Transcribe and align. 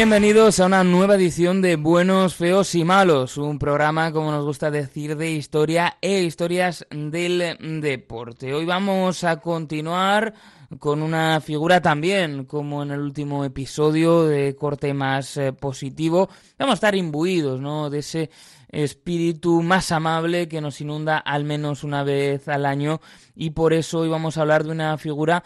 Bienvenidos 0.00 0.58
a 0.58 0.64
una 0.64 0.82
nueva 0.82 1.16
edición 1.16 1.60
de 1.60 1.76
Buenos, 1.76 2.34
Feos 2.34 2.74
y 2.74 2.84
Malos, 2.84 3.36
un 3.36 3.58
programa, 3.58 4.10
como 4.12 4.30
nos 4.30 4.46
gusta 4.46 4.70
decir, 4.70 5.14
de 5.14 5.32
historia 5.32 5.98
e 6.00 6.22
historias 6.22 6.86
del 6.90 7.58
deporte. 7.82 8.54
Hoy 8.54 8.64
vamos 8.64 9.24
a 9.24 9.42
continuar 9.42 10.32
con 10.78 11.02
una 11.02 11.42
figura 11.42 11.82
también, 11.82 12.46
como 12.46 12.82
en 12.82 12.92
el 12.92 13.00
último 13.00 13.44
episodio, 13.44 14.24
de 14.24 14.56
corte 14.56 14.94
más 14.94 15.36
eh, 15.36 15.52
positivo. 15.52 16.30
Vamos 16.58 16.72
a 16.72 16.74
estar 16.76 16.94
imbuidos, 16.94 17.60
¿no? 17.60 17.90
De 17.90 17.98
ese 17.98 18.30
espíritu 18.70 19.62
más 19.62 19.92
amable 19.92 20.48
que 20.48 20.60
nos 20.60 20.80
inunda 20.80 21.18
al 21.18 21.44
menos 21.44 21.84
una 21.84 22.04
vez 22.04 22.48
al 22.48 22.66
año 22.66 23.00
y 23.34 23.50
por 23.50 23.72
eso 23.72 24.00
hoy 24.00 24.08
vamos 24.08 24.36
a 24.36 24.42
hablar 24.42 24.64
de 24.64 24.70
una 24.70 24.96
figura 24.96 25.42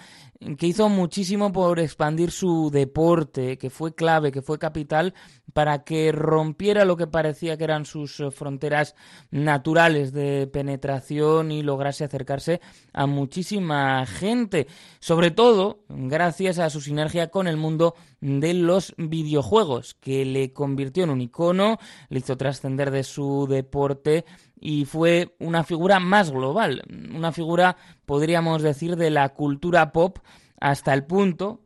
que 0.58 0.66
hizo 0.66 0.88
muchísimo 0.88 1.52
por 1.52 1.80
expandir 1.80 2.30
su 2.30 2.70
deporte, 2.70 3.56
que 3.58 3.70
fue 3.70 3.94
clave, 3.94 4.32
que 4.32 4.42
fue 4.42 4.58
capital 4.58 5.14
para 5.52 5.84
que 5.84 6.12
rompiera 6.12 6.84
lo 6.84 6.96
que 6.96 7.06
parecía 7.06 7.56
que 7.56 7.64
eran 7.64 7.86
sus 7.86 8.20
eh, 8.20 8.30
fronteras 8.30 8.94
naturales 9.30 10.12
de 10.12 10.46
penetración 10.46 11.52
y 11.52 11.62
lograse 11.62 12.04
acercarse 12.04 12.60
a 12.92 13.06
muchísima 13.06 14.04
gente, 14.06 14.66
sobre 15.00 15.30
todo 15.30 15.84
gracias 15.88 16.58
a 16.58 16.70
su 16.70 16.80
sinergia 16.80 17.28
con 17.28 17.46
el 17.46 17.56
mundo 17.56 17.94
de 18.20 18.54
los 18.54 18.94
videojuegos, 18.96 19.94
que 19.94 20.24
le 20.24 20.52
convirtió 20.52 21.04
en 21.04 21.10
un 21.10 21.20
icono, 21.20 21.78
le 22.08 22.18
hizo 22.18 22.36
trascender 22.36 22.90
de 22.90 23.04
su 23.04 23.46
deporte 23.48 24.24
y 24.64 24.86
fue 24.86 25.36
una 25.38 25.62
figura 25.62 26.00
más 26.00 26.30
global, 26.30 26.82
una 27.14 27.32
figura, 27.32 27.76
podríamos 28.06 28.62
decir, 28.62 28.96
de 28.96 29.10
la 29.10 29.28
cultura 29.28 29.92
pop 29.92 30.20
hasta 30.58 30.94
el 30.94 31.04
punto, 31.04 31.60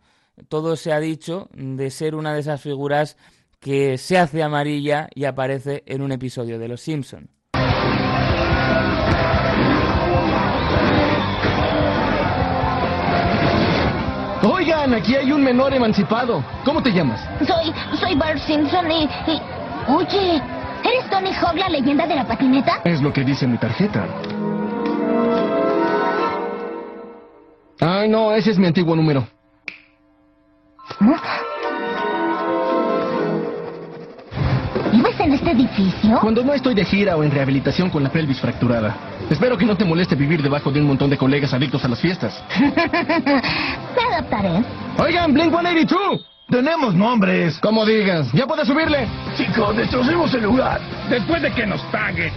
todo 0.48 0.74
se 0.74 0.92
ha 0.92 0.98
dicho, 0.98 1.48
de 1.52 1.92
ser 1.92 2.16
una 2.16 2.34
de 2.34 2.40
esas 2.40 2.60
figuras 2.60 3.16
que 3.60 3.98
se 3.98 4.18
hace 4.18 4.42
amarilla 4.42 5.08
y 5.14 5.26
aparece 5.26 5.84
en 5.86 6.02
un 6.02 6.10
episodio 6.10 6.58
de 6.58 6.66
Los 6.66 6.80
Simpson. 6.80 7.30
Oigan, 14.42 14.94
aquí 14.94 15.14
hay 15.14 15.30
un 15.30 15.44
menor 15.44 15.72
emancipado. 15.72 16.44
¿Cómo 16.64 16.82
te 16.82 16.90
llamas? 16.90 17.20
Soy, 17.46 17.72
soy 18.00 18.16
Bart 18.16 18.40
Simpson 18.40 18.90
y, 18.90 19.04
y... 19.04 19.40
Oye, 19.86 20.42
¿Eres 20.84 21.08
Tony 21.10 21.32
Hawk, 21.32 21.56
la 21.56 21.68
leyenda 21.68 22.06
de 22.06 22.14
la 22.14 22.26
patineta? 22.26 22.80
Es 22.84 23.02
lo 23.02 23.12
que 23.12 23.24
dice 23.24 23.46
mi 23.46 23.58
tarjeta. 23.58 24.06
Ay, 27.80 28.08
no, 28.08 28.32
ese 28.32 28.50
es 28.50 28.58
mi 28.58 28.66
antiguo 28.66 28.96
número. 28.96 29.26
¿Vives 34.92 35.20
en 35.20 35.32
este 35.32 35.50
edificio? 35.52 36.18
Cuando 36.20 36.42
no 36.42 36.54
estoy 36.54 36.74
de 36.74 36.84
gira 36.84 37.16
o 37.16 37.22
en 37.22 37.30
rehabilitación 37.30 37.90
con 37.90 38.02
la 38.02 38.10
pelvis 38.10 38.40
fracturada. 38.40 38.96
Espero 39.30 39.56
que 39.58 39.66
no 39.66 39.76
te 39.76 39.84
moleste 39.84 40.14
vivir 40.14 40.42
debajo 40.42 40.70
de 40.70 40.80
un 40.80 40.86
montón 40.86 41.10
de 41.10 41.18
colegas 41.18 41.52
adictos 41.52 41.84
a 41.84 41.88
las 41.88 42.00
fiestas. 42.00 42.42
Me 42.58 44.14
adaptaré. 44.14 44.64
Oigan, 44.98 45.32
Blink 45.32 45.50
182. 45.50 46.26
Tenemos 46.48 46.94
nombres. 46.94 47.58
Como 47.60 47.84
digas, 47.84 48.32
ya 48.32 48.46
puedes 48.46 48.66
subirle. 48.66 49.06
Chicos, 49.36 49.76
destrocemos 49.76 50.32
el 50.32 50.44
lugar. 50.44 50.80
Después 51.10 51.42
de 51.42 51.52
que 51.52 51.66
nos 51.66 51.82
paguen. 51.92 52.32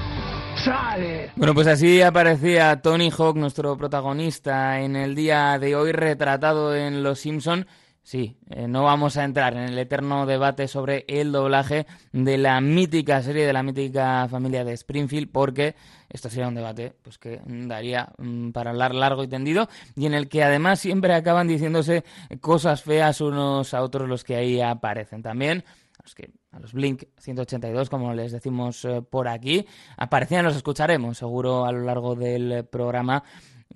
Sale. 0.58 1.32
Bueno, 1.38 1.54
pues 1.54 1.68
así 1.68 2.02
aparecía 2.02 2.82
Tony 2.82 3.10
Hawk, 3.10 3.38
nuestro 3.38 3.78
protagonista, 3.78 4.82
en 4.82 4.98
el 4.98 5.16
día 5.16 5.58
de 5.60 5.78
hoy 5.78 5.94
retratado 5.94 6.76
en 6.76 7.04
Los 7.04 7.20
Simpson. 7.20 7.66
Sí, 8.04 8.36
eh, 8.50 8.68
no 8.68 8.84
vamos 8.84 9.16
a 9.18 9.24
entrar 9.24 9.54
en 9.54 9.64
el 9.64 9.78
eterno 9.78 10.26
debate 10.26 10.68
sobre 10.68 11.06
el 11.08 11.32
doblaje 11.32 11.86
de 12.12 12.40
la 12.40 12.60
mítica 12.60 13.22
serie 13.22 13.46
de 13.46 13.54
la 13.54 13.62
mítica 13.62 14.28
familia 14.28 14.66
de 14.66 14.74
Springfield, 14.74 15.32
porque 15.32 15.76
esto 16.10 16.28
sería 16.28 16.48
un 16.48 16.56
debate 16.56 16.94
pues 17.04 17.20
que 17.20 17.42
daría 17.46 18.12
mm, 18.18 18.52
para 18.52 18.72
hablar 18.72 18.96
largo 18.96 19.24
y 19.24 19.28
tendido 19.28 19.70
y 19.96 20.08
en 20.08 20.16
el 20.16 20.30
que 20.30 20.44
además 20.44 20.80
siempre 20.80 21.14
acaban 21.14 21.48
diciéndose 21.48 22.04
cosas 22.42 22.82
feas 22.82 23.22
unos 23.22 23.74
a 23.76 23.84
otros 23.84 24.10
los 24.10 24.24
que 24.24 24.36
ahí 24.36 24.62
aparecen. 24.62 25.22
También 25.22 25.64
los 26.02 26.16
que 26.16 26.32
a 26.52 26.60
los 26.60 26.74
Blink 26.74 27.04
182, 27.20 27.90
como 27.90 28.14
les 28.14 28.32
decimos 28.32 28.84
eh, 28.84 29.04
por 29.08 29.28
aquí, 29.28 29.68
aparecían, 29.96 30.44
los 30.44 30.56
escucharemos 30.56 31.20
seguro 31.20 31.66
a 31.66 31.72
lo 31.72 31.82
largo 31.82 32.16
del 32.16 32.66
programa 32.66 33.24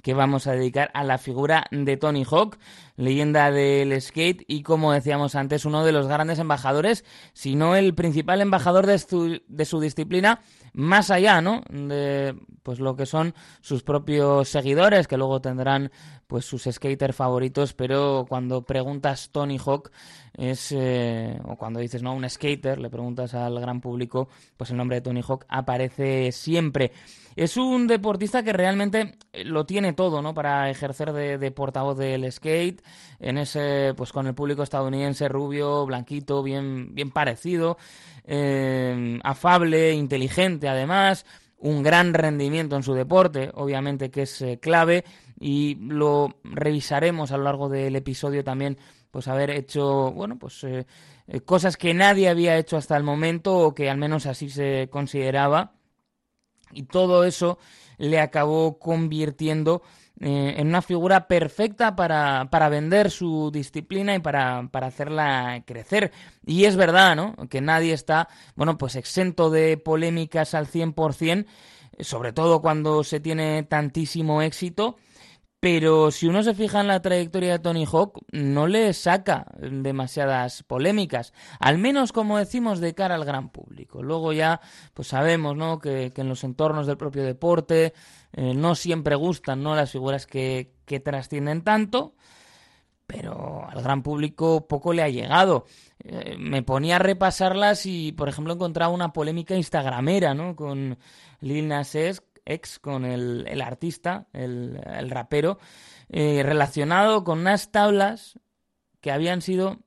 que 0.01 0.13
vamos 0.13 0.45
a 0.45 0.51
dedicar 0.51 0.91
a 0.93 1.03
la 1.03 1.17
figura 1.17 1.65
de 1.71 1.97
Tony 1.97 2.25
Hawk, 2.29 2.57
leyenda 2.97 3.51
del 3.51 3.99
skate 4.01 4.43
y 4.47 4.63
como 4.63 4.93
decíamos 4.93 5.35
antes, 5.35 5.65
uno 5.65 5.83
de 5.83 5.91
los 5.91 6.07
grandes 6.07 6.39
embajadores, 6.39 7.03
si 7.33 7.55
no 7.55 7.75
el 7.75 7.93
principal 7.93 8.41
embajador 8.41 8.85
de 8.85 8.99
su, 8.99 9.79
disciplina, 9.79 10.41
más 10.73 11.11
allá, 11.11 11.41
¿no? 11.41 11.61
De 11.69 12.35
pues 12.63 12.79
lo 12.79 12.95
que 12.95 13.05
son 13.05 13.35
sus 13.61 13.83
propios 13.83 14.49
seguidores, 14.49 15.07
que 15.07 15.17
luego 15.17 15.41
tendrán 15.41 15.91
pues 16.27 16.45
sus 16.45 16.63
skaters 16.63 17.15
favoritos, 17.15 17.73
pero 17.73 18.25
cuando 18.27 18.63
preguntas 18.63 19.29
Tony 19.31 19.59
Hawk 19.63 19.91
es 20.33 20.71
eh, 20.71 21.39
o 21.45 21.55
cuando 21.55 21.79
dices 21.79 22.01
no 22.01 22.13
un 22.15 22.27
skater, 22.27 22.79
le 22.79 22.89
preguntas 22.89 23.33
al 23.35 23.59
gran 23.59 23.81
público, 23.81 24.29
pues 24.57 24.71
el 24.71 24.77
nombre 24.77 24.97
de 24.97 25.01
Tony 25.01 25.21
Hawk 25.25 25.45
aparece 25.47 26.31
siempre. 26.31 26.91
Es 27.35 27.57
un 27.57 27.85
deportista 27.87 28.43
que 28.43 28.53
realmente 28.53 29.17
lo 29.43 29.65
tiene 29.65 29.93
todo, 29.93 30.21
¿no? 30.21 30.33
Para 30.33 30.69
ejercer 30.69 31.11
de 31.13 31.51
portavoz 31.51 31.97
del 31.97 32.31
skate, 32.31 32.81
en 33.19 33.37
ese, 33.37 33.93
pues 33.95 34.11
con 34.11 34.27
el 34.27 34.35
público 34.35 34.63
estadounidense 34.63 35.27
rubio, 35.27 35.85
blanquito, 35.85 36.43
bien, 36.43 36.93
bien 36.93 37.11
parecido, 37.11 37.77
eh, 38.23 39.19
afable, 39.23 39.93
inteligente, 39.93 40.67
además 40.67 41.25
un 41.57 41.83
gran 41.83 42.13
rendimiento 42.13 42.75
en 42.75 42.83
su 42.83 42.93
deporte, 42.93 43.49
obviamente 43.53 44.11
que 44.11 44.23
es 44.23 44.41
eh, 44.41 44.59
clave 44.59 45.03
y 45.39 45.75
lo 45.75 46.37
revisaremos 46.43 47.31
a 47.31 47.37
lo 47.37 47.43
largo 47.43 47.69
del 47.69 47.95
episodio 47.95 48.43
también, 48.43 48.77
pues 49.09 49.27
haber 49.27 49.49
hecho, 49.49 50.11
bueno, 50.11 50.37
pues 50.37 50.63
eh, 50.63 50.85
cosas 51.45 51.77
que 51.77 51.93
nadie 51.93 52.29
había 52.29 52.57
hecho 52.57 52.77
hasta 52.77 52.95
el 52.97 53.03
momento 53.03 53.57
o 53.57 53.73
que 53.73 53.89
al 53.89 53.97
menos 53.97 54.25
así 54.25 54.49
se 54.49 54.89
consideraba 54.91 55.73
y 56.71 56.83
todo 56.83 57.23
eso 57.23 57.57
le 57.97 58.19
acabó 58.19 58.77
convirtiendo 58.77 59.81
eh, 60.21 60.55
en 60.57 60.67
una 60.67 60.81
figura 60.81 61.27
perfecta 61.27 61.95
para, 61.95 62.47
para 62.49 62.69
vender 62.69 63.11
su 63.11 63.51
disciplina 63.51 64.15
y 64.15 64.19
para, 64.19 64.69
para, 64.71 64.87
hacerla 64.87 65.63
crecer. 65.65 66.13
Y 66.45 66.65
es 66.65 66.77
verdad, 66.77 67.17
¿no? 67.17 67.35
Que 67.49 67.59
nadie 67.59 67.91
está, 67.93 68.29
bueno, 68.55 68.77
pues 68.77 68.95
exento 68.95 69.49
de 69.49 69.77
polémicas 69.77 70.53
al 70.53 70.67
100%, 70.67 71.45
sobre 71.99 72.31
todo 72.31 72.61
cuando 72.61 73.03
se 73.03 73.19
tiene 73.19 73.63
tantísimo 73.63 74.41
éxito. 74.41 74.95
Pero 75.59 76.11
si 76.11 76.27
uno 76.27 76.43
se 76.43 76.53
fija 76.53 76.81
en 76.81 76.87
la 76.87 77.01
trayectoria 77.01 77.53
de 77.53 77.59
Tony 77.59 77.85
Hawk, 77.91 78.19
no 78.31 78.67
le 78.67 78.93
saca 78.93 79.47
demasiadas 79.57 80.61
polémicas, 80.61 81.33
al 81.59 81.79
menos 81.79 82.11
como 82.11 82.37
decimos 82.37 82.79
de 82.79 82.93
cara 82.93 83.15
al 83.15 83.25
gran 83.25 83.49
público. 83.49 84.03
Luego 84.03 84.31
ya, 84.31 84.61
pues 84.93 85.07
sabemos, 85.07 85.57
¿no? 85.57 85.79
Que, 85.79 86.11
que 86.13 86.21
en 86.21 86.29
los 86.29 86.43
entornos 86.43 86.85
del 86.85 86.97
propio 86.97 87.23
deporte 87.23 87.93
eh, 88.37 88.53
no 88.53 88.75
siempre 88.75 89.15
gustan, 89.15 89.63
¿no? 89.63 89.75
Las 89.75 89.91
figuras 89.91 90.27
que, 90.27 90.73
que 90.85 90.99
trascienden 90.99 91.63
tanto, 91.63 92.15
pero 93.07 93.65
al 93.69 93.81
gran 93.81 94.03
público 94.03 94.67
poco 94.67 94.91
le 94.91 95.03
ha 95.03 95.09
llegado. 95.09 95.65
Eh, 96.03 96.35
me 96.37 96.61
ponía 96.61 96.97
a 96.97 96.99
repasarlas 96.99 97.85
y, 97.85 98.11
por 98.11 98.27
ejemplo, 98.27 98.53
encontraba 98.53 98.93
una 98.93 99.13
polémica 99.13 99.55
instagramera, 99.55 100.33
¿no? 100.33 100.53
Con 100.57 100.97
Lil 101.39 101.69
Nas 101.69 101.95
X, 101.95 102.79
con 102.79 103.05
el, 103.05 103.45
el 103.47 103.61
artista, 103.61 104.27
el, 104.33 104.81
el 104.85 105.09
rapero, 105.09 105.57
eh, 106.09 106.43
relacionado 106.43 107.23
con 107.23 107.39
unas 107.39 107.71
tablas 107.71 108.37
que 108.99 109.11
habían 109.11 109.41
sido 109.41 109.79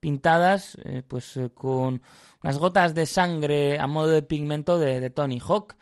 pintadas 0.00 0.76
pues 1.08 1.38
con 1.54 2.02
unas 2.42 2.58
gotas 2.58 2.94
de 2.94 3.06
sangre 3.06 3.78
a 3.78 3.86
modo 3.86 4.08
de 4.08 4.22
pigmento 4.22 4.78
de 4.78 5.08
Tony 5.08 5.40
Hawk. 5.40 5.76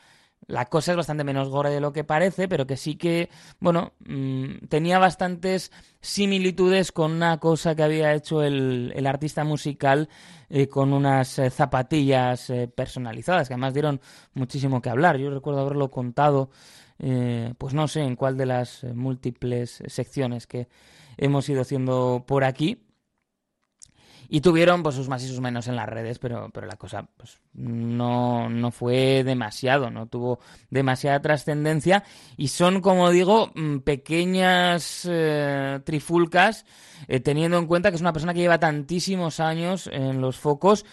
La 0.49 0.67
cosa 0.67 0.91
es 0.91 0.97
bastante 0.97 1.23
menos 1.25 1.49
gore 1.49 1.71
de 1.71 1.81
lo 1.81 1.93
que 1.93 2.03
parece, 2.03 2.49
pero 2.49 2.67
que 2.67 2.77
sí 2.77 2.97
que, 2.97 3.31
bueno, 3.61 3.93
mmm, 4.01 4.67
tenía 4.69 4.99
bastantes 4.99 5.71
similitudes 6.01 6.91
con 6.91 7.13
una 7.13 7.39
cosa 7.39 7.77
que 7.77 7.85
había 7.85 8.13
hecho 8.13 8.43
el, 8.43 8.93
el 8.97 9.07
artista 9.07 9.45
musical 9.45 10.09
eh, 10.51 10.67
con 10.67 10.93
unas 10.93 11.39
eh, 11.39 11.49
zapatillas 11.49 12.51
eh, 12.51 12.69
personalizadas, 12.69 13.49
que 13.49 13.55
además 13.55 13.73
dieron 13.73 14.01
muchísimo 14.35 14.83
que 14.83 14.91
hablar. 14.91 15.17
Yo 15.17 15.31
recuerdo 15.31 15.61
haberlo 15.61 15.91
contado, 15.91 16.51
eh, 16.99 17.55
pues 17.57 17.73
no 17.73 17.87
sé 17.87 18.01
en 18.03 18.17
cuál 18.17 18.37
de 18.37 18.47
las 18.47 18.83
múltiples 18.83 19.83
secciones 19.87 20.47
que 20.47 20.69
hemos 21.17 21.49
ido 21.49 21.63
haciendo 21.63 22.25
por 22.27 22.43
aquí. 22.45 22.83
Y 24.29 24.41
tuvieron 24.41 24.83
pues 24.83 24.95
sus 24.95 25.09
más 25.09 25.23
y 25.23 25.29
sus 25.29 25.41
menos 25.41 25.69
en 25.69 25.77
las 25.77 25.89
redes, 25.89 26.19
pero, 26.19 26.51
pero 26.53 26.67
la 26.67 26.77
cosa 26.77 27.09
pues, 27.17 27.41
no, 27.55 28.49
no 28.49 28.71
fue 28.71 29.25
demasiado, 29.25 29.91
no 29.91 30.07
tuvo 30.07 30.39
demasiada 30.71 31.21
trascendencia 31.21 32.05
y 32.37 32.49
son, 32.49 32.81
como 32.81 33.11
digo, 33.11 33.51
mm, 33.55 33.79
pequeñas 33.79 35.09
eh, 35.11 35.81
trifulcas, 35.85 36.65
eh, 37.09 37.21
teniendo 37.21 37.59
en 37.59 37.67
cuenta 37.67 37.91
que 37.91 37.97
es 37.97 38.03
una 38.03 38.13
persona 38.13 38.35
que 38.35 38.41
lleva 38.41 38.59
tantísimos 38.59 39.41
años 39.41 39.89
en 39.93 40.21
los 40.21 40.39
focos 40.39 40.85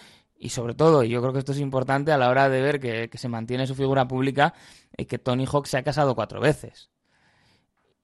y 0.42 0.48
sobre 0.48 0.74
todo, 0.74 1.04
yo 1.04 1.20
creo 1.20 1.34
que 1.34 1.38
esto 1.40 1.52
es 1.52 1.60
importante 1.60 2.12
a 2.12 2.18
la 2.18 2.30
hora 2.30 2.48
de 2.48 2.62
ver 2.62 2.80
que, 2.80 3.10
que 3.10 3.18
se 3.18 3.28
mantiene 3.28 3.66
su 3.66 3.74
figura 3.74 4.08
pública, 4.08 4.54
eh, 4.96 5.06
que 5.06 5.18
Tony 5.18 5.44
Hawk 5.44 5.66
se 5.66 5.76
ha 5.76 5.82
casado 5.82 6.14
cuatro 6.14 6.40
veces. 6.40 6.90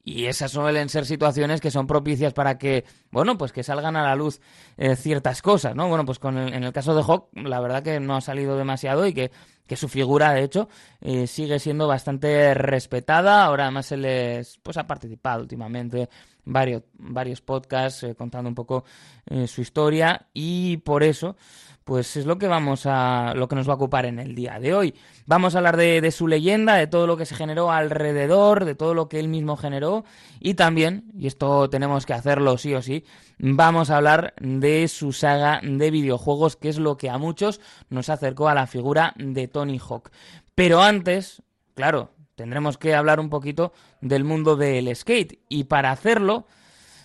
Y 0.08 0.26
esas 0.26 0.52
suelen 0.52 0.88
ser 0.88 1.04
situaciones 1.04 1.60
que 1.60 1.72
son 1.72 1.88
propicias 1.88 2.32
para 2.32 2.58
que, 2.58 2.84
bueno, 3.10 3.36
pues 3.36 3.50
que 3.50 3.64
salgan 3.64 3.96
a 3.96 4.04
la 4.04 4.14
luz 4.14 4.40
eh, 4.76 4.94
ciertas 4.94 5.42
cosas, 5.42 5.74
¿no? 5.74 5.88
Bueno, 5.88 6.04
pues 6.04 6.20
con 6.20 6.38
en 6.38 6.62
el 6.62 6.72
caso 6.72 6.94
de 6.94 7.02
Hawk, 7.02 7.30
la 7.32 7.58
verdad 7.58 7.82
que 7.82 7.98
no 7.98 8.14
ha 8.14 8.20
salido 8.20 8.56
demasiado 8.56 9.04
y 9.04 9.12
que, 9.12 9.32
que 9.66 9.74
su 9.74 9.88
figura, 9.88 10.32
de 10.32 10.44
hecho, 10.44 10.68
eh, 11.00 11.26
sigue 11.26 11.58
siendo 11.58 11.88
bastante 11.88 12.54
respetada. 12.54 13.44
Ahora 13.44 13.64
además 13.64 13.86
se 13.86 13.96
les, 13.96 14.58
pues 14.62 14.76
ha 14.76 14.86
participado 14.86 15.42
últimamente 15.42 16.08
varios, 16.46 16.82
varios 16.94 17.43
podcasts 17.43 18.02
eh, 18.04 18.14
contando 18.14 18.48
un 18.48 18.54
poco 18.54 18.84
su 19.46 19.60
historia 19.60 20.28
y 20.32 20.76
por 20.78 21.02
eso, 21.02 21.37
pues 21.82 22.16
es 22.16 22.26
lo 22.26 22.38
que 22.38 22.46
vamos 22.46 22.87
a, 22.87 23.32
lo 23.34 23.48
que 23.48 23.56
nos 23.56 23.69
va 23.69 23.72
a 23.72 23.76
ocupar 23.76 24.06
en 24.06 24.20
el 24.20 24.34
día 24.37 24.58
de 24.60 24.72
hoy. 24.72 24.94
Vamos 25.26 25.54
a 25.54 25.58
hablar 25.58 25.76
de, 25.76 26.00
de, 26.00 26.10
su 26.12 26.28
leyenda, 26.28 26.76
de 26.76 26.87
todo 26.87 27.08
lo 27.08 27.16
que 27.16 27.26
se 27.26 27.34
generó 27.34 27.72
alrededor, 27.72 28.64
de 28.64 28.76
todo 28.76 28.94
lo 28.94 29.08
que 29.08 29.19
él 29.19 29.26
mismo 29.26 29.56
generó 29.56 30.04
y 30.40 30.54
también, 30.54 31.10
y 31.16 31.26
esto 31.26 31.69
tenemos 31.69 32.06
que 32.06 32.12
hacerlo 32.12 32.56
sí 32.56 32.75
o 32.75 32.82
sí, 32.82 33.04
vamos 33.38 33.90
a 33.90 33.99
hablar 33.99 34.34
de 34.40 34.88
su 34.88 35.12
saga 35.12 35.60
de 35.62 35.90
videojuegos, 35.90 36.56
que 36.56 36.69
es 36.69 36.78
lo 36.78 36.96
que 36.96 37.10
a 37.10 37.19
muchos 37.19 37.60
nos 37.88 38.08
acercó 38.08 38.49
a 38.49 38.54
la 38.54 38.66
figura 38.66 39.14
de 39.16 39.49
Tony 39.49 39.78
Hawk. 39.78 40.10
Pero 40.54 40.82
antes, 40.82 41.42
claro, 41.75 42.10
tendremos 42.36 42.78
que 42.78 42.94
hablar 42.94 43.18
un 43.18 43.30
poquito 43.30 43.72
del 44.00 44.22
mundo 44.22 44.54
del 44.54 44.94
skate 44.94 45.40
y 45.48 45.64
para 45.64 45.90
hacerlo 45.90 46.46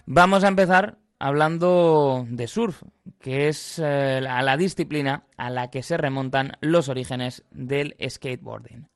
vamos 0.05 0.43
a 0.43 0.49
empezar 0.49 0.97
hablando 1.17 2.25
de 2.29 2.47
surf, 2.47 2.83
que 3.19 3.47
es 3.47 3.79
eh, 3.79 4.19
la 4.21 4.57
disciplina 4.57 5.23
a 5.37 5.49
la 5.49 5.69
que 5.69 5.83
se 5.83 5.97
remontan 5.97 6.53
los 6.61 6.89
orígenes 6.89 7.43
del 7.51 7.95
skateboarding. 8.07 8.87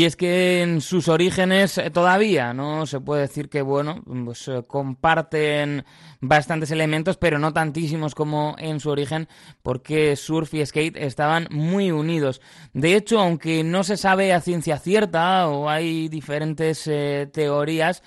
Y 0.00 0.06
es 0.06 0.16
que 0.16 0.62
en 0.62 0.80
sus 0.80 1.08
orígenes 1.08 1.76
eh, 1.76 1.90
todavía 1.90 2.54
no 2.54 2.86
se 2.86 3.00
puede 3.00 3.20
decir 3.20 3.50
que, 3.50 3.60
bueno, 3.60 4.02
pues 4.24 4.48
eh, 4.48 4.62
comparten 4.66 5.84
bastantes 6.22 6.70
elementos, 6.70 7.18
pero 7.18 7.38
no 7.38 7.52
tantísimos 7.52 8.14
como 8.14 8.56
en 8.58 8.80
su 8.80 8.88
origen, 8.88 9.28
porque 9.62 10.16
surf 10.16 10.54
y 10.54 10.64
skate 10.64 10.96
estaban 10.96 11.48
muy 11.50 11.90
unidos. 11.90 12.40
De 12.72 12.96
hecho, 12.96 13.20
aunque 13.20 13.62
no 13.62 13.84
se 13.84 13.98
sabe 13.98 14.32
a 14.32 14.40
ciencia 14.40 14.78
cierta 14.78 15.46
o 15.48 15.68
hay 15.68 16.08
diferentes 16.08 16.86
eh, 16.86 17.28
teorías, 17.30 18.02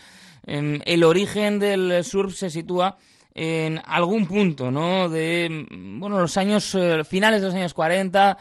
em, 0.47 0.81
el 0.85 1.03
origen 1.03 1.59
del 1.59 2.03
surf 2.03 2.33
se 2.33 2.49
sitúa 2.49 2.97
en 3.35 3.79
algún 3.85 4.25
punto, 4.25 4.71
¿no? 4.71 5.09
De, 5.09 5.67
bueno, 5.99 6.19
los 6.19 6.37
años, 6.37 6.75
finales 7.07 7.41
de 7.41 7.47
los 7.47 7.55
años 7.55 7.75
40, 7.75 8.37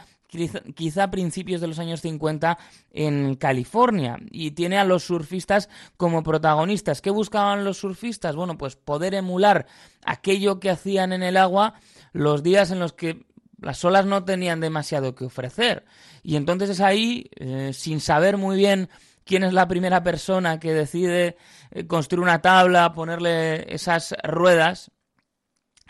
quizá, 0.75 1.03
a 1.03 1.11
principios 1.11 1.61
de 1.61 1.67
los 1.67 1.79
años 1.79 2.01
50 2.01 2.57
en 2.91 3.35
California 3.35 4.17
y 4.31 4.51
tiene 4.51 4.77
a 4.77 4.83
los 4.83 5.03
surfistas 5.03 5.69
como 5.97 6.23
protagonistas. 6.23 7.01
¿Qué 7.01 7.09
buscaban 7.09 7.63
los 7.63 7.77
surfistas? 7.77 8.35
Bueno, 8.35 8.57
pues 8.57 8.75
poder 8.75 9.13
emular 9.13 9.67
aquello 10.05 10.59
que 10.59 10.69
hacían 10.69 11.13
en 11.13 11.23
el 11.23 11.37
agua 11.37 11.75
los 12.11 12.43
días 12.43 12.71
en 12.71 12.79
los 12.79 12.93
que 12.93 13.25
las 13.59 13.83
olas 13.85 14.05
no 14.05 14.23
tenían 14.25 14.59
demasiado 14.59 15.15
que 15.15 15.25
ofrecer. 15.25 15.85
Y 16.21 16.35
entonces 16.35 16.69
es 16.69 16.81
ahí, 16.81 17.29
eh, 17.35 17.71
sin 17.73 17.99
saber 17.99 18.37
muy 18.37 18.57
bien 18.57 18.89
quién 19.23 19.43
es 19.43 19.53
la 19.53 19.67
primera 19.67 20.03
persona 20.03 20.59
que 20.59 20.73
decide 20.73 21.37
eh, 21.71 21.87
construir 21.87 22.23
una 22.23 22.41
tabla, 22.41 22.93
ponerle 22.93 23.73
esas 23.73 24.13
ruedas, 24.23 24.91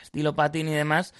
estilo 0.02 0.36
patín 0.36 0.68
y 0.68 0.74
demás, 0.74 1.14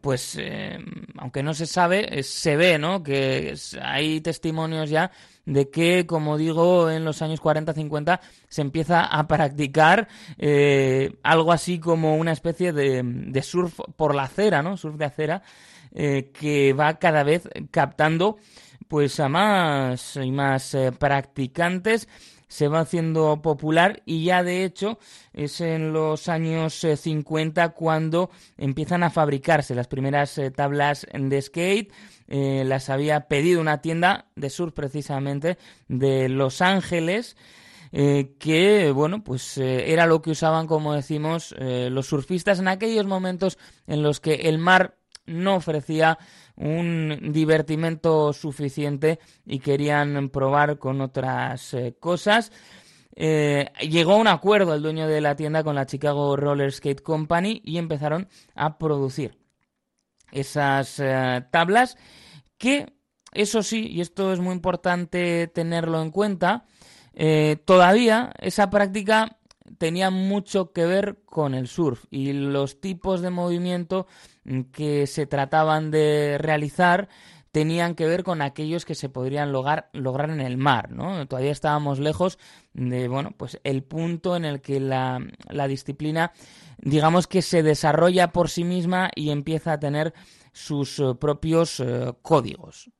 pues 0.00 0.36
eh, 0.38 0.78
aunque 1.16 1.42
no 1.42 1.54
se 1.54 1.66
sabe, 1.66 2.22
se 2.22 2.56
ve, 2.56 2.78
¿no? 2.78 3.02
Que 3.02 3.54
hay 3.80 4.20
testimonios 4.20 4.90
ya 4.90 5.10
de 5.44 5.70
que, 5.70 6.06
como 6.06 6.36
digo, 6.36 6.90
en 6.90 7.04
los 7.04 7.22
años 7.22 7.40
40-50 7.40 8.20
se 8.48 8.62
empieza 8.62 9.04
a 9.04 9.28
practicar 9.28 10.08
eh, 10.38 11.12
algo 11.22 11.52
así 11.52 11.78
como 11.78 12.16
una 12.16 12.32
especie 12.32 12.72
de, 12.72 13.42
surf 13.42 13.78
por 13.96 14.14
la 14.14 14.24
acera, 14.24 14.62
¿no? 14.62 14.76
Surf 14.76 14.96
de 14.96 15.04
acera, 15.04 15.42
eh, 15.94 16.32
que 16.32 16.72
va 16.72 16.98
cada 16.98 17.22
vez 17.22 17.48
captando 17.70 18.38
pues 18.88 19.18
a 19.18 19.28
más 19.28 20.16
y 20.16 20.30
más 20.30 20.76
practicantes 20.98 22.08
se 22.48 22.68
va 22.68 22.80
haciendo 22.80 23.42
popular 23.42 24.02
y 24.04 24.24
ya 24.24 24.42
de 24.42 24.64
hecho 24.64 24.98
es 25.32 25.60
en 25.60 25.92
los 25.92 26.28
años 26.28 26.86
50 26.96 27.64
eh, 27.64 27.70
cuando 27.74 28.30
empiezan 28.56 29.02
a 29.02 29.10
fabricarse 29.10 29.74
las 29.74 29.88
primeras 29.88 30.38
eh, 30.38 30.50
tablas 30.50 31.06
de 31.12 31.42
skate 31.42 31.92
eh, 32.28 32.64
las 32.64 32.88
había 32.88 33.28
pedido 33.28 33.60
una 33.60 33.80
tienda 33.80 34.26
de 34.36 34.50
surf 34.50 34.72
precisamente 34.72 35.58
de 35.88 36.28
Los 36.28 36.60
Ángeles. 36.60 37.36
Que 37.92 38.92
bueno 38.94 39.24
pues 39.24 39.56
era 39.56 40.06
lo 40.06 40.20
que 40.20 40.30
usaban 40.30 40.66
como 40.66 40.92
decimos 40.92 41.54
los 41.58 42.06
surfistas 42.08 42.58
en 42.58 42.68
aquellos 42.68 43.06
momentos 43.06 43.58
en 43.86 44.02
los 44.02 44.20
que 44.20 44.34
el 44.34 44.58
mar 44.58 44.98
no 45.24 45.56
ofrecía 45.56 46.18
un 46.56 47.32
divertimento 47.32 48.32
suficiente 48.32 49.18
y 49.44 49.58
querían 49.58 50.30
probar 50.30 50.78
con 50.78 51.00
otras 51.00 51.76
cosas. 52.00 52.50
Eh, 53.18 53.70
llegó 53.80 54.12
a 54.12 54.16
un 54.16 54.28
acuerdo 54.28 54.74
el 54.74 54.82
dueño 54.82 55.08
de 55.08 55.22
la 55.22 55.36
tienda 55.36 55.64
con 55.64 55.74
la 55.74 55.86
Chicago 55.86 56.36
Roller 56.36 56.70
Skate 56.70 57.00
Company 57.00 57.62
y 57.64 57.78
empezaron 57.78 58.28
a 58.54 58.76
producir 58.76 59.38
esas 60.32 61.00
eh, 61.00 61.42
tablas 61.50 61.96
que, 62.58 62.92
eso 63.32 63.62
sí, 63.62 63.86
y 63.88 64.02
esto 64.02 64.34
es 64.34 64.40
muy 64.40 64.52
importante 64.52 65.46
tenerlo 65.48 66.02
en 66.02 66.10
cuenta, 66.10 66.66
eh, 67.14 67.56
todavía 67.64 68.34
esa 68.38 68.68
práctica 68.68 69.38
tenía 69.78 70.10
mucho 70.10 70.72
que 70.72 70.86
ver 70.86 71.18
con 71.24 71.54
el 71.54 71.68
surf 71.68 72.04
y 72.10 72.32
los 72.32 72.80
tipos 72.80 73.20
de 73.20 73.30
movimiento 73.30 74.06
que 74.72 75.06
se 75.06 75.26
trataban 75.26 75.90
de 75.90 76.38
realizar 76.38 77.08
tenían 77.56 77.94
que 77.94 78.06
ver 78.06 78.22
con 78.22 78.42
aquellos 78.42 78.84
que 78.84 78.94
se 78.94 79.08
podrían 79.08 79.50
lograr, 79.50 79.88
lograr 79.94 80.28
en 80.28 80.42
el 80.42 80.58
mar, 80.58 80.90
¿no? 80.90 81.26
Todavía 81.26 81.52
estábamos 81.52 81.98
lejos 81.98 82.38
de, 82.74 83.08
bueno, 83.08 83.30
pues 83.34 83.58
el 83.64 83.82
punto 83.82 84.36
en 84.36 84.44
el 84.44 84.60
que 84.60 84.78
la, 84.78 85.18
disciplina, 85.66 86.32
digamos 86.76 87.26
que 87.26 87.40
se 87.40 87.62
desarrolla 87.62 88.30
por 88.30 88.50
sí 88.50 88.62
misma 88.62 89.10
y 89.14 89.30
empieza 89.30 89.72
a 89.72 89.80
tener 89.80 90.12
sus 90.52 90.98
eh, 90.98 91.14
propios 91.18 91.80
eh, 91.80 92.12
códigos. 92.20 92.90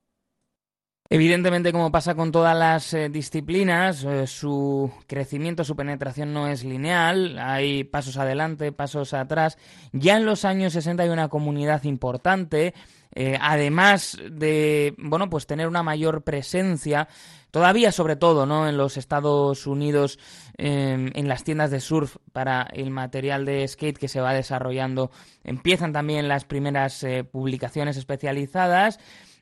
Evidentemente, 1.09 1.71
como 1.73 1.93
pasa 1.93 2.17
con 2.17 2.33
todas 2.33 2.57
las 2.57 2.93
eh, 2.93 3.09
disciplinas, 3.09 4.05
su 4.27 4.91
crecimiento, 5.07 5.63
su 5.63 5.77
penetración 5.77 6.33
no 6.33 6.49
es 6.49 6.65
lineal, 6.65 7.39
hay 7.39 7.85
pasos 7.85 8.17
adelante, 8.17 8.73
pasos 8.73 9.15
atrás. 9.15 9.57
Ya 9.93 10.17
en 10.17 10.27
los 10.27 10.45
años 10.45 10.73
60 10.73 11.05
hay 11.05 11.09
una 11.09 11.29
comunidad 11.29 11.85
importante, 11.85 12.75
eh, 13.15 13.39
además 13.41 14.19
de, 14.31 14.95
bueno, 14.99 15.31
pues 15.31 15.47
tener 15.47 15.69
una 15.69 15.85
mayor 15.85 16.23
presencia, 16.23 17.07
todavía 17.53 17.93
sobre 17.93 18.17
todo, 18.17 18.45
¿no? 18.45 18.69
En 18.69 18.77
los 18.77 18.97
Estados 18.97 19.67
Unidos, 19.69 20.19
em, 20.59 21.13
en 21.15 21.29
las 21.29 21.45
tiendas 21.45 21.71
de 21.71 21.81
surf 21.81 22.17
para 22.33 22.63
el 22.73 22.91
material 22.91 23.45
de 23.45 23.67
skate 23.69 23.97
que 23.97 24.09
se 24.09 24.21
va 24.21 24.35
desarrollando, 24.35 25.13
empiezan 25.45 25.93
también 25.93 26.27
las 26.27 26.45
primeras 26.45 27.03
eh, 27.05 27.23
publicaciones 27.23 27.97
especializadas 27.97 28.99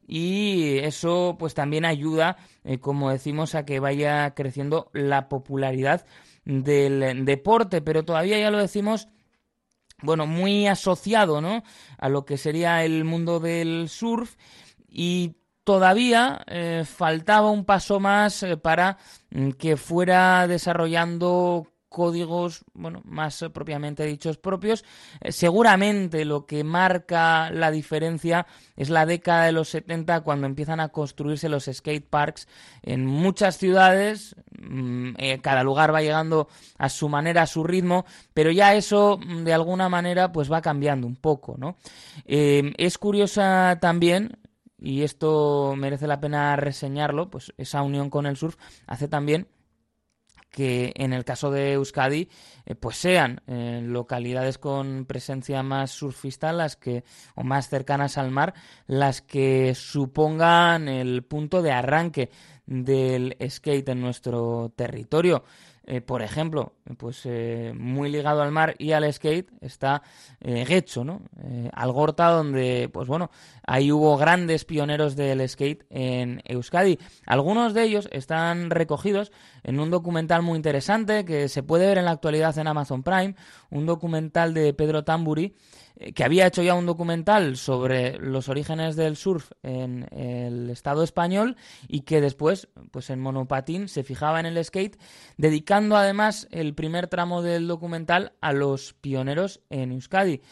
y 0.06 0.78
eso 0.78 1.36
pues 1.38 1.54
también 1.54 1.84
ayuda, 1.84 2.36
eh, 2.64 2.78
como 2.78 3.10
decimos, 3.10 3.54
a 3.54 3.64
que 3.64 3.80
vaya 3.80 4.34
creciendo 4.34 4.90
la 4.92 5.28
popularidad 5.28 6.04
del 6.44 7.24
deporte, 7.24 7.80
pero 7.80 8.04
todavía 8.04 8.38
ya 8.38 8.50
lo 8.50 8.58
decimos, 8.58 9.08
bueno, 10.02 10.26
muy 10.26 10.66
asociado, 10.66 11.40
¿no? 11.40 11.62
A 11.98 12.08
lo 12.08 12.24
que 12.24 12.36
sería 12.36 12.84
el 12.84 13.04
mundo 13.04 13.40
del 13.40 13.88
surf 13.88 14.36
y 14.88 15.36
todavía 15.64 16.44
eh, 16.46 16.84
faltaba 16.86 17.50
un 17.50 17.64
paso 17.64 17.98
más 18.00 18.42
eh, 18.42 18.56
para 18.56 18.98
mm, 19.30 19.50
que 19.52 19.76
fuera 19.76 20.46
desarrollando 20.46 21.66
códigos, 21.94 22.64
bueno, 22.74 23.02
más 23.04 23.40
eh, 23.40 23.50
propiamente 23.50 24.04
dichos 24.04 24.36
propios. 24.36 24.84
Eh, 25.20 25.30
seguramente 25.30 26.24
lo 26.24 26.44
que 26.44 26.64
marca 26.64 27.50
la 27.52 27.70
diferencia 27.70 28.48
es 28.74 28.90
la 28.90 29.06
década 29.06 29.44
de 29.44 29.52
los 29.52 29.68
70 29.68 30.22
cuando 30.22 30.48
empiezan 30.48 30.80
a 30.80 30.88
construirse 30.88 31.48
los 31.48 31.70
skate 31.72 32.04
parks 32.04 32.48
en 32.82 33.06
muchas 33.06 33.58
ciudades. 33.58 34.34
Mm, 34.58 35.10
eh, 35.18 35.38
cada 35.40 35.62
lugar 35.62 35.94
va 35.94 36.02
llegando 36.02 36.48
a 36.78 36.88
su 36.88 37.08
manera, 37.08 37.42
a 37.42 37.46
su 37.46 37.62
ritmo, 37.62 38.06
pero 38.34 38.50
ya 38.50 38.74
eso 38.74 39.20
mm, 39.24 39.44
de 39.44 39.54
alguna 39.54 39.88
manera 39.88 40.32
pues 40.32 40.50
va 40.50 40.60
cambiando 40.60 41.06
un 41.06 41.14
poco, 41.14 41.54
¿no? 41.56 41.76
es 42.26 42.98
curiosa 42.98 43.78
también 43.80 44.38
y 44.78 45.02
esto 45.02 45.74
merece 45.76 46.08
la 46.08 46.20
pena 46.20 46.56
reseñarlo, 46.56 47.30
pues 47.30 47.52
esa 47.56 47.82
unión 47.82 48.10
con 48.10 48.26
el 48.26 48.36
surf 48.36 48.56
hace 48.86 49.06
también 49.06 49.46
que 50.54 50.92
en 50.94 51.12
el 51.12 51.24
caso 51.24 51.50
de 51.50 51.72
Euskadi 51.72 52.28
eh, 52.64 52.76
pues 52.76 52.96
sean 52.96 53.42
eh, 53.48 53.80
localidades 53.82 54.56
con 54.56 55.04
presencia 55.04 55.64
más 55.64 55.90
surfista 55.90 56.52
las 56.52 56.76
que 56.76 57.02
o 57.34 57.42
más 57.42 57.68
cercanas 57.68 58.18
al 58.18 58.30
mar 58.30 58.54
las 58.86 59.20
que 59.20 59.74
supongan 59.74 60.88
el 60.88 61.24
punto 61.24 61.60
de 61.60 61.72
arranque 61.72 62.30
del 62.66 63.36
skate 63.50 63.88
en 63.88 64.00
nuestro 64.00 64.72
territorio 64.76 65.42
eh, 65.86 66.00
por 66.00 66.22
ejemplo, 66.22 66.72
pues 66.96 67.22
eh, 67.24 67.74
muy 67.76 68.10
ligado 68.10 68.40
al 68.40 68.50
mar 68.52 68.74
y 68.78 68.92
al 68.92 69.10
skate 69.12 69.50
está 69.60 70.02
eh, 70.40 70.82
¿no? 71.04 71.20
Algorta, 71.72 72.30
donde, 72.30 72.88
pues 72.92 73.06
bueno, 73.06 73.30
ahí 73.66 73.92
hubo 73.92 74.16
grandes 74.16 74.64
pioneros 74.64 75.14
del 75.14 75.46
skate 75.46 75.84
en 75.90 76.40
Euskadi. 76.46 76.98
Algunos 77.26 77.74
de 77.74 77.82
ellos 77.82 78.08
están 78.12 78.70
recogidos 78.70 79.30
en 79.62 79.78
un 79.78 79.90
documental 79.90 80.42
muy 80.42 80.56
interesante 80.56 81.24
que 81.24 81.48
se 81.48 81.62
puede 81.62 81.86
ver 81.86 81.98
en 81.98 82.06
la 82.06 82.12
actualidad 82.12 82.56
en 82.58 82.66
Amazon 82.66 83.02
Prime, 83.02 83.34
un 83.70 83.84
documental 83.84 84.54
de 84.54 84.72
Pedro 84.72 85.04
Tamburi, 85.04 85.44
eh, 85.44 85.54
que 86.14 86.24
había 86.24 86.46
hecho 86.46 86.62
ya 86.62 86.74
un 86.74 86.86
documental 86.86 87.56
sobre 87.56 88.18
los 88.18 88.48
orígenes 88.48 88.96
del 88.96 89.16
surf 89.16 89.52
en 89.62 90.06
el 90.12 90.70
Estado 90.70 91.02
español 91.02 91.56
y 91.86 92.00
que 92.00 92.20
después, 92.20 92.68
pues 92.90 93.10
en 93.10 93.20
monopatín, 93.20 93.88
se 93.88 94.02
fijaba 94.02 94.40
en 94.40 94.46
el 94.46 94.62
skate, 94.64 95.00
dedicando 95.36 95.96
además 95.96 96.48
el 96.50 96.74
primer 96.74 97.06
tramo 97.06 97.42
del 97.42 97.68
documental 97.68 98.32
a 98.40 98.52
los 98.52 98.94
pioneros 98.94 99.60
en 99.70 99.92
Euskadi 99.92 100.42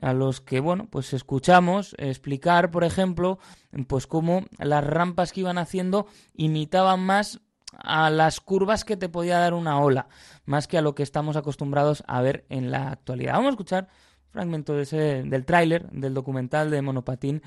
a 0.00 0.12
los 0.12 0.40
que, 0.40 0.60
bueno, 0.60 0.88
pues 0.90 1.12
escuchamos 1.12 1.94
explicar, 1.98 2.70
por 2.70 2.82
ejemplo, 2.82 3.38
pues 3.86 4.06
cómo 4.06 4.44
las 4.58 4.84
rampas 4.84 5.32
que 5.32 5.40
iban 5.40 5.58
haciendo 5.58 6.06
imitaban 6.34 7.00
más 7.00 7.40
a 7.78 8.10
las 8.10 8.40
curvas 8.40 8.84
que 8.84 8.96
te 8.96 9.08
podía 9.08 9.38
dar 9.38 9.54
una 9.54 9.80
ola, 9.80 10.08
más 10.44 10.68
que 10.68 10.78
a 10.78 10.82
lo 10.82 10.94
que 10.94 11.02
estamos 11.02 11.36
acostumbrados 11.36 12.04
a 12.06 12.22
ver 12.22 12.44
en 12.48 12.70
la 12.70 12.90
actualidad. 12.90 13.34
Vamos 13.34 13.48
a 13.48 13.50
escuchar 13.50 13.88
fragmento 14.34 14.74
de 14.74 14.82
ese, 14.82 15.22
del 15.22 15.44
tráiler 15.44 15.88
del 15.90 16.12
documental 16.12 16.68
de 16.68 16.82
Monopatín 16.82 17.40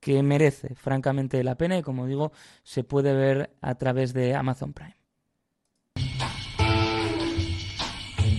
que 0.00 0.20
merece 0.24 0.74
francamente 0.74 1.44
la 1.44 1.54
pena 1.54 1.78
y 1.78 1.82
como 1.82 2.06
digo 2.06 2.32
se 2.64 2.82
puede 2.82 3.14
ver 3.14 3.50
a 3.60 3.76
través 3.76 4.12
de 4.12 4.34
Amazon 4.34 4.72
Prime. 4.72 4.96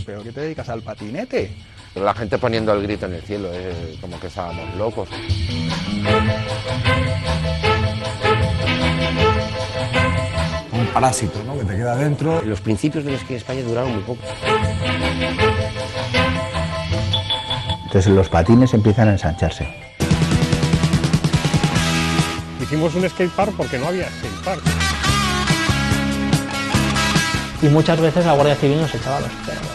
¿Pero 0.06 0.22
qué 0.22 0.34
te 0.34 0.42
dedicas 0.42 0.68
al 0.68 0.82
patinete? 0.82 1.56
La 1.96 2.14
gente 2.14 2.38
poniendo 2.38 2.74
el 2.74 2.84
grito 2.84 3.06
en 3.06 3.14
el 3.14 3.22
cielo, 3.22 3.54
es 3.54 3.98
como 4.02 4.20
que 4.20 4.28
estábamos 4.28 4.76
locos. 4.76 5.08
Un 10.74 10.88
parásito, 10.88 11.42
¿no? 11.46 11.58
Que 11.58 11.64
te 11.64 11.78
queda 11.78 11.96
dentro. 11.96 12.42
Los 12.42 12.60
principios 12.60 13.06
del 13.06 13.14
esquí 13.14 13.34
en 13.34 13.38
España 13.38 13.62
duraron 13.62 13.94
muy 13.94 14.04
poco. 14.04 14.24
Entonces 17.94 18.12
los 18.12 18.28
patines 18.28 18.74
empiezan 18.74 19.08
a 19.10 19.12
ensancharse. 19.12 19.68
Hicimos 22.60 22.96
un 22.96 23.08
skatepark 23.08 23.52
porque 23.56 23.78
no 23.78 23.90
había 23.90 24.10
skatepark. 24.10 24.62
Y 27.62 27.68
muchas 27.68 28.02
veces 28.02 28.26
la 28.26 28.34
Guardia 28.34 28.56
Civil 28.56 28.82
nos 28.82 28.96
echaba 28.96 29.20
los 29.20 29.30
perros. 29.30 29.68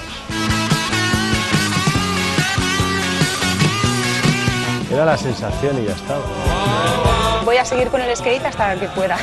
Era 4.90 5.04
la 5.04 5.16
sensación 5.16 5.80
y 5.80 5.87
ya 5.87 5.92
estaba. 5.92 6.25
Voy 7.44 7.56
a 7.56 7.64
seguir 7.64 7.87
con 7.87 8.00
el 8.00 8.16
skate 8.16 8.44
hasta 8.46 8.75
que 8.75 8.88
pueda. 8.88 9.16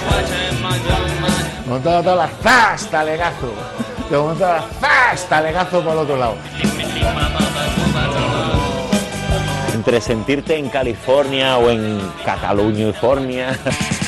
Montado 1.67 2.01
toda 2.01 2.15
la 2.15 2.27
fasta 2.29 3.03
legazo. 3.03 3.53
Te 4.09 4.17
montado 4.17 4.53
la 4.53 4.61
fasta 4.61 5.41
legazo 5.41 5.83
por 5.83 5.91
el 5.91 5.99
otro 5.99 6.15
lado 6.15 6.35
entre 9.85 10.01
sentirte 10.01 10.57
en 10.57 10.67
California 10.69 11.59
o 11.59 11.69
en 11.69 12.01
Cataluña, 12.25 12.85
California. 12.85 13.55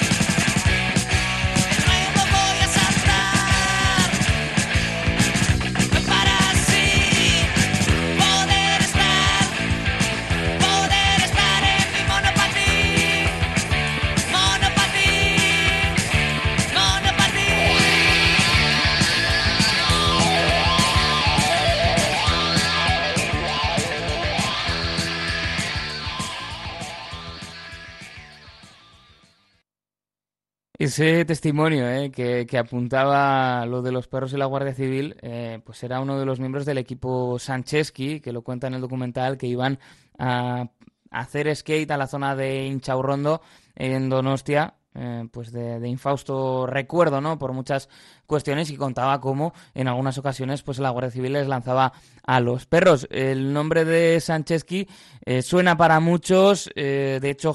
Ese 30.87 31.25
testimonio 31.25 31.85
eh, 31.89 32.11
que, 32.11 32.57
apuntaba 32.57 33.65
lo 33.65 33.81
de 33.81 33.91
los 33.91 34.07
perros 34.07 34.31
y 34.31 34.37
la 34.37 34.45
Guardia 34.45 34.73
Civil, 34.73 35.17
eh, 35.21 35.59
pues 35.65 35.83
era 35.83 35.99
uno 35.99 36.17
de 36.17 36.25
los 36.25 36.39
miembros 36.39 36.65
del 36.65 36.77
equipo 36.77 37.37
Sancheski, 37.37 38.21
que 38.21 38.31
lo 38.31 38.41
cuenta 38.41 38.67
en 38.67 38.75
el 38.75 38.79
documental, 38.79 39.37
que 39.37 39.47
iban 39.47 39.79
a 40.17 40.69
hacer 41.11 41.53
skate 41.53 41.91
a 41.91 41.97
la 41.97 42.07
zona 42.07 42.37
de 42.37 42.67
Inchaurrondo 42.67 43.41
en 43.75 44.07
Donostia 44.07 44.75
eh, 44.99 45.27
pues 45.31 45.51
de, 45.51 45.87
infausto 45.87 46.65
recuerdo, 46.65 47.21
¿no? 47.21 47.37
Por 47.37 47.53
muchas 47.53 47.87
cuestiones 48.25 48.71
y 48.71 48.77
contaba 48.77 49.21
cómo 49.21 49.53
en 49.75 49.87
algunas 49.87 50.17
ocasiones 50.17 50.63
pues 50.63 50.79
la 50.79 50.89
Guardia 50.89 51.11
Civil 51.11 51.33
les 51.33 51.47
lanzaba 51.47 51.93
a 52.25 52.39
los 52.39 52.65
perros. 52.65 53.07
El 53.11 53.53
nombre 53.53 53.85
de 53.85 54.19
Sancheski 54.19 54.87
eh, 55.23 55.43
suena 55.43 55.77
para 55.77 55.99
muchos, 55.99 56.71
eh, 56.75 57.19
de 57.21 57.29
hecho 57.29 57.53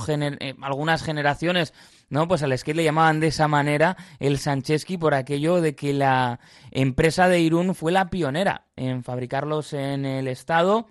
algunas 0.60 1.02
generaciones 1.02 1.74
¿no? 2.12 2.28
Pues 2.28 2.42
al 2.42 2.56
skate 2.56 2.76
le 2.76 2.84
llamaban 2.84 3.20
de 3.20 3.28
esa 3.28 3.48
manera 3.48 3.96
el 4.20 4.38
Sancheski 4.38 4.98
por 4.98 5.14
aquello 5.14 5.62
de 5.62 5.74
que 5.74 5.94
la 5.94 6.40
empresa 6.70 7.26
de 7.26 7.40
Irún 7.40 7.74
fue 7.74 7.90
la 7.90 8.10
pionera 8.10 8.66
en 8.76 9.02
fabricarlos 9.02 9.72
en 9.72 10.04
el 10.04 10.28
estado. 10.28 10.88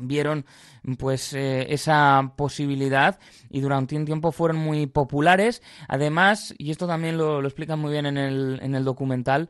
Vieron 0.00 0.44
pues 0.98 1.32
eh, 1.32 1.72
esa 1.72 2.34
posibilidad 2.36 3.18
y 3.48 3.60
durante 3.60 3.96
un 3.96 4.04
tiempo 4.04 4.30
fueron 4.30 4.58
muy 4.58 4.86
populares. 4.86 5.62
Además 5.88 6.54
y 6.58 6.70
esto 6.72 6.86
también 6.86 7.16
lo, 7.16 7.40
lo 7.40 7.48
explican 7.48 7.78
muy 7.78 7.92
bien 7.92 8.04
en 8.04 8.18
el, 8.18 8.60
en 8.62 8.74
el 8.74 8.84
documental 8.84 9.48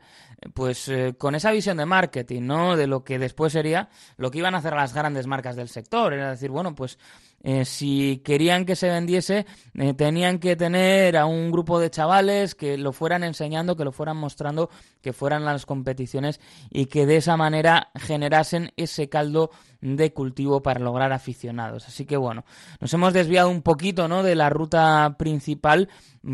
pues 0.53 0.87
eh, 0.87 1.13
con 1.17 1.35
esa 1.35 1.51
visión 1.51 1.75
de 1.75 1.85
marketing 1.85 2.43
no 2.43 2.77
de 2.77 2.87
lo 2.87 3.03
que 3.03 3.19
después 3.19 3.51
sería 3.51 3.89
lo 4.15 4.31
que 4.31 4.37
iban 4.37 4.55
a 4.55 4.59
hacer 4.59 4.73
las 4.73 4.93
grandes 4.93 5.27
marcas 5.27 5.57
del 5.57 5.67
sector. 5.67 6.13
Era 6.13 6.31
decir 6.31 6.49
bueno 6.49 6.73
pues 6.73 6.97
eh, 7.41 7.63
si 7.63 8.17
querían 8.23 8.65
que 8.65 8.75
se 8.75 8.89
vendiese, 8.89 9.45
eh, 9.75 9.93
tenían 9.93 10.39
que 10.39 10.55
tener 10.55 11.15
a 11.15 11.25
un 11.25 11.51
grupo 11.51 11.79
de 11.79 11.89
chavales 11.89 12.53
que 12.53 12.77
lo 12.77 12.91
fueran 12.91 13.23
enseñando, 13.23 13.77
que 13.77 13.85
lo 13.85 13.91
fueran 13.93 14.17
mostrando, 14.17 14.69
que 15.01 15.13
fueran 15.13 15.45
las 15.45 15.65
competiciones 15.65 16.41
y 16.69 16.87
que 16.87 17.05
de 17.05 17.17
esa 17.17 17.37
manera 17.37 17.91
generasen 17.95 18.73
ese 18.75 19.07
caldo 19.07 19.51
de 19.79 20.11
cultivo 20.11 20.61
para 20.61 20.81
lograr 20.81 21.13
aficionados. 21.13 21.87
Así 21.87 22.05
que 22.05 22.17
bueno, 22.17 22.43
nos 22.81 22.93
hemos 22.93 23.13
desviado 23.13 23.49
un 23.49 23.61
poquito 23.61 24.07
¿no? 24.09 24.21
de 24.23 24.35
la 24.35 24.49
ruta 24.49 25.15
principal 25.17 25.87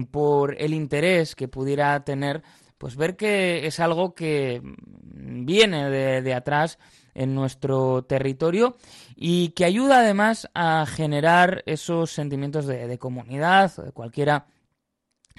por 0.09 0.59
el 0.59 0.73
interés 0.73 1.35
que 1.35 1.47
pudiera 1.47 2.03
tener, 2.03 2.41
pues 2.79 2.95
ver 2.95 3.15
que 3.15 3.67
es 3.67 3.79
algo 3.79 4.15
que 4.15 4.61
viene 5.03 5.89
de, 5.91 6.23
de 6.23 6.33
atrás 6.33 6.79
en 7.13 7.35
nuestro 7.35 8.03
territorio 8.03 8.75
y 9.15 9.49
que 9.49 9.65
ayuda 9.65 9.99
además 9.99 10.49
a 10.53 10.85
generar 10.85 11.63
esos 11.65 12.11
sentimientos 12.11 12.65
de, 12.65 12.97
comunidad, 12.97 13.75
de 13.77 13.91
cualquiera 13.91 14.47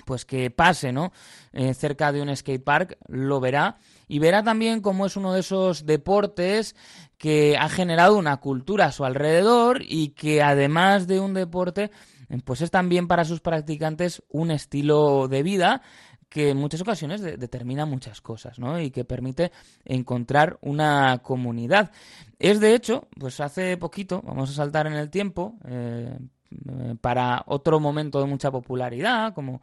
pues 0.05 0.25
que 0.25 0.51
pase, 0.51 0.93
¿no? 0.93 1.13
Eh, 1.53 1.73
cerca 1.75 2.13
de 2.13 2.21
un 2.21 2.35
skate 2.35 2.63
park 2.63 2.99
lo 3.09 3.41
verá 3.41 3.77
y 4.07 4.19
verá 4.19 4.43
también 4.43 4.81
cómo 4.81 5.07
es 5.07 5.17
uno 5.17 5.33
de 5.33 5.41
esos 5.41 5.87
deportes 5.87 6.77
que 7.19 7.57
ha 7.59 7.69
generado 7.69 8.17
una 8.17 8.37
cultura 8.37 8.87
a 8.87 8.93
su 8.93 9.05
alrededor 9.05 9.81
y 9.83 10.11
que 10.11 10.43
además 10.43 11.07
de 11.07 11.19
un 11.21 11.35
deporte 11.35 11.91
pues 12.45 12.61
es 12.61 12.71
también 12.71 13.07
para 13.07 13.25
sus 13.25 13.41
practicantes 13.41 14.23
un 14.29 14.51
estilo 14.51 15.29
de 15.29 15.43
vida 15.43 15.83
que 16.29 16.51
en 16.51 16.57
muchas 16.57 16.81
ocasiones 16.81 17.23
determina 17.23 17.87
muchas 17.87 18.21
cosas, 18.21 18.59
¿no? 18.59 18.81
Y 18.81 18.91
que 18.91 19.05
permite 19.05 19.53
encontrar 19.85 20.59
una 20.61 21.19
comunidad. 21.23 21.93
Es 22.39 22.61
de 22.61 22.75
hecho, 22.75 23.09
pues 23.19 23.41
hace 23.41 23.77
poquito, 23.77 24.23
vamos 24.23 24.51
a 24.51 24.55
saltar 24.55 24.87
en 24.87 24.95
el 24.95 25.11
tiempo, 25.11 25.55
eh, 25.67 26.19
para 27.01 27.43
otro 27.47 27.81
momento 27.81 28.21
de 28.21 28.27
mucha 28.27 28.51
popularidad, 28.51 29.35
como 29.35 29.61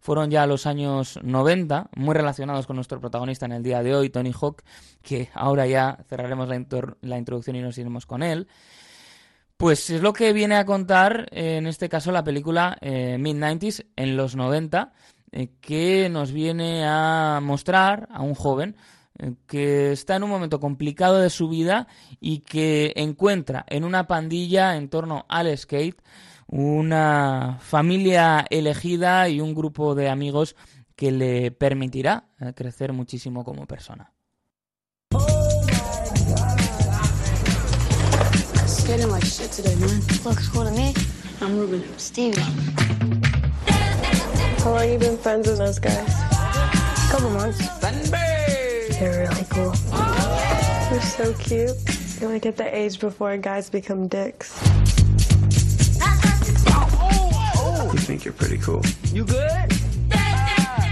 fueron 0.00 0.30
ya 0.30 0.46
los 0.46 0.66
años 0.66 1.18
90, 1.22 1.90
muy 1.96 2.14
relacionados 2.14 2.66
con 2.66 2.76
nuestro 2.76 3.00
protagonista 3.00 3.46
en 3.46 3.52
el 3.52 3.62
día 3.62 3.82
de 3.82 3.94
hoy, 3.94 4.10
Tony 4.10 4.32
Hawk, 4.38 4.62
que 5.02 5.30
ahora 5.32 5.66
ya 5.66 5.98
cerraremos 6.08 6.48
la, 6.48 7.18
introducción 7.18 7.56
y 7.56 7.62
nos 7.62 7.78
iremos 7.78 8.04
con 8.04 8.22
él. 8.22 8.48
Pues 9.56 9.88
es 9.90 10.02
lo 10.02 10.12
que 10.12 10.32
viene 10.32 10.56
a 10.56 10.66
contar, 10.66 11.28
en 11.30 11.66
este 11.66 11.88
caso, 11.88 12.10
la 12.10 12.24
película 12.24 12.76
eh, 12.80 13.16
Mid-90s, 13.18 13.86
en 13.96 14.16
los 14.16 14.34
90, 14.34 14.92
eh, 14.92 15.13
que 15.60 16.08
nos 16.08 16.32
viene 16.32 16.84
a 16.86 17.40
mostrar 17.42 18.08
a 18.12 18.22
un 18.22 18.34
joven 18.34 18.76
eh, 19.18 19.34
que 19.46 19.92
está 19.92 20.16
en 20.16 20.24
un 20.24 20.30
momento 20.30 20.60
complicado 20.60 21.18
de 21.18 21.30
su 21.30 21.48
vida 21.48 21.88
y 22.20 22.38
que 22.40 22.92
encuentra 22.96 23.64
en 23.68 23.84
una 23.84 24.06
pandilla 24.06 24.76
en 24.76 24.88
torno 24.88 25.26
al 25.28 25.56
skate 25.56 26.00
una 26.46 27.58
familia 27.60 28.44
elegida 28.50 29.28
y 29.28 29.40
un 29.40 29.54
grupo 29.54 29.94
de 29.94 30.08
amigos 30.08 30.56
que 30.94 31.10
le 31.10 31.50
permitirá 31.50 32.28
eh, 32.40 32.52
crecer 32.54 32.92
muchísimo 32.92 33.44
como 33.44 33.66
persona. 33.66 34.12
How 44.64 44.70
long 44.70 44.90
you 44.90 44.98
been 44.98 45.18
friends 45.18 45.46
with 45.46 45.58
those 45.58 45.78
guys? 45.78 46.08
A 46.08 47.08
couple 47.10 47.28
months. 47.28 47.58
They're 47.80 49.28
really 49.28 49.44
cool. 49.50 49.72
They're 50.88 51.02
so 51.02 51.34
cute. 51.34 51.76
You're 52.18 52.30
like 52.30 52.46
at 52.46 52.56
the 52.56 52.74
age 52.74 52.98
before 52.98 53.36
guys 53.36 53.68
become 53.68 54.08
dicks. 54.08 54.58
You 57.92 57.98
think 57.98 58.24
you're 58.24 58.32
pretty 58.32 58.56
cool. 58.56 58.80
You 59.12 59.26
good? 59.26 59.70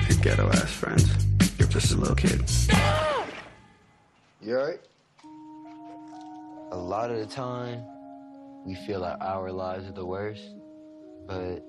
Your 0.06 0.18
ghetto 0.20 0.50
ass 0.50 0.70
friends. 0.70 1.10
You're 1.58 1.68
just 1.68 1.92
a 1.92 1.96
little 1.96 2.14
kid. 2.14 2.42
You 4.42 4.58
alright? 4.58 4.80
A 6.72 6.76
lot 6.76 7.10
of 7.10 7.16
the 7.16 7.26
time, 7.26 7.82
we 8.66 8.74
feel 8.86 9.00
like 9.00 9.16
our 9.22 9.50
lives 9.50 9.88
are 9.88 9.92
the 9.92 10.04
worst, 10.04 10.50
but 11.26 11.64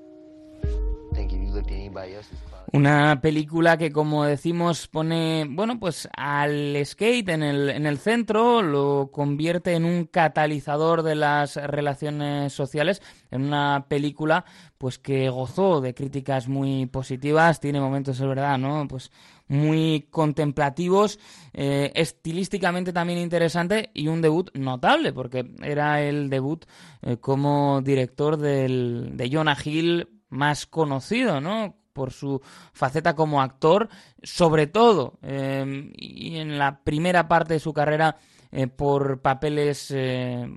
Una 2.73 3.21
película 3.21 3.77
que, 3.77 3.91
como 3.91 4.25
decimos, 4.25 4.87
pone, 4.87 5.45
bueno, 5.47 5.79
pues 5.79 6.09
al 6.17 6.75
skate 6.83 7.29
en 7.29 7.43
el, 7.43 7.69
en 7.69 7.85
el 7.85 7.99
centro, 7.99 8.63
lo 8.63 9.11
convierte 9.11 9.73
en 9.73 9.85
un 9.85 10.05
catalizador 10.05 11.03
de 11.03 11.13
las 11.13 11.55
relaciones 11.55 12.51
sociales, 12.51 12.99
en 13.29 13.43
una 13.43 13.85
película, 13.87 14.43
pues 14.79 14.97
que 14.97 15.29
gozó 15.29 15.81
de 15.81 15.93
críticas 15.93 16.47
muy 16.47 16.87
positivas, 16.87 17.59
tiene 17.59 17.79
momentos, 17.79 18.19
es 18.19 18.27
verdad, 18.27 18.57
¿no? 18.57 18.87
Pues 18.87 19.11
muy 19.47 20.07
contemplativos, 20.09 21.19
eh, 21.53 21.91
estilísticamente 21.93 22.91
también 22.91 23.19
interesante 23.19 23.91
y 23.93 24.07
un 24.07 24.21
debut 24.21 24.49
notable, 24.55 25.13
porque 25.13 25.45
era 25.61 26.01
el 26.01 26.31
debut 26.31 26.65
eh, 27.03 27.17
como 27.17 27.81
director 27.83 28.37
del, 28.37 29.11
de 29.13 29.29
Jonah 29.31 29.57
Hill 29.63 30.07
más 30.33 30.65
conocido, 30.65 31.39
¿no? 31.39 31.75
Por 31.93 32.11
su 32.11 32.41
faceta 32.73 33.15
como 33.15 33.41
actor, 33.41 33.87
sobre 34.23 34.67
todo, 34.67 35.19
em, 35.21 35.91
y 35.95 36.37
en 36.37 36.57
la 36.57 36.83
primera 36.83 37.27
parte 37.27 37.53
de 37.53 37.59
su 37.59 37.71
carrera 37.71 38.17
eh, 38.55 38.67
por 38.67 39.19
papeles 39.19 39.89
eh, 39.89 40.47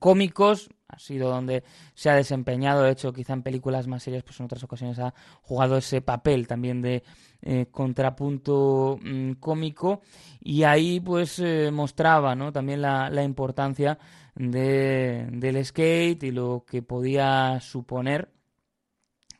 cómicos, 0.00 0.70
ha 0.88 0.98
sido 0.98 1.30
donde 1.30 1.62
se 1.94 2.10
ha 2.10 2.16
desempeñado, 2.16 2.82
de 2.82 2.90
hecho, 2.90 3.12
quizá 3.12 3.32
en 3.32 3.44
películas 3.44 3.86
más 3.86 4.02
serias, 4.02 4.24
pues 4.24 4.40
en 4.40 4.46
otras 4.46 4.64
ocasiones 4.64 4.98
ha 4.98 5.14
jugado 5.42 5.76
ese 5.76 6.00
papel 6.00 6.48
también 6.48 6.82
de 6.82 7.04
eh, 7.42 7.66
contrapunto 7.70 8.98
mm, 9.00 9.34
cómico, 9.34 10.00
y 10.40 10.64
ahí 10.64 10.98
pues 10.98 11.40
mostraba, 11.70 12.34
¿no? 12.34 12.50
También 12.52 12.82
la, 12.82 13.22
importancia 13.22 13.98
de, 14.34 15.28
del 15.30 15.64
skate 15.64 16.24
y 16.24 16.32
lo 16.32 16.64
que 16.66 16.82
podía 16.82 17.60
suponer 17.60 18.32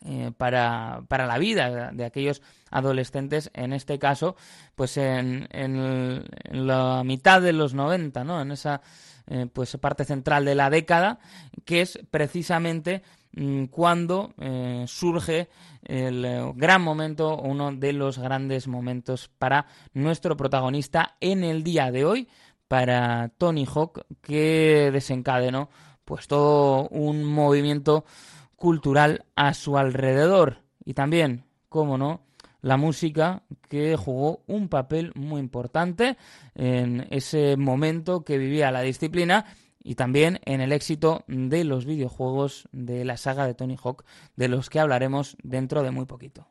eh, 0.06 0.32
para, 0.36 1.02
para, 1.08 1.26
la 1.26 1.38
vida 1.38 1.90
de 1.92 2.04
aquellos 2.04 2.42
adolescentes, 2.70 3.50
en 3.54 3.72
este 3.72 3.98
caso, 3.98 4.36
pues 4.74 4.98
en, 4.98 5.48
en, 5.50 6.24
la 6.50 7.02
mitad 7.04 7.40
de 7.40 7.54
los 7.54 7.72
90, 7.72 8.22
¿no? 8.22 8.42
En 8.42 8.50
esa 8.50 8.82
eh, 9.26 9.46
pues 9.50 9.74
parte 9.78 10.04
central 10.04 10.44
de 10.44 10.54
la 10.54 10.68
década, 10.68 11.20
que 11.64 11.80
es 11.80 11.98
precisamente 12.10 13.02
mm, 13.32 13.64
cuando 13.66 14.34
eh, 14.38 14.84
surge 14.86 15.48
el 15.84 16.52
gran 16.54 16.82
momento, 16.82 17.38
uno 17.38 17.72
de 17.72 17.94
los 17.94 18.18
grandes 18.18 18.68
momentos 18.68 19.30
para 19.38 19.66
nuestro 19.94 20.36
protagonista 20.36 21.16
en 21.20 21.44
el 21.44 21.62
día 21.64 21.90
de 21.90 22.04
hoy, 22.04 22.28
para 22.68 23.30
Tony 23.38 23.66
Hawk, 23.66 24.04
que 24.20 24.90
desencadenó 24.92 25.70
pues 26.04 26.26
todo 26.26 26.88
un 26.88 27.24
movimiento 27.24 28.04
cultural 28.56 29.24
a 29.36 29.54
su 29.54 29.78
alrededor. 29.78 30.62
Y 30.84 30.94
también, 30.94 31.44
cómo 31.68 31.98
no, 31.98 32.22
la 32.60 32.76
música 32.76 33.42
que 33.68 33.96
jugó 33.96 34.42
un 34.46 34.68
papel 34.68 35.12
muy 35.14 35.40
importante 35.40 36.16
en 36.54 37.06
ese 37.10 37.56
momento 37.56 38.24
que 38.24 38.38
vivía 38.38 38.70
la 38.70 38.80
disciplina 38.80 39.44
y 39.82 39.96
también 39.96 40.40
en 40.46 40.62
el 40.62 40.72
éxito 40.72 41.24
de 41.28 41.62
los 41.64 41.84
videojuegos 41.84 42.68
de 42.72 43.04
la 43.04 43.18
saga 43.18 43.46
de 43.46 43.54
Tony 43.54 43.76
Hawk, 43.82 44.04
de 44.34 44.48
los 44.48 44.70
que 44.70 44.80
hablaremos 44.80 45.36
dentro 45.42 45.82
de 45.82 45.90
muy 45.90 46.06
poquito. 46.06 46.48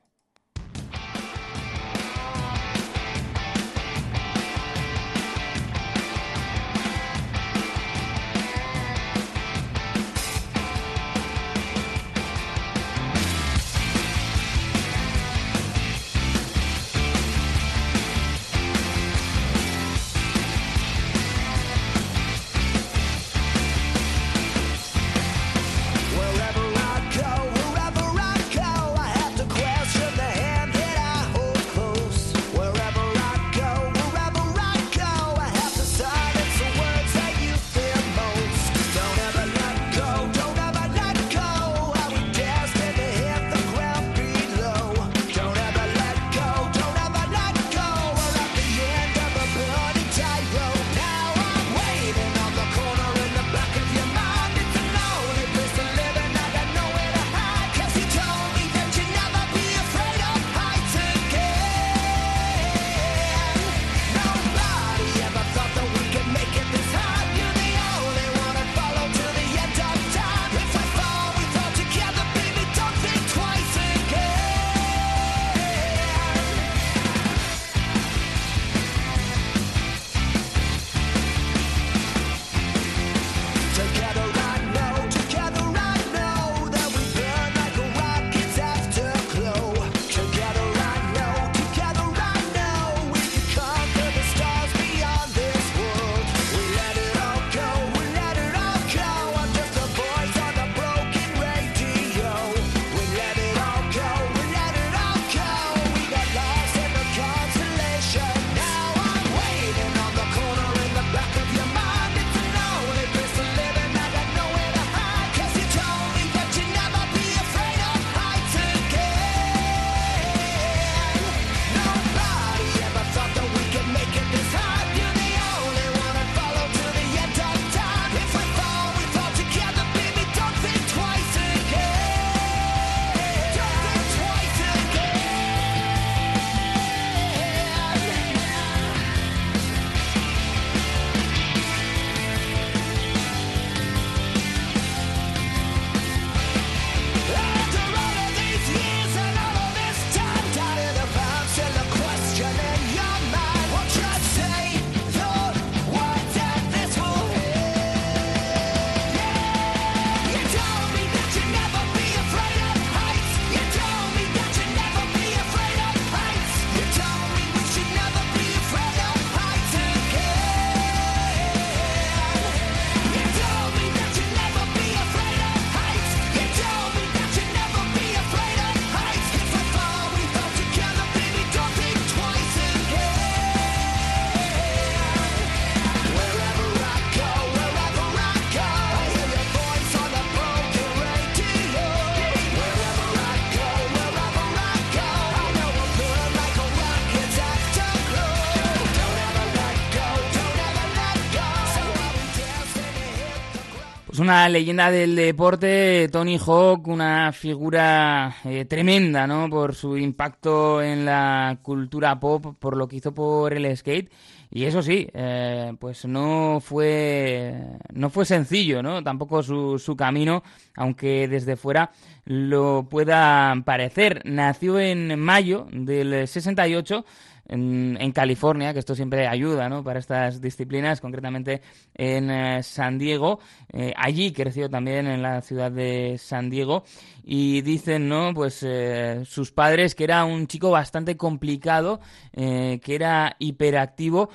Una 204.23 204.47
leyenda 204.47 204.89
del 204.89 205.17
deporte, 205.17 206.07
Tony 206.09 206.37
Hawk, 206.37 206.87
una 206.87 207.33
figura 207.33 208.33
eh, 208.45 208.63
tremenda, 208.63 209.27
¿no? 209.27 209.49
Por 209.49 209.75
su 209.75 209.97
impacto 209.97 210.81
en 210.81 211.03
la 211.03 211.59
cultura 211.61 212.17
pop, 212.21 212.55
por 212.57 212.77
lo 212.77 212.87
que 212.87 212.95
hizo 212.95 213.13
por 213.13 213.53
el 213.53 213.75
skate. 213.75 214.09
Y 214.49 214.63
eso 214.63 214.81
sí, 214.81 215.09
eh, 215.13 215.73
pues 215.77 216.05
no 216.05 216.61
fue, 216.61 217.53
no 217.91 218.09
fue 218.09 218.23
sencillo, 218.23 218.81
¿no? 218.81 219.03
Tampoco 219.03 219.43
su, 219.43 219.77
su 219.77 219.97
camino, 219.97 220.41
aunque 220.77 221.27
desde 221.27 221.57
fuera 221.57 221.91
lo 222.23 222.87
pueda 222.89 223.53
parecer. 223.65 224.21
Nació 224.23 224.79
en 224.79 225.19
mayo 225.19 225.67
del 225.69 226.29
68 226.29 227.03
en, 227.47 228.11
California, 228.11 228.73
que 228.73 228.79
esto 228.79 228.95
siempre 228.95 229.27
ayuda 229.27 229.69
¿no? 229.69 229.83
para 229.83 229.99
estas 229.99 230.41
disciplinas, 230.41 231.01
concretamente 231.01 231.61
en 231.93 232.29
eh, 232.29 232.63
San 232.63 232.97
Diego. 232.97 233.39
Eh, 233.73 233.93
allí 233.97 234.31
creció 234.31 234.69
también 234.69 235.07
en 235.07 235.21
la 235.21 235.41
ciudad 235.41 235.71
de 235.71 236.17
San 236.19 236.49
Diego 236.49 236.83
y 237.23 237.61
dicen, 237.61 238.07
¿no? 238.07 238.33
Pues 238.33 238.61
eh, 238.61 239.23
sus 239.25 239.51
padres 239.51 239.95
que 239.95 240.03
era 240.03 240.23
un 240.25 240.47
chico 240.47 240.69
bastante 240.71 241.17
complicado, 241.17 241.99
que 242.33 242.81
era 242.85 243.35
hiperactivo, 243.39 244.29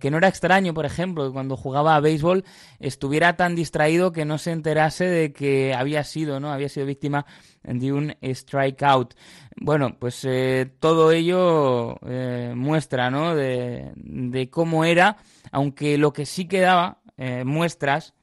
que 0.00 0.10
no 0.10 0.18
era 0.18 0.28
extraño, 0.28 0.74
por 0.74 0.86
ejemplo, 0.86 1.32
cuando 1.32 1.56
jugaba 1.56 1.96
a 1.96 2.00
béisbol 2.00 2.44
estuviera 2.78 3.36
tan 3.36 3.54
distraído 3.54 4.12
que 4.12 4.24
no 4.24 4.38
se 4.38 4.52
enterase 4.52 5.06
de 5.06 5.32
que 5.32 5.74
había 5.74 6.04
sido, 6.04 6.40
¿no? 6.40 6.52
Había 6.52 6.68
sido 6.68 6.86
víctima 6.86 7.26
de 7.62 7.92
un 7.92 8.14
strikeout. 8.22 9.14
Bueno, 9.56 9.96
pues 9.98 10.24
eh, 10.24 10.70
todo 10.80 11.12
ello 11.12 11.96
eh, 12.06 12.52
muestra, 12.56 13.10
¿no? 13.10 13.34
De, 13.34 13.92
de, 13.96 14.50
cómo 14.50 14.84
era, 14.84 15.16
aunque 15.52 15.96
lo 15.96 16.12
que 16.12 16.26
sí 16.26 16.46
quedaba, 16.46 16.98
eh, 17.16 17.44
muestras, 17.44 18.14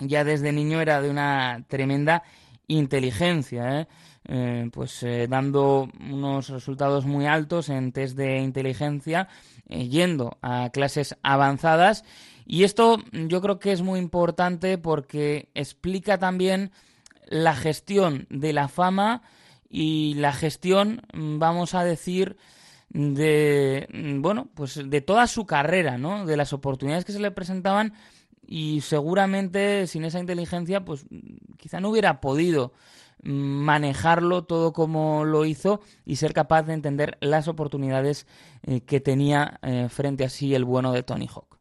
ya 0.00 0.24
desde 0.24 0.52
niño 0.52 0.80
era 0.80 1.00
de 1.00 1.10
una 1.10 1.64
tremenda 1.68 2.22
inteligencia, 2.68 3.88
pues 4.72 5.06
dando 5.28 5.88
unos 6.00 6.48
resultados 6.48 7.06
muy 7.06 7.26
altos 7.26 7.68
en 7.68 7.92
test 7.92 8.16
de 8.16 8.38
inteligencia, 8.38 9.28
yendo 9.68 10.38
a 10.42 10.70
clases 10.70 11.16
avanzadas. 11.22 12.04
Y 12.44 12.64
esto 12.64 12.98
yo 13.12 13.40
creo 13.40 13.58
que 13.58 13.72
es 13.72 13.82
muy 13.82 13.98
importante 13.98 14.78
porque 14.78 15.48
explica 15.54 16.18
también 16.18 16.70
la 17.26 17.54
gestión 17.54 18.26
de 18.30 18.52
la 18.52 18.68
fama 18.68 19.22
y 19.68 20.14
la 20.14 20.32
gestión, 20.32 21.02
vamos 21.12 21.74
a 21.74 21.82
decir, 21.84 22.36
de 22.88 23.88
bueno, 24.20 24.48
pues 24.54 24.80
de 24.88 25.00
toda 25.00 25.26
su 25.26 25.44
carrera, 25.44 25.98
¿no? 25.98 26.24
De 26.24 26.36
las 26.36 26.52
oportunidades 26.52 27.04
que 27.04 27.12
se 27.12 27.18
le 27.18 27.32
presentaban 27.32 27.94
y 28.46 28.80
seguramente 28.82 29.86
sin 29.86 30.04
esa 30.04 30.20
inteligencia, 30.20 30.84
pues 30.84 31.06
quizá 31.56 31.80
no 31.80 31.90
hubiera 31.90 32.20
podido 32.20 32.72
mm, 33.22 33.30
manejarlo 33.30 34.44
todo 34.44 34.72
como 34.72 35.24
lo 35.24 35.44
hizo 35.44 35.80
y 36.04 36.16
ser 36.16 36.32
capaz 36.32 36.62
de 36.62 36.74
entender 36.74 37.18
las 37.20 37.48
oportunidades 37.48 38.26
eh, 38.62 38.80
que 38.80 39.00
tenía 39.00 39.58
eh, 39.62 39.88
frente 39.90 40.24
a 40.24 40.28
sí 40.28 40.54
el 40.54 40.64
bueno 40.64 40.92
de 40.92 41.02
Tony 41.02 41.26
Hawk. 41.26 41.55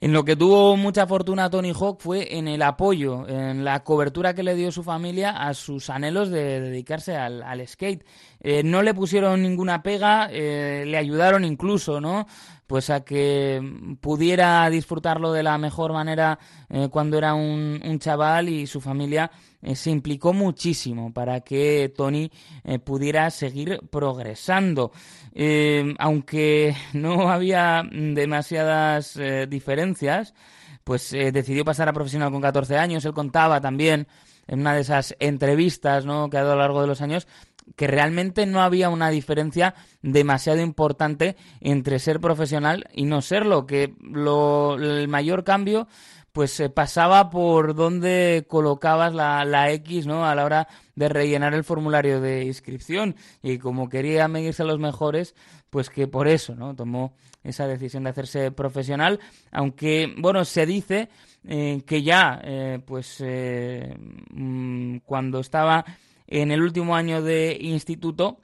En 0.00 0.12
lo 0.12 0.24
que 0.24 0.36
tuvo 0.36 0.76
mucha 0.76 1.08
fortuna 1.08 1.50
Tony 1.50 1.72
Hawk 1.72 2.00
fue 2.00 2.38
en 2.38 2.46
el 2.46 2.62
apoyo, 2.62 3.26
en 3.28 3.64
la 3.64 3.82
cobertura 3.82 4.32
que 4.32 4.44
le 4.44 4.54
dio 4.54 4.70
su 4.70 4.84
familia 4.84 5.30
a 5.30 5.54
sus 5.54 5.90
anhelos 5.90 6.30
de 6.30 6.60
dedicarse 6.60 7.16
al, 7.16 7.66
skate. 7.66 8.04
Eh, 8.40 8.62
no 8.62 8.82
le 8.82 8.94
pusieron 8.94 9.42
ninguna 9.42 9.82
pega, 9.82 10.28
eh, 10.30 10.84
le 10.86 10.96
ayudaron 10.96 11.44
incluso, 11.44 12.00
¿no? 12.00 12.28
Pues 12.68 12.90
a 12.90 13.00
que 13.00 13.60
pudiera 14.00 14.70
disfrutarlo 14.70 15.32
de 15.32 15.42
la 15.42 15.58
mejor 15.58 15.92
manera 15.92 16.38
eh, 16.68 16.88
cuando 16.90 17.18
era 17.18 17.34
un, 17.34 17.98
chaval 17.98 18.48
y 18.50 18.68
su 18.68 18.80
familia 18.80 19.32
se 19.74 19.90
implicó 19.90 20.32
muchísimo 20.32 21.12
para 21.12 21.40
que 21.40 21.92
Tony 21.96 22.30
pudiera 22.84 23.28
seguir 23.30 23.80
progresando. 23.90 24.92
Eh, 25.34 25.94
aunque 25.98 26.74
no 26.92 27.28
había 27.30 27.82
demasiadas 27.90 29.18
diferencias, 29.48 30.34
pues 30.84 31.10
decidió 31.10 31.64
pasar 31.64 31.88
a 31.88 31.92
profesional 31.92 32.30
con 32.30 32.40
14 32.40 32.76
años. 32.76 33.04
Él 33.04 33.12
contaba 33.12 33.60
también 33.60 34.06
en 34.46 34.60
una 34.60 34.74
de 34.74 34.80
esas 34.80 35.14
entrevistas 35.20 36.04
¿no? 36.06 36.30
que 36.30 36.38
ha 36.38 36.42
dado 36.42 36.52
a 36.52 36.56
lo 36.56 36.62
largo 36.62 36.80
de 36.80 36.86
los 36.86 37.02
años 37.02 37.28
que 37.76 37.86
realmente 37.86 38.46
no 38.46 38.62
había 38.62 38.90
una 38.90 39.10
diferencia 39.10 39.74
demasiado 40.02 40.60
importante 40.60 41.36
entre 41.60 41.98
ser 41.98 42.20
profesional 42.20 42.88
y 42.92 43.04
no 43.04 43.22
serlo, 43.22 43.66
que 43.66 43.94
lo, 44.00 44.76
el 44.76 45.08
mayor 45.08 45.44
cambio 45.44 45.88
pues 46.38 46.52
se 46.52 46.70
pasaba 46.70 47.30
por 47.30 47.74
donde 47.74 48.46
colocabas 48.46 49.12
la, 49.12 49.44
la, 49.44 49.72
X, 49.72 50.06
¿no? 50.06 50.24
A 50.24 50.36
la 50.36 50.44
hora 50.44 50.68
de 50.94 51.08
rellenar 51.08 51.52
el 51.52 51.64
formulario 51.64 52.20
de 52.20 52.44
inscripción. 52.44 53.16
Y 53.42 53.58
como 53.58 53.88
quería 53.88 54.28
medirse 54.28 54.62
a 54.62 54.66
los 54.66 54.78
mejores, 54.78 55.34
pues 55.68 55.90
que 55.90 56.06
por 56.06 56.28
eso, 56.28 56.54
¿no? 56.54 56.76
Tomó 56.76 57.16
esa 57.42 57.66
decisión 57.66 58.04
de 58.04 58.10
hacerse 58.10 58.52
profesional. 58.52 59.18
Aunque, 59.50 60.14
bueno, 60.16 60.44
se 60.44 60.64
dice 60.64 61.08
eh, 61.42 61.82
que 61.84 62.04
ya, 62.04 62.40
eh, 62.44 62.78
pues, 62.86 63.16
eh, 63.18 63.96
mm, 64.30 64.98
cuando 64.98 65.40
estaba 65.40 65.84
en 66.28 66.52
el 66.52 66.62
último 66.62 66.94
año 66.94 67.20
de 67.20 67.58
instituto, 67.60 68.38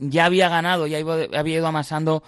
ya 0.00 0.26
había 0.26 0.48
ganado, 0.48 0.86
ya 0.86 0.98
había 0.98 1.58
ido 1.58 1.66
amasando 1.66 2.22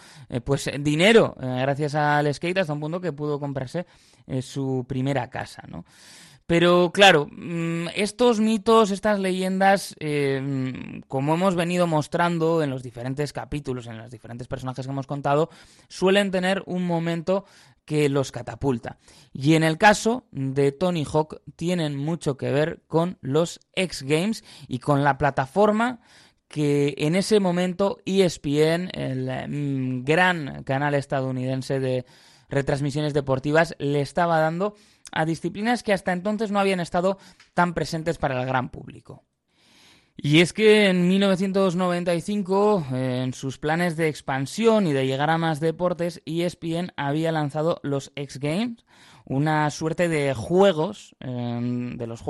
pues 0.45 0.71
dinero 0.81 1.35
gracias 1.39 1.95
al 1.95 2.33
skate 2.33 2.59
hasta 2.59 2.73
un 2.73 2.81
punto 2.81 3.01
que 3.01 3.13
pudo 3.13 3.39
comprarse 3.39 3.87
su 4.41 4.85
primera 4.89 5.29
casa, 5.29 5.65
¿no? 5.69 5.85
Pero 6.49 6.93
claro, 6.95 7.29
mm, 7.31 7.89
estos 7.95 8.41
mitos, 8.41 8.91
estas 8.91 9.21
leyendas, 9.21 9.95
eh, 10.01 11.03
como 11.07 11.35
hemos 11.35 11.55
venido 11.55 11.87
mostrando 11.87 12.63
en 12.63 12.71
los 12.71 12.83
diferentes 12.83 13.35
capítulos, 13.35 13.87
en 13.87 13.99
los 13.99 14.11
diferentes 14.11 14.49
personajes 14.49 14.87
que 14.87 14.91
hemos 14.91 15.07
contado, 15.07 15.51
suelen 15.89 16.31
tener 16.31 16.63
un 16.65 16.87
momento 16.87 17.45
que 17.85 18.09
los 18.09 18.33
catapulta. 18.33 18.97
Y 19.31 19.57
en 19.57 19.63
el 19.63 19.77
caso 19.77 20.25
de 20.31 20.73
Tony 20.73 21.05
Hawk 21.05 21.43
tienen 21.55 21.99
mucho 21.99 22.39
que 22.39 22.51
ver 22.51 22.81
con 22.87 23.19
los 23.21 23.61
X 23.75 24.05
Games 24.05 24.43
y 24.69 24.79
con 24.79 25.05
la 25.05 25.19
plataforma 25.19 26.01
que 26.49 26.95
en 26.99 27.15
ese 27.15 27.41
momento 27.41 27.99
ESPN, 28.07 28.91
el 28.93 29.49
mm, 29.49 30.05
gran 30.05 30.65
canal 30.65 30.95
estadounidense 30.95 31.79
de 31.79 32.07
retransmisiones 32.49 33.13
deportivas 33.13 33.75
le 33.79 34.01
estaba 34.01 34.41
dando 34.41 34.75
a 35.13 35.25
disciplinas 35.25 35.83
que 35.83 35.93
hasta 35.93 36.13
entonces 36.13 36.51
no 36.51 36.59
habían 36.59 36.81
estado 36.81 37.19
tan 37.55 37.75
presentes 37.75 38.19
para 38.19 38.41
el 38.41 38.47
gran 38.47 38.71
público. 38.71 39.25
Y 40.21 40.41
es 40.41 40.53
que 40.53 40.89
en 40.89 41.07
1995, 41.07 42.87
en 42.91 43.33
sus 43.33 43.59
planes 43.59 43.97
de 43.97 44.09
expansión 44.09 44.89
y 44.89 44.93
de 44.93 45.07
llegar 45.07 45.31
a 45.31 45.39
más 45.39 45.61
deportes, 45.61 46.21
ESPN 46.27 46.91
había 46.97 47.31
lanzado 47.31 47.79
los 47.85 48.11
X 48.17 48.41
Games, 48.41 48.85
una 49.25 49.71
suerte 49.71 50.09
de 50.09 50.35
juegos 50.35 51.15
em, 51.21 51.97
de 51.97 52.09
los 52.09 52.25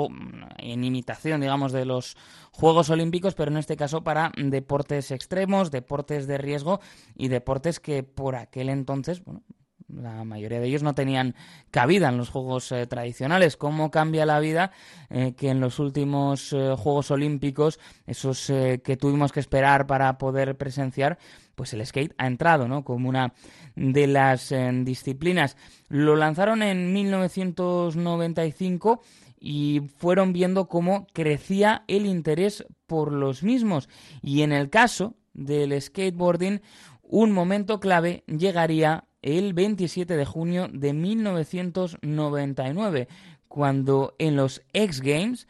en 0.59 0.83
imitación, 0.83 1.41
digamos, 1.41 1.71
de 1.71 1.85
los 1.85 2.15
Juegos 2.51 2.91
Olímpicos, 2.91 3.33
pero 3.33 3.49
en 3.49 3.57
este 3.57 3.75
caso 3.75 4.03
para 4.03 4.33
deportes 4.37 5.09
extremos, 5.09 5.71
deportes 5.71 6.27
de 6.27 6.37
riesgo 6.37 6.81
y 7.15 7.29
deportes 7.29 7.79
que 7.79 8.03
por 8.03 8.35
aquel 8.35 8.69
entonces, 8.69 9.23
bueno, 9.25 9.41
la 9.89 10.23
mayoría 10.23 10.59
de 10.59 10.67
ellos 10.67 10.83
no 10.83 10.93
tenían 10.93 11.33
cabida 11.71 12.09
en 12.09 12.17
los 12.17 12.29
Juegos 12.29 12.71
eh, 12.71 12.85
tradicionales. 12.87 13.57
¿Cómo 13.57 13.91
cambia 13.91 14.25
la 14.25 14.39
vida 14.39 14.71
eh, 15.09 15.33
que 15.35 15.49
en 15.49 15.59
los 15.59 15.79
últimos 15.79 16.53
eh, 16.53 16.75
Juegos 16.77 17.11
Olímpicos, 17.11 17.79
esos 18.05 18.47
que 18.47 18.97
tuvimos 18.97 19.31
que 19.31 19.39
esperar 19.39 19.87
para 19.87 20.17
poder 20.17 20.57
presenciar, 20.57 21.17
pues 21.55 21.73
el 21.73 21.85
skate 21.85 22.13
ha 22.17 22.27
entrado 22.27 22.67
¿no? 22.67 22.83
como 22.83 23.07
una 23.09 23.33
de 23.75 24.07
las 24.07 24.53
disciplinas. 24.83 25.57
Lo 25.89 26.15
lanzaron 26.15 26.63
en 26.63 26.93
1995 26.93 29.01
y 29.39 29.81
fueron 29.97 30.33
viendo 30.33 30.67
cómo 30.67 31.07
crecía 31.13 31.83
el 31.87 32.05
interés 32.05 32.65
por 32.87 33.11
los 33.11 33.43
mismos. 33.43 33.89
Y 34.21 34.41
en 34.41 34.51
el 34.51 34.69
caso 34.69 35.15
del 35.33 35.79
skateboarding, 35.81 36.61
un 37.01 37.31
momento 37.31 37.79
clave 37.79 38.23
llegaría 38.27 39.05
el 39.21 39.53
27 39.53 40.17
de 40.17 40.25
junio 40.25 40.67
de 40.71 40.93
1999, 40.93 43.07
cuando 43.47 44.15
en 44.17 44.35
los 44.35 44.63
X 44.73 45.01
Games 45.01 45.47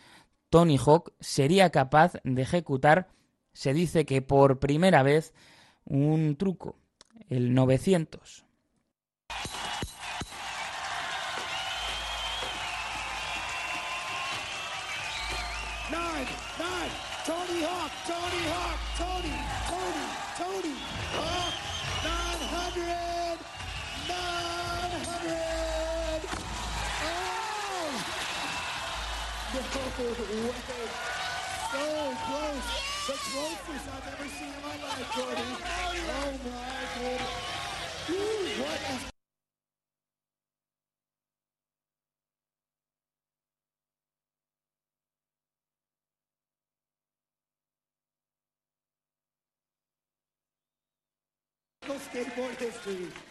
Tony 0.50 0.78
Hawk 0.78 1.14
sería 1.20 1.70
capaz 1.70 2.14
de 2.24 2.42
ejecutar, 2.42 3.08
se 3.54 3.74
dice 3.74 4.06
que 4.06 4.22
por 4.22 4.60
primera 4.60 5.04
vez, 5.04 5.34
un 5.86 6.36
truco, 6.36 6.76
el 7.30 7.54
900. 7.54 8.44
So 30.00 30.06
close. 30.06 30.24
The 33.06 33.16
closest 33.20 33.86
I've 33.92 34.08
ever 34.14 34.30
seen 34.30 34.48
in 34.48 34.62
my 34.62 34.76
life, 34.88 35.08
Jordy. 35.14 35.44
Oh 36.08 36.32
my 36.46 36.80
goodness. 36.96 37.28
Woo, 38.08 38.64
what 38.64 38.80
is 38.96 39.10
skateboard 52.00 52.56
history. 52.58 53.29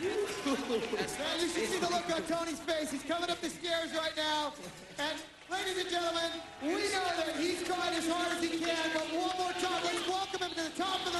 You 0.00 1.48
should 1.48 1.68
see 1.68 1.78
the 1.78 1.88
look 1.88 2.08
on 2.14 2.22
Tony's 2.22 2.60
face. 2.60 2.90
He's 2.90 3.02
coming 3.02 3.30
up 3.30 3.40
the 3.40 3.50
stairs 3.50 3.90
right 3.94 4.16
now. 4.16 4.52
And 4.98 5.18
ladies 5.50 5.78
and 5.82 5.90
gentlemen, 5.90 6.30
we 6.62 6.68
know 6.94 7.08
that 7.18 7.34
he's 7.38 7.62
as 7.62 8.08
hard 8.08 8.32
as 8.32 8.42
he 8.42 8.58
can, 8.58 8.90
but 8.94 9.06
one 9.10 9.36
more 9.38 9.52
time, 9.58 9.82
let's 9.82 10.08
welcome 10.08 10.42
him 10.42 10.50
to 10.50 10.62
the 10.70 10.82
top 10.82 11.04
of 11.06 11.12
the 11.12 11.18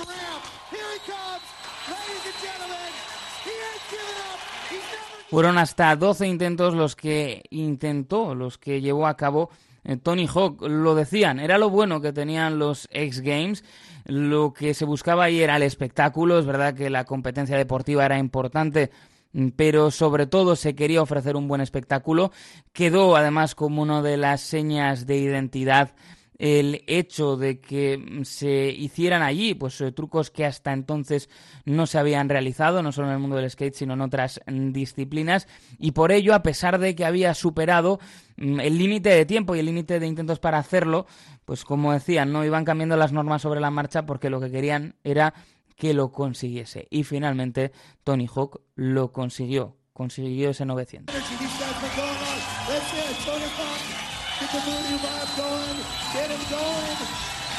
he 3.44 4.76
up. 4.76 5.28
Fueron 5.30 5.58
hasta 5.58 5.96
12 5.96 6.26
intentos 6.26 6.74
los 6.74 6.96
que 6.96 7.42
intentó, 7.50 8.34
los 8.34 8.58
que 8.58 8.80
llevó 8.80 9.06
a 9.06 9.16
cabo 9.16 9.50
Tony 9.96 10.26
Hawk. 10.26 10.62
Lo 10.62 10.94
decían, 10.94 11.40
era 11.40 11.58
lo 11.58 11.70
bueno 11.70 12.00
que 12.00 12.12
tenían 12.12 12.58
los 12.58 12.88
X 12.90 13.20
Games. 13.20 13.64
Lo 14.04 14.52
que 14.52 14.74
se 14.74 14.84
buscaba 14.84 15.24
ahí 15.24 15.40
era 15.40 15.56
el 15.56 15.62
espectáculo. 15.62 16.38
Es 16.38 16.46
verdad 16.46 16.74
que 16.74 16.90
la 16.90 17.04
competencia 17.04 17.56
deportiva 17.56 18.04
era 18.04 18.18
importante, 18.18 18.90
mm, 19.32 19.48
pero 19.56 19.90
sobre 19.90 20.26
todo 20.26 20.56
se 20.56 20.74
quería 20.74 21.02
ofrecer 21.02 21.36
un 21.36 21.48
buen 21.48 21.60
espectáculo. 21.60 22.32
Quedó 22.72 23.16
además 23.16 23.54
como 23.54 23.82
una 23.82 24.02
de 24.02 24.16
las 24.16 24.40
señas 24.40 25.06
de 25.06 25.16
identidad 25.16 25.94
el 26.38 26.84
hecho 26.86 27.36
de 27.36 27.60
que 27.60 27.98
mm, 27.98 28.24
se 28.24 28.68
hicieran 28.68 29.22
allí 29.22 29.54
pues 29.54 29.80
eh, 29.80 29.92
trucos 29.92 30.30
que 30.30 30.46
hasta 30.46 30.72
entonces 30.72 31.28
no 31.64 31.86
se 31.86 31.98
habían 31.98 32.28
realizado, 32.28 32.82
no 32.82 32.92
solo 32.92 33.08
en 33.08 33.14
el 33.14 33.18
mundo 33.18 33.36
del 33.36 33.50
skate, 33.50 33.74
sino 33.74 33.94
en 33.94 34.00
otras 34.00 34.40
mm, 34.46 34.72
disciplinas, 34.72 35.48
y 35.78 35.92
por 35.92 36.12
ello, 36.12 36.34
a 36.34 36.42
pesar 36.42 36.78
de 36.78 36.94
que 36.94 37.04
había 37.04 37.34
superado 37.34 37.98
mm, 38.36 38.60
el 38.60 38.78
límite 38.78 39.10
de 39.10 39.26
tiempo 39.26 39.56
y 39.56 39.60
el 39.60 39.66
límite 39.66 39.98
de 39.98 40.06
intentos 40.06 40.38
para 40.38 40.58
hacerlo, 40.58 41.06
pues 41.44 41.64
como 41.64 41.92
decían, 41.92 42.32
no 42.32 42.44
iban 42.44 42.64
cambiando 42.64 42.96
las 42.96 43.12
normas 43.12 43.42
sobre 43.42 43.60
la 43.60 43.70
marcha 43.70 44.06
porque 44.06 44.30
lo 44.30 44.40
que 44.40 44.50
querían 44.50 44.94
era 45.02 45.34
que 45.76 45.94
lo 45.94 46.12
consiguiese. 46.12 46.86
Y 46.90 47.04
finalmente 47.04 47.72
Tony 48.04 48.28
Hawk 48.32 48.60
lo 48.74 49.12
consiguió, 49.12 49.76
consiguió 49.92 50.50
ese 50.50 50.66
900. 50.66 51.14
Get 54.40 54.52
the 54.52 54.60
booty 54.60 54.98
vibe 55.02 55.36
going. 55.36 55.78
Get 56.14 56.30
him 56.30 56.38
going. 56.48 56.96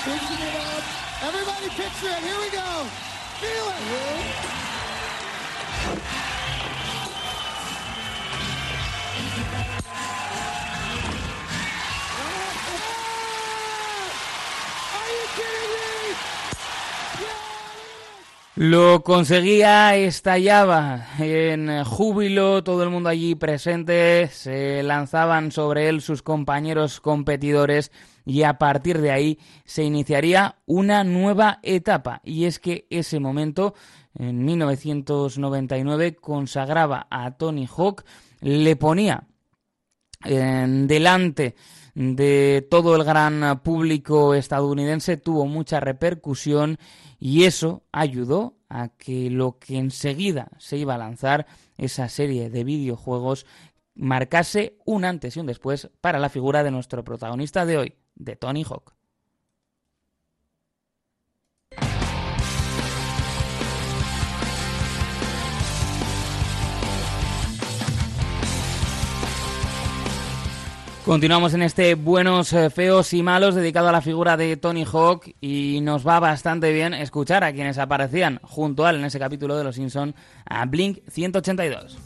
Pushing 0.06 0.48
it 0.48 0.56
up. 0.56 0.84
Everybody 1.24 1.68
picture 1.76 2.08
it. 2.08 2.24
Here 2.24 2.39
we 2.39 2.50
go. 2.52 2.86
Feel 3.42 3.68
it. 3.68 4.46
Are 14.96 15.10
you 15.12 15.26
kidding 15.36 15.72
me? 15.74 15.88
Lo 18.62 19.04
conseguía, 19.04 19.95
estallaba 19.95 21.08
en 21.17 21.86
júbilo, 21.86 22.62
todo 22.62 22.84
el 22.84 22.89
mundo 22.89 23.08
allí 23.08 23.34
presente, 23.36 24.28
se 24.28 24.84
lanzaban 24.84 25.54
sobre 25.54 25.88
él 25.88 26.02
sus 26.02 26.22
compañeros 26.22 27.00
competidores 27.00 27.89
y 28.26 28.43
a 28.43 28.58
partir 28.58 29.00
de 29.00 29.12
ahí 29.12 29.39
se 29.63 29.86
iniciaría 29.86 30.58
una 30.65 31.06
nueva 31.06 31.60
etapa. 31.63 32.19
Y 32.26 32.43
es 32.43 32.60
que 32.60 32.86
ese 32.89 33.22
momento, 33.22 33.76
en 34.13 34.43
1999, 34.43 36.17
consagraba 36.17 37.08
a 37.10 37.38
Tony 37.38 37.65
Hawk, 37.65 38.04
le 38.41 38.76
ponía 38.76 39.24
delante 40.22 41.56
de 41.95 42.67
todo 42.69 42.98
el 42.98 43.06
gran 43.06 43.62
público 43.63 44.34
estadounidense, 44.34 45.15
tuvo 45.15 45.45
mucha 45.45 45.80
repercusión 45.80 46.78
y 47.20 47.44
eso 47.44 47.84
ayudó 47.92 48.56
a 48.70 48.90
que 48.90 49.30
lo 49.30 49.58
que 49.60 49.78
enseguida 49.78 50.50
se 50.58 50.78
iba 50.78 50.96
a 50.96 51.00
lanzar, 51.00 51.48
esa 51.78 52.08
serie 52.10 52.50
de 52.50 52.64
videojuegos, 52.64 53.46
marcase 53.96 54.78
un 54.86 55.06
antes 55.06 55.36
y 55.36 55.40
un 55.40 55.46
después 55.46 55.90
para 56.02 56.20
la 56.20 56.30
figura 56.30 56.64
de 56.64 56.72
nuestro 56.72 57.04
protagonista 57.04 57.66
de 57.66 57.78
hoy, 57.78 57.94
de 58.16 58.36
Tony 58.36 58.64
Hawk. 58.64 58.99
Continuamos 71.10 71.56
en 71.56 71.63
este 71.63 71.95
Buenos, 71.95 72.54
eh, 72.54 72.69
Feos 72.69 73.13
y 73.13 73.24
Malos 73.24 73.56
dedicado 73.56 73.89
a 73.89 73.91
la 73.91 74.00
figura 74.00 74.38
de 74.38 74.58
Tony 74.58 74.86
Hawk 74.86 75.34
y 75.41 75.80
nos 75.82 76.08
va 76.08 76.19
bastante 76.19 76.72
bien 76.72 76.93
escuchar 76.93 77.43
a 77.43 77.52
quienes 77.52 77.80
aparecían 77.80 78.39
junto 78.43 78.86
a 78.86 78.91
él 78.91 78.98
en 78.98 79.06
ese 79.06 79.17
capítulo 79.17 79.58
de 79.58 79.63
Los 79.63 79.74
Simpson 79.74 80.13
a 80.45 80.67
Blink 80.67 81.00
182. 81.10 81.98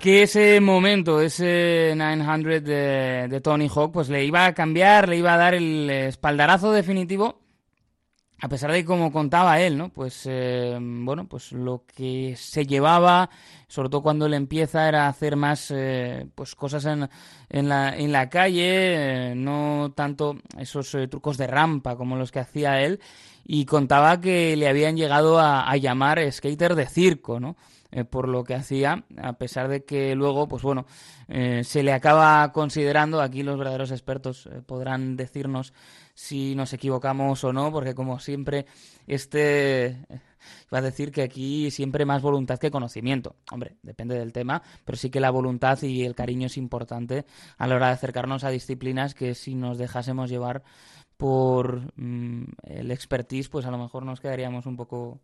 Que 0.00 0.22
ese 0.22 0.60
momento, 0.60 1.20
ese 1.20 1.94
900 1.96 2.64
de, 2.64 3.40
Tony 3.42 3.68
Hawk, 3.68 3.92
pues 3.92 4.08
le 4.08 4.24
iba 4.24 4.46
a 4.46 4.54
cambiar, 4.54 5.08
le 5.08 5.16
iba 5.16 5.34
a 5.34 5.36
dar 5.36 5.54
el 5.54 5.90
espaldarazo 5.90 6.70
definitivo 6.70 7.40
a 8.40 8.48
pesar 8.48 8.70
de 8.70 8.84
como 8.84 9.10
contaba 9.10 9.60
él, 9.60 9.76
¿no? 9.76 9.88
Pues 9.88 10.22
eh, 10.26 10.78
bueno, 10.80 11.26
pues 11.28 11.50
lo 11.50 11.84
que 11.84 12.36
se 12.36 12.64
llevaba, 12.64 13.30
sobre 13.66 13.88
todo 13.88 14.02
cuando 14.02 14.26
él 14.26 14.34
empieza, 14.34 14.88
era 14.88 15.08
hacer 15.08 15.34
más 15.34 15.72
eh, 15.74 16.28
pues 16.36 16.54
cosas 16.54 16.84
en, 16.84 17.08
la, 17.68 18.28
calle, 18.30 19.30
eh, 19.30 19.34
no 19.34 19.92
tanto 19.96 20.36
esos 20.56 20.96
trucos 21.10 21.36
de 21.36 21.48
rampa 21.48 21.96
como 21.96 22.16
los 22.16 22.30
que 22.30 22.38
hacía 22.38 22.80
él, 22.80 23.00
y 23.44 23.64
contaba 23.64 24.20
que 24.20 24.54
le 24.54 24.68
habían 24.68 24.96
llegado 24.96 25.40
a 25.40 25.76
llamar 25.76 26.20
skater 26.30 26.76
de 26.76 26.86
circo, 26.86 27.40
¿no? 27.40 27.56
Por 28.10 28.28
lo 28.28 28.44
que 28.44 28.54
hacía, 28.54 29.04
a 29.16 29.34
pesar 29.34 29.68
de 29.68 29.84
que 29.84 30.14
luego, 30.14 30.46
pues 30.46 30.62
bueno, 30.62 30.86
se 31.28 31.82
le 31.82 31.92
acaba 31.92 32.52
considerando, 32.52 33.20
aquí 33.20 33.42
los 33.42 33.58
verdaderos 33.58 33.90
expertos 33.90 34.48
podrán 34.66 35.16
decirnos 35.16 35.72
si 36.14 36.54
nos 36.54 36.72
equivocamos 36.72 37.44
o 37.44 37.52
no, 37.52 37.72
porque 37.72 37.94
como 37.94 38.18
siempre, 38.18 38.66
este 39.06 39.96
va 40.72 40.78
a 40.78 40.82
decir 40.82 41.12
que 41.12 41.22
aquí 41.22 41.70
siempre 41.70 42.04
más 42.04 42.22
voluntad 42.22 42.58
que 42.58 42.70
conocimiento. 42.70 43.36
Hombre, 43.50 43.76
depende 43.82 44.18
del 44.18 44.32
tema, 44.32 44.62
pero 44.84 44.96
sí 44.96 45.10
que 45.10 45.20
la 45.20 45.30
voluntad 45.30 45.80
y 45.82 46.04
el 46.04 46.14
cariño 46.14 46.46
es 46.46 46.56
importante 46.56 47.24
a 47.56 47.66
la 47.66 47.76
hora 47.76 47.86
de 47.88 47.92
acercarnos 47.92 48.44
a 48.44 48.50
disciplinas 48.50 49.14
que 49.14 49.34
si 49.34 49.54
nos 49.54 49.78
dejásemos 49.78 50.30
llevar 50.30 50.62
por 51.16 51.92
mm, 51.96 52.44
el 52.64 52.90
expertise, 52.90 53.48
pues 53.48 53.66
a 53.66 53.70
lo 53.70 53.78
mejor 53.78 54.04
nos 54.04 54.20
quedaríamos 54.20 54.66
un 54.66 54.76
poco 54.76 55.20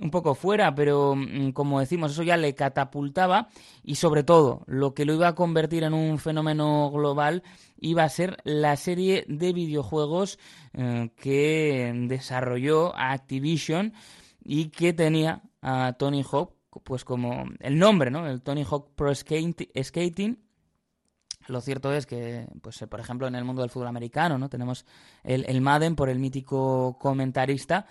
un 0.00 0.10
poco 0.10 0.34
fuera, 0.34 0.74
pero 0.74 1.14
mm, 1.14 1.52
como 1.52 1.80
decimos, 1.80 2.12
eso 2.12 2.22
ya 2.22 2.36
le 2.36 2.54
catapultaba 2.54 3.48
y 3.82 3.96
sobre 3.96 4.24
todo 4.24 4.64
lo 4.66 4.94
que 4.94 5.04
lo 5.04 5.14
iba 5.14 5.28
a 5.28 5.34
convertir 5.34 5.84
en 5.84 5.94
un 5.94 6.18
fenómeno 6.18 6.90
global 6.90 7.42
iba 7.78 8.04
a 8.04 8.08
ser 8.08 8.38
la 8.44 8.76
serie 8.76 9.24
de 9.28 9.52
videojuegos 9.52 10.38
eh, 10.72 11.10
que 11.16 11.92
desarrolló 12.08 12.96
Activision 12.96 13.92
y 14.42 14.70
que 14.70 14.92
tenía 14.92 15.42
a 15.60 15.94
Tony 15.98 16.22
Hawk 16.22 16.54
pues 16.84 17.04
como 17.04 17.44
el 17.58 17.78
nombre, 17.78 18.10
¿no? 18.10 18.26
El 18.26 18.42
Tony 18.42 18.64
Hawk 18.64 18.94
Pro 18.94 19.12
Skating. 19.12 20.38
Lo 21.48 21.60
cierto 21.60 21.92
es 21.92 22.06
que, 22.06 22.46
pues, 22.62 22.78
por 22.88 23.00
ejemplo, 23.00 23.26
en 23.26 23.34
el 23.34 23.44
mundo 23.44 23.62
del 23.62 23.70
fútbol 23.70 23.88
americano, 23.88 24.38
¿no? 24.38 24.48
Tenemos 24.48 24.86
el 25.24 25.60
Madden 25.60 25.96
por 25.96 26.08
el 26.08 26.20
mítico 26.20 26.96
comentarista 27.00 27.86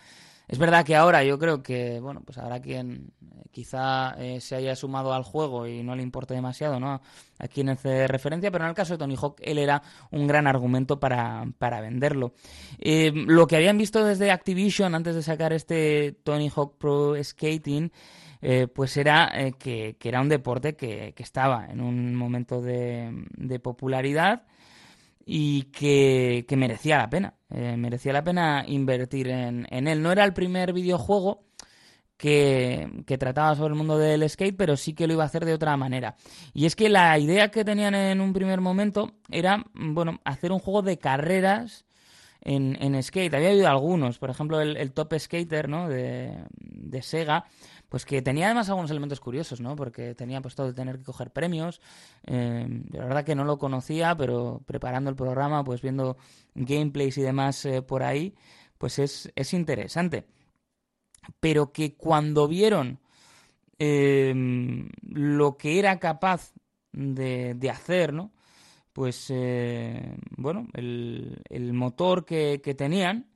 es 0.49 0.57
verdad 0.57 0.83
que 0.83 0.95
ahora 0.95 1.23
yo 1.23 1.37
creo 1.37 1.61
que, 1.61 1.99
bueno, 1.99 2.21
pues 2.25 2.39
habrá 2.39 2.59
quien 2.59 3.13
eh, 3.21 3.43
quizá 3.51 4.15
eh, 4.17 4.41
se 4.41 4.55
haya 4.55 4.75
sumado 4.75 5.13
al 5.13 5.21
juego 5.21 5.67
y 5.67 5.83
no 5.83 5.95
le 5.95 6.01
importe 6.01 6.33
demasiado, 6.33 6.79
¿no? 6.79 7.01
A 7.37 7.47
quien 7.47 7.69
hace 7.69 8.07
referencia, 8.07 8.49
pero 8.49 8.63
en 8.63 8.69
el 8.69 8.75
caso 8.75 8.93
de 8.93 8.97
Tony 8.97 9.15
Hawk, 9.15 9.39
él 9.43 9.59
era 9.59 9.83
un 10.09 10.25
gran 10.25 10.47
argumento 10.47 10.99
para, 10.99 11.45
para 11.59 11.81
venderlo. 11.81 12.33
Eh, 12.79 13.11
lo 13.13 13.45
que 13.45 13.57
habían 13.57 13.77
visto 13.77 14.03
desde 14.03 14.31
Activision 14.31 14.95
antes 14.95 15.13
de 15.13 15.21
sacar 15.21 15.53
este 15.53 16.13
Tony 16.23 16.49
Hawk 16.49 16.79
Pro 16.79 17.13
Skating, 17.23 17.91
pues 18.73 18.95
era 18.95 19.31
que, 19.59 19.97
era 20.01 20.21
un 20.21 20.29
deporte 20.29 20.75
que, 20.75 21.13
estaba 21.17 21.67
en 21.67 21.81
un 21.81 22.15
momento 22.15 22.61
de, 22.61 23.25
de 23.35 23.59
popularidad 23.59 24.43
y 25.31 25.65
que, 25.65 26.43
merecía 26.57 26.97
la 26.97 27.07
pena. 27.07 27.35
Eh, 27.51 27.77
merecía 27.77 28.11
la 28.11 28.23
pena 28.23 28.65
invertir 28.67 29.27
en, 29.29 29.67
él. 29.69 30.01
No 30.01 30.11
era 30.11 30.23
el 30.23 30.33
primer 30.33 30.73
videojuego 30.73 31.45
que, 32.17 33.03
que, 33.05 33.19
trataba 33.19 33.55
sobre 33.55 33.73
el 33.73 33.77
mundo 33.77 33.95
del 33.99 34.27
skate, 34.27 34.57
pero 34.57 34.75
sí 34.75 34.93
que 34.95 35.05
lo 35.05 35.13
iba 35.13 35.21
a 35.21 35.27
hacer 35.27 35.45
de 35.45 35.53
otra 35.53 35.77
manera. 35.77 36.15
Y 36.51 36.65
es 36.65 36.75
que 36.75 36.89
la 36.89 37.19
idea 37.19 37.51
que 37.51 37.63
tenían 37.63 37.93
en 37.93 38.21
un 38.21 38.33
primer 38.33 38.59
momento 38.59 39.11
era, 39.29 39.63
bueno, 39.75 40.19
hacer 40.23 40.51
un 40.51 40.57
juego 40.57 40.81
de 40.81 40.97
carreras 40.97 41.85
en, 42.41 42.75
en 42.81 43.01
skate. 43.03 43.35
Había 43.35 43.49
habido 43.49 43.67
algunos, 43.67 44.17
por 44.17 44.31
ejemplo, 44.31 44.59
el, 44.61 44.91
Top 44.93 45.13
Skater, 45.15 45.69
¿no? 45.69 45.87
De, 45.87 46.35
de 46.57 47.01
Sega 47.03 47.45
pues 47.89 48.05
que 48.05 48.21
tenía 48.21 48.45
además 48.45 48.69
algunos 48.69 48.91
elementos 48.91 49.19
curiosos, 49.19 49.59
¿no? 49.59 49.75
Porque 49.75 50.15
tenía 50.15 50.41
pues 50.41 50.55
todo 50.55 50.67
de 50.67 50.73
tener 50.73 50.99
que 50.99 51.03
coger 51.03 51.31
premios. 51.31 51.81
Eh, 52.25 52.83
la 52.91 53.05
verdad 53.05 53.25
que 53.25 53.35
no 53.35 53.43
lo 53.43 53.57
conocía, 53.57 54.15
pero 54.15 54.61
preparando 54.65 55.09
el 55.09 55.15
programa, 55.15 55.63
pues 55.63 55.81
viendo 55.81 56.17
gameplays 56.53 57.17
y 57.17 57.21
demás 57.23 57.65
eh, 57.65 57.81
por 57.81 58.03
ahí, 58.03 58.35
pues 58.77 58.99
es, 58.99 59.31
es 59.35 59.53
interesante. 59.53 60.27
Pero 61.39 61.71
que 61.71 61.95
cuando 61.95 62.47
vieron 62.47 62.99
em, 63.79 64.89
lo 65.01 65.57
que 65.57 65.79
era 65.79 65.99
capaz 65.99 66.53
de, 66.91 67.55
de 67.55 67.69
hacer, 67.69 68.13
¿no? 68.13 68.31
Pues, 68.93 69.27
eh, 69.29 70.17
bueno, 70.37 70.67
el, 70.73 71.41
el 71.49 71.73
motor 71.73 72.25
que, 72.25 72.61
que 72.61 72.73
tenían, 72.73 73.29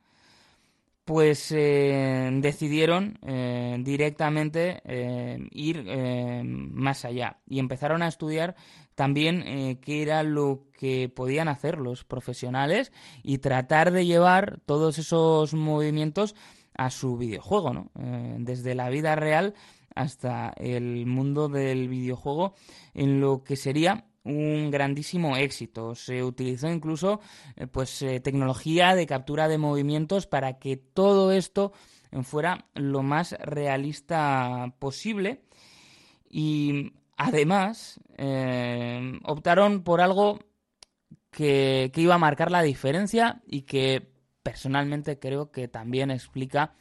pues 1.05 1.51
eh, 1.51 2.29
decidieron 2.41 3.19
eh, 3.23 3.77
directamente 3.81 4.81
eh, 4.85 5.37
ir 5.51 5.83
más 6.43 7.03
allá 7.05 7.39
y 7.45 7.59
empezaron 7.59 8.01
a 8.01 8.07
estudiar 8.07 8.55
también 8.95 9.79
qué 9.81 10.03
era 10.03 10.23
lo 10.23 10.67
que 10.77 11.09
podían 11.09 11.47
hacer 11.47 11.79
los 11.79 12.03
profesionales 12.03 12.91
y 13.23 13.39
tratar 13.39 13.91
de 13.91 14.05
llevar 14.05 14.59
todos 14.65 14.99
esos 14.99 15.53
movimientos 15.55 16.35
a 16.75 16.91
su 16.91 17.17
videojuego, 17.17 17.73
¿no? 17.73 17.91
desde 18.37 18.75
la 18.75 18.89
vida 18.89 19.15
real 19.15 19.55
hasta 19.95 20.53
el 20.57 21.07
mundo 21.07 21.49
del 21.49 21.87
videojuego 21.87 22.53
en 22.93 23.19
lo 23.19 23.43
que 23.43 23.55
sería 23.55 24.05
un 24.24 24.71
grandísimo 24.71 25.38
éxito. 25.38 25.95
Se 25.95 26.24
utilizó 26.24 26.69
incluso 26.69 27.19
eh, 27.55 27.67
pues 27.67 28.01
eh, 28.01 28.19
tecnología 28.19 28.95
de 28.95 29.07
captura 29.07 29.47
de 29.47 29.57
movimientos 29.57 30.28
para 30.28 30.59
que 30.59 30.78
todo 30.78 31.32
esto 31.32 31.74
fuera 32.24 32.67
lo 32.76 33.01
más 33.01 33.32
realista 33.39 34.76
posible 34.78 35.41
y 36.30 36.93
además 37.17 37.99
eh, 38.17 39.19
optaron 39.24 39.84
por 39.84 39.99
algo 39.99 40.39
que, 41.32 41.89
que 41.91 42.01
iba 42.01 42.15
a 42.15 42.19
marcar 42.19 42.51
la 42.51 42.61
diferencia 42.61 43.41
y 43.47 43.63
que 43.63 44.13
personalmente 44.43 45.17
creo 45.17 45.51
que 45.51 45.67
también 45.67 46.11
explica 46.11 46.76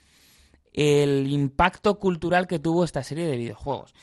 el 0.72 1.26
impacto 1.30 1.98
cultural 1.98 2.46
que 2.46 2.58
tuvo 2.58 2.84
esta 2.84 3.02
serie 3.02 3.26
de 3.26 3.36
videojuegos. 3.36 3.94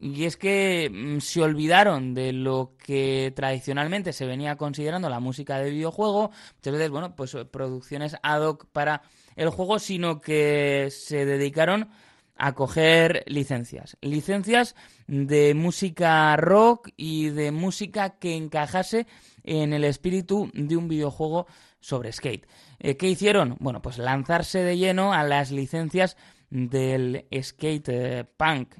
Y 0.00 0.24
es 0.24 0.36
que 0.36 0.90
mm, 0.92 1.20
se 1.20 1.42
olvidaron 1.42 2.14
de 2.14 2.32
lo 2.32 2.74
que 2.78 3.32
tradicionalmente 3.34 4.12
se 4.12 4.26
venía 4.26 4.56
considerando 4.56 5.08
la 5.08 5.20
música 5.20 5.58
de 5.58 5.70
videojuego, 5.70 6.30
muchas 6.56 6.72
veces, 6.72 6.90
bueno, 6.90 7.16
pues 7.16 7.34
eh, 7.34 7.44
producciones 7.44 8.16
ad 8.22 8.42
hoc 8.42 8.66
para 8.72 9.02
el 9.34 9.50
juego, 9.50 9.78
sino 9.78 10.20
que 10.20 10.88
se 10.90 11.24
dedicaron 11.24 11.88
a 12.36 12.54
coger 12.54 13.24
licencias. 13.26 13.96
Licencias 14.00 14.76
de 15.08 15.54
música 15.54 16.36
rock 16.36 16.90
y 16.96 17.30
de 17.30 17.50
música 17.50 18.18
que 18.18 18.36
encajase 18.36 19.08
en 19.42 19.72
el 19.72 19.82
espíritu 19.82 20.48
de 20.54 20.76
un 20.76 20.86
videojuego 20.86 21.46
sobre 21.80 22.12
skate. 22.12 22.46
Eh, 22.78 22.96
¿Qué 22.96 23.08
hicieron? 23.08 23.56
Bueno, 23.58 23.82
pues 23.82 23.98
lanzarse 23.98 24.60
de 24.60 24.78
lleno 24.78 25.12
a 25.12 25.24
las 25.24 25.50
licencias 25.50 26.16
del 26.50 27.26
skate 27.42 27.88
eh, 27.88 28.24
punk 28.36 28.74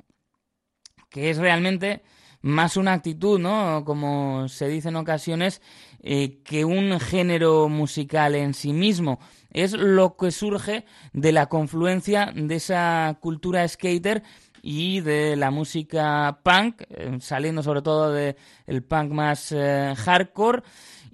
que 1.09 1.31
es 1.31 1.39
realmente 1.39 2.03
más 2.41 2.77
una 2.77 2.93
actitud, 2.93 3.39
¿no? 3.39 3.85
Como 3.85 4.49
se 4.49 4.69
dice 4.69 4.89
en 4.89 4.97
ocasiones, 4.97 5.61
eh, 6.03 6.41
que 6.45 6.65
un 6.65 7.01
género 7.01 7.69
musical 7.69 8.35
en 8.35 8.55
sí 8.55 8.73
mismo. 8.73 9.19
Es 9.51 9.73
lo 9.73 10.17
que 10.17 10.31
surge 10.31 10.85
de 11.13 11.33
la 11.33 11.47
confluencia 11.47 12.33
de 12.35 12.55
esa 12.55 13.19
cultura 13.21 13.67
skater 13.67 14.23
y 14.63 15.01
de 15.01 15.37
la 15.37 15.51
música 15.51 16.41
punk, 16.43 16.83
eh, 16.91 17.19
saliendo 17.21 17.63
sobre 17.63 17.83
todo 17.83 18.13
del 18.13 18.83
punk 18.87 19.11
más 19.11 19.53
eh, 19.53 19.95
hardcore 19.97 20.63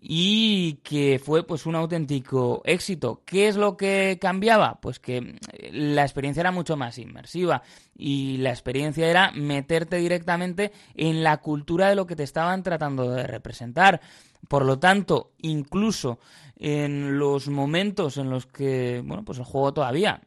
y 0.07 0.75
que 0.83 1.19
fue 1.19 1.47
pues 1.47 1.65
un 1.65 1.75
auténtico 1.77 2.61
éxito. 2.67 3.23
¿Qué 3.25 3.49
es 3.49 3.57
lo 3.57 3.75
que 3.75 4.19
cambiaba? 4.21 4.79
Pues 4.83 5.01
que 5.01 5.17
eh, 5.17 5.71
la 5.73 6.03
experiencia 6.03 6.43
era 6.43 6.53
mucho 6.53 6.77
más 6.77 6.99
inmersiva 6.99 7.63
y 7.97 8.37
la 8.37 8.51
experiencia 8.51 9.09
era 9.09 9.33
meterte 9.33 9.97
directamente 9.97 10.73
en 10.95 11.25
la 11.25 11.39
cultura 11.39 11.89
de 11.89 11.95
lo 11.95 12.07
que 12.07 12.17
te 12.17 12.23
estaban 12.23 12.63
tratando 12.63 13.09
de 13.09 13.27
representar. 13.27 14.03
Por 14.47 14.67
lo 14.67 14.79
tanto, 14.79 15.33
incluso 15.39 16.19
en 16.55 17.19
los 17.19 17.49
momentos 17.49 18.19
en 18.19 18.29
los 18.29 18.45
que, 18.45 19.03
bueno, 19.03 19.25
pues 19.25 19.39
el 19.39 19.45
juego 19.45 19.73
todavía, 19.73 20.21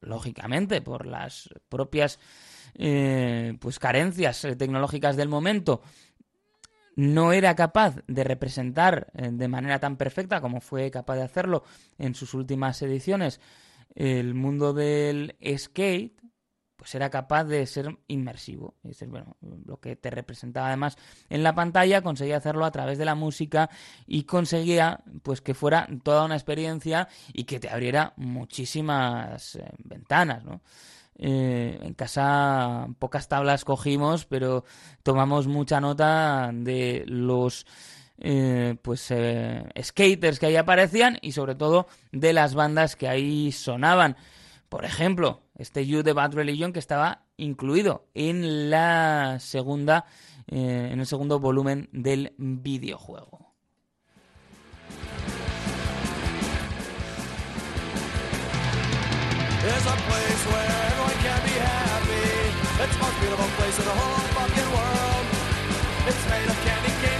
lógicamente, 0.00 0.80
por 0.80 1.06
las 1.06 1.48
propias 1.68 2.18
eh, 2.74 3.54
pues 3.60 3.78
carencias 3.78 4.44
eh, 4.44 4.56
tecnológicas 4.56 5.16
del 5.16 5.28
momento, 5.28 5.82
no 6.96 7.32
era 7.32 7.54
capaz 7.54 7.96
de 8.06 8.24
representar 8.24 9.08
eh, 9.14 9.30
de 9.32 9.48
manera 9.48 9.78
tan 9.78 9.96
perfecta 9.96 10.40
como 10.40 10.60
fue 10.60 10.90
capaz 10.90 11.16
de 11.16 11.22
hacerlo 11.22 11.64
en 11.98 12.14
sus 12.14 12.34
últimas 12.34 12.80
ediciones 12.82 13.40
el 13.94 14.34
mundo 14.34 14.72
del 14.72 15.36
skate, 15.56 16.18
pues 16.76 16.94
era 16.94 17.10
capaz 17.10 17.44
de 17.44 17.64
ser 17.66 17.96
inmersivo. 18.08 18.74
Es 18.82 19.06
bueno, 19.06 19.36
lo 19.40 19.78
que 19.78 19.96
te 19.96 20.10
representaba 20.10 20.68
además 20.68 20.96
en 21.28 21.42
la 21.42 21.54
pantalla, 21.54 22.02
conseguía 22.02 22.38
hacerlo 22.38 22.64
a 22.64 22.72
través 22.72 22.98
de 22.98 23.04
la 23.04 23.14
música 23.14 23.70
y 24.06 24.24
conseguía 24.24 25.00
pues 25.22 25.40
que 25.40 25.54
fuera 25.54 25.88
toda 26.02 26.24
una 26.24 26.34
experiencia 26.34 27.08
y 27.32 27.44
que 27.44 27.60
te 27.60 27.68
abriera 27.68 28.14
muchísimas 28.16 29.56
eh, 29.56 29.70
ventanas, 29.78 30.44
¿no? 30.44 30.60
Eh, 31.18 31.78
en 31.82 31.94
casa 31.94 32.88
pocas 32.98 33.28
tablas 33.28 33.64
cogimos, 33.64 34.24
pero 34.24 34.64
tomamos 35.02 35.46
mucha 35.46 35.80
nota 35.80 36.50
de 36.52 37.04
los 37.06 37.66
eh, 38.18 38.76
pues 38.82 39.10
eh, 39.10 39.64
skaters 39.80 40.38
que 40.38 40.46
ahí 40.46 40.56
aparecían 40.56 41.18
y 41.22 41.32
sobre 41.32 41.54
todo 41.54 41.86
de 42.12 42.32
las 42.32 42.54
bandas 42.54 42.96
que 42.96 43.08
ahí 43.08 43.52
sonaban. 43.52 44.16
Por 44.68 44.84
ejemplo, 44.84 45.42
este 45.56 45.86
You 45.86 46.02
de 46.02 46.14
Bad 46.14 46.32
Religion 46.32 46.72
que 46.72 46.78
estaba 46.78 47.24
incluido 47.36 48.06
en 48.14 48.70
la 48.70 49.38
segunda 49.38 50.06
en 50.48 50.98
el 50.98 51.06
segundo 51.06 51.38
volumen 51.38 51.88
del 51.92 52.34
videojuego. 52.36 53.42
It's 59.64 59.86
a 59.86 59.94
place 59.94 60.71
place 63.58 63.78
in 63.78 63.84
the 63.84 63.90
whole 63.90 64.26
fucking 64.36 64.70
world. 64.76 65.26
It's 66.08 66.24
made 66.30 66.48
of 66.48 66.56
candy 66.64 66.92
canes 67.02 67.11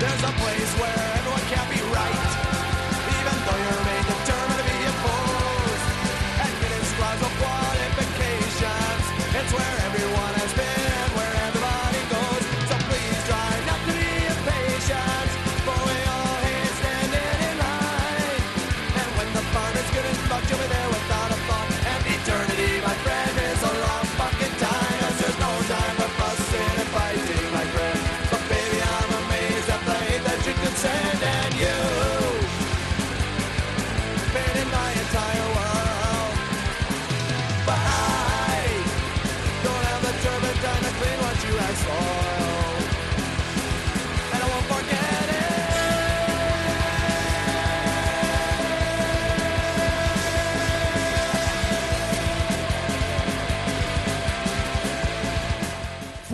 There's 0.00 0.24
a 0.24 0.32
place 0.42 0.72
where 0.80 0.98
everyone 1.14 1.40
can 1.52 1.70
be 1.70 1.83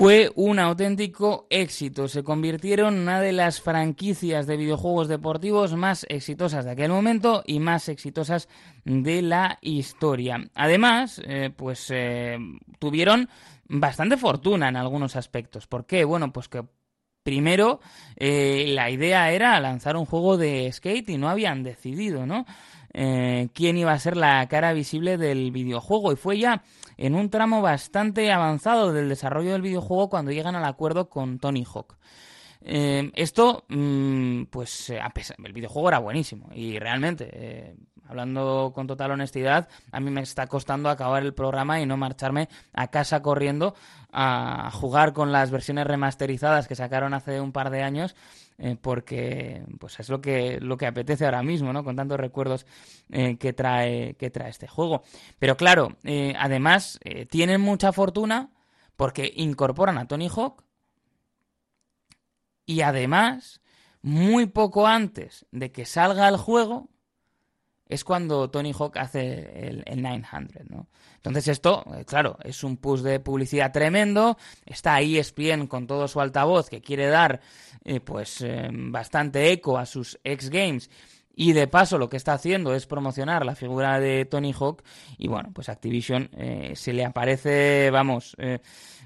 Fue 0.01 0.33
un 0.35 0.59
auténtico 0.59 1.47
éxito. 1.51 2.09
Se 2.09 2.25
convirtieron 2.25 2.95
en 2.95 3.01
una 3.03 3.21
de 3.21 3.33
las 3.33 3.61
franquicias 3.61 4.47
de 4.47 4.57
videojuegos 4.57 5.09
deportivos 5.09 5.75
más 5.77 6.07
exitosas 6.09 6.65
de 6.65 6.71
aquel 6.71 6.91
momento 6.91 7.43
y 7.45 7.61
más 7.61 7.87
exitosas 7.91 8.49
de 8.87 9.21
la 9.21 9.59
historia. 9.61 10.49
Además, 10.55 11.21
eh, 11.23 11.51
pues 11.55 11.89
eh, 11.91 12.39
tuvieron 12.79 13.29
bastante 13.71 14.17
fortuna 14.17 14.69
en 14.69 14.77
algunos 14.77 15.17
aspectos. 15.17 15.67
¿Por 15.67 15.87
qué? 15.87 16.05
Bueno, 16.05 16.33
pues 16.33 16.49
que 16.49 16.65
primero 17.23 17.81
eh, 18.17 18.67
la 18.69 18.91
idea 18.91 19.31
era 19.31 19.61
lanzar 19.61 19.97
un 19.97 20.07
juego 20.07 20.37
de 20.37 20.71
skate 20.73 21.11
y 21.11 21.19
no 21.19 21.29
habían 21.29 21.63
decidido, 21.63 22.27
¿no? 22.27 22.45
Eh, 22.93 23.49
quién 23.55 23.77
iba 23.77 23.93
a 23.93 23.99
ser 24.01 24.17
la 24.17 24.47
cara 24.49 24.73
visible 24.73 25.17
del 25.17 25.53
videojuego 25.53 26.13
y 26.13 26.17
fue 26.17 26.39
ya 26.39 26.65
en 26.97 27.15
un 27.15 27.31
tramo 27.31 27.63
bastante 27.63 28.33
avanzado 28.33 28.93
del 28.93 29.09
desarrollo 29.09 29.53
del 29.53 29.63
videojuego 29.63 30.11
cuando 30.11 30.33
llegan 30.33 30.57
al 30.57 30.65
acuerdo 30.65 31.09
con 31.09 31.39
Tony 31.39 31.65
Hawk. 31.65 31.97
Eh, 32.63 33.11
esto, 33.15 33.65
mm, 33.69 34.45
pues 34.51 34.93
a 35.01 35.09
pesar, 35.11 35.37
el 35.45 35.53
videojuego 35.53 35.89
era 35.89 35.99
buenísimo 36.01 36.49
y 36.53 36.79
realmente, 36.79 37.77
hablando 38.11 38.73
con 38.75 38.89
total 38.89 39.13
honestidad, 39.13 39.69
a 39.93 40.01
mí 40.01 40.11
me 40.11 40.23
está 40.23 40.49
costando 40.49 40.89
acabar 40.91 41.23
el 41.23 41.33
programa 41.33 41.81
y 41.81 41.87
no 41.87 41.97
marcharme 41.97 42.49
a 42.73 42.89
casa 42.89 43.23
corriendo 43.23 43.77
a 44.13 44.71
jugar 44.73 45.13
con 45.13 45.31
las 45.31 45.53
versiones 45.53 45.87
remasterizadas 45.87 46.67
que 46.67 46.75
sacaron 46.75 47.15
hace 47.15 47.41
un 47.41 47.53
par 47.53 47.71
de 47.71 47.85
años 47.85 48.17
eh, 48.59 48.77
porque 48.81 49.63
pues 49.79 50.01
es 50.01 50.09
lo 50.09 50.21
que 50.21 50.59
lo 50.61 50.77
que 50.77 50.87
apetece 50.87 51.25
ahora 51.25 51.43
mismo, 51.43 51.73
¿no? 51.73 51.85
Con 51.85 51.95
tantos 51.95 52.19
recuerdos 52.19 52.67
eh, 53.11 53.39
que 53.39 53.53
trae 53.53 54.15
que 54.15 54.31
trae 54.31 54.51
este 54.51 54.67
juego. 54.67 55.03
Pero 55.39 55.57
claro, 55.57 55.97
eh, 56.03 56.35
además 56.37 56.99
tienen 57.31 57.61
mucha 57.61 57.93
fortuna 57.93 58.51
porque 58.97 59.33
incorporan 59.37 59.99
a 59.99 60.09
Tony 60.09 60.29
Hawk 60.29 60.65
y 62.67 62.81
además 62.81 63.61
muy 64.03 64.47
poco 64.47 64.87
antes 64.87 65.47
de 65.53 65.71
que 65.71 65.87
salga 65.87 66.29
el 66.29 66.37
juego 66.37 66.91
es 67.91 68.05
cuando 68.05 68.49
Tony 68.51 68.73
Hawk 68.73 68.97
hace 68.99 69.69
el, 69.69 69.83
el 69.85 70.01
900, 70.01 70.71
¿no? 70.71 70.87
Entonces 71.17 71.49
esto, 71.49 71.85
eh, 71.93 72.05
claro, 72.05 72.39
es 72.45 72.63
un 72.63 72.77
push 72.77 73.01
de 73.01 73.19
publicidad 73.19 73.73
tremendo. 73.73 74.39
Está 74.65 74.95
ahí 74.95 75.19
ESPN 75.19 75.67
con 75.67 75.89
todo 75.89 76.07
su 76.07 76.21
altavoz 76.21 76.71
que 76.71 76.81
quiere 76.81 77.09
dar, 77.09 77.41
eh, 77.85 77.99
pues, 77.99 78.43
eh, 78.43 78.69
bastante 78.73 79.51
eco 79.51 79.77
a 79.77 79.87
sus 79.87 80.21
X 80.23 80.51
Games. 80.51 80.89
Y 81.35 81.53
de 81.53 81.67
paso 81.67 81.99
lo 81.99 82.09
que 82.09 82.17
está 82.17 82.33
haciendo 82.33 82.75
es 82.75 82.87
promocionar 82.87 83.45
la 83.45 83.57
figura 83.57 83.99
de 83.99 84.25
Tony 84.25 84.53
Hawk. 84.53 84.85
Y 85.19 85.27
bueno, 85.27 85.51
pues 85.53 85.69
Activision 85.69 86.29
se 86.75 86.93
le 86.93 87.05
aparece, 87.05 87.91
vamos, 87.91 88.37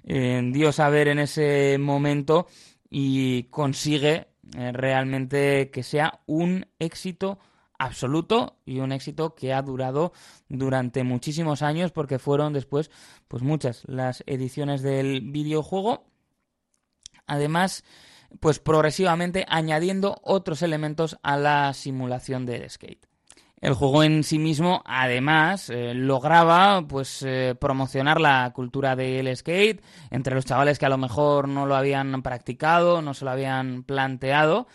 Dios 0.02 0.80
a 0.80 0.88
ver 0.88 1.08
en 1.08 1.20
ese 1.20 1.76
momento 1.78 2.48
y 2.90 3.44
consigue 3.44 4.26
realmente 4.42 5.70
que 5.70 5.84
sea 5.84 6.22
un 6.26 6.66
éxito 6.80 7.38
absoluto 7.78 8.56
y 8.64 8.78
un 8.80 8.92
éxito 8.92 9.34
que 9.34 9.52
ha 9.52 9.62
durado 9.62 10.12
durante 10.48 11.04
muchísimos 11.04 11.62
años 11.62 11.92
porque 11.92 12.18
fueron 12.18 12.52
después 12.52 12.90
pues 13.28 13.42
muchas 13.42 13.82
las 13.86 14.22
ediciones 14.26 14.82
del 14.82 15.20
videojuego 15.20 16.06
además 17.26 17.84
pues 18.40 18.58
progresivamente 18.58 19.44
añadiendo 19.48 20.20
otros 20.22 20.62
elementos 20.62 21.18
a 21.22 21.36
la 21.36 21.72
simulación 21.74 22.46
del 22.46 22.68
skate 22.70 23.06
el 23.64 23.72
juego 23.72 24.02
en 24.02 24.24
sí 24.24 24.38
mismo, 24.38 24.82
además, 24.84 25.70
eh, 25.70 25.94
lograba 25.94 26.86
pues 26.86 27.22
eh, 27.22 27.54
promocionar 27.58 28.20
la 28.20 28.52
cultura 28.54 28.94
del 28.94 29.34
skate 29.34 29.82
entre 30.10 30.34
los 30.34 30.44
chavales 30.44 30.78
que 30.78 30.84
a 30.84 30.90
lo 30.90 30.98
mejor 30.98 31.48
no 31.48 31.64
lo 31.64 31.74
habían 31.74 32.22
practicado, 32.22 33.00
no 33.00 33.14
se 33.14 33.24
lo 33.24 33.30
habían 33.30 33.82
planteado. 33.82 34.66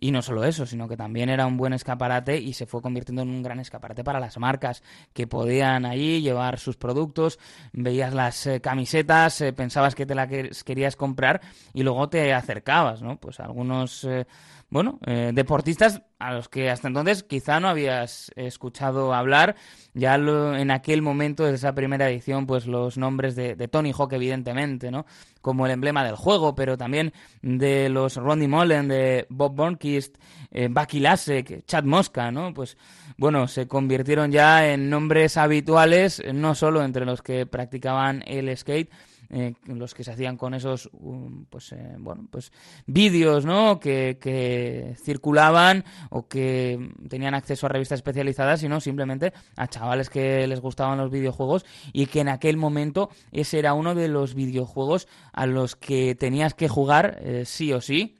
Y 0.00 0.12
no 0.12 0.22
solo 0.22 0.44
eso, 0.44 0.64
sino 0.64 0.88
que 0.88 0.96
también 0.96 1.28
era 1.28 1.46
un 1.46 1.56
buen 1.56 1.72
escaparate 1.72 2.38
y 2.38 2.52
se 2.52 2.66
fue 2.66 2.80
convirtiendo 2.80 3.22
en 3.22 3.30
un 3.30 3.42
gran 3.42 3.58
escaparate 3.58 4.04
para 4.04 4.20
las 4.20 4.38
marcas 4.38 4.82
que 5.12 5.26
podían 5.26 5.84
allí 5.84 6.22
llevar 6.22 6.58
sus 6.58 6.76
productos, 6.76 7.38
veías 7.72 8.14
las 8.14 8.46
eh, 8.46 8.60
camisetas, 8.60 9.40
eh, 9.40 9.52
pensabas 9.52 9.94
que 9.94 10.06
te 10.06 10.14
las 10.14 10.28
querías 10.64 10.94
comprar 10.94 11.40
y 11.74 11.82
luego 11.82 12.08
te 12.08 12.32
acercabas, 12.32 13.02
¿no? 13.02 13.16
Pues 13.16 13.40
algunos... 13.40 14.04
Eh, 14.04 14.26
bueno, 14.70 14.98
eh, 15.06 15.30
deportistas 15.32 16.02
a 16.18 16.32
los 16.34 16.50
que 16.50 16.68
hasta 16.68 16.88
entonces 16.88 17.22
quizá 17.22 17.58
no 17.58 17.68
habías 17.68 18.30
escuchado 18.36 19.14
hablar. 19.14 19.56
Ya 19.94 20.16
en 20.16 20.70
aquel 20.70 21.00
momento, 21.00 21.44
de 21.44 21.54
esa 21.54 21.74
primera 21.74 22.08
edición, 22.10 22.46
pues 22.46 22.66
los 22.66 22.98
nombres 22.98 23.34
de, 23.34 23.56
Tony 23.68 23.92
Hawk, 23.96 24.12
evidentemente, 24.12 24.90
¿no? 24.90 25.06
Como 25.40 25.64
el 25.64 25.72
emblema 25.72 26.04
del 26.04 26.16
juego, 26.16 26.54
pero 26.54 26.76
también 26.76 27.14
de 27.40 27.88
los 27.88 28.16
Ronnie 28.16 28.48
Mullen, 28.48 28.88
de 28.88 29.26
Bob 29.30 29.54
Burnquist, 29.54 30.16
eh, 30.50 30.68
Bucky 30.70 31.00
Lasek, 31.00 31.64
Chad 31.64 31.84
Mosca, 31.84 32.30
¿no? 32.30 32.52
Pues 32.52 32.76
bueno, 33.16 33.48
se 33.48 33.66
convirtieron 33.66 34.30
ya 34.30 34.68
en 34.70 34.90
nombres 34.90 35.36
habituales, 35.36 36.22
no 36.34 36.54
solo 36.54 36.84
entre 36.84 37.06
los 37.06 37.22
que 37.22 37.46
practicaban 37.46 38.22
el 38.26 38.54
skate, 38.56 38.90
eh, 39.30 39.54
los 39.66 39.94
que 39.94 40.04
se 40.04 40.12
hacían 40.12 40.36
con 40.36 40.54
esos 40.54 40.88
um, 40.92 41.44
pues 41.46 41.72
eh, 41.72 41.96
bueno 41.98 42.26
pues 42.30 42.52
vídeos 42.86 43.44
no 43.44 43.78
que, 43.78 44.18
que, 44.20 44.94
circulaban 45.02 45.84
o 46.10 46.26
que 46.26 46.92
tenían 47.08 47.34
acceso 47.34 47.66
a 47.66 47.68
revistas 47.68 47.98
especializadas 47.98 48.60
sino 48.60 48.80
simplemente 48.80 49.32
a 49.56 49.66
chavales 49.66 50.08
que 50.08 50.46
les 50.46 50.60
gustaban 50.60 50.98
los 50.98 51.10
videojuegos 51.10 51.66
y 51.92 52.06
que 52.06 52.20
en 52.20 52.28
aquel 52.28 52.56
momento 52.56 53.10
ese 53.32 53.58
era 53.58 53.74
uno 53.74 53.94
de 53.94 54.08
los 54.08 54.34
videojuegos 54.34 55.08
a 55.32 55.46
los 55.46 55.76
que 55.76 56.14
tenías 56.14 56.54
que 56.54 56.68
jugar 56.68 57.18
eh, 57.20 57.44
sí 57.44 57.72
o 57.72 57.80
sí 57.80 58.17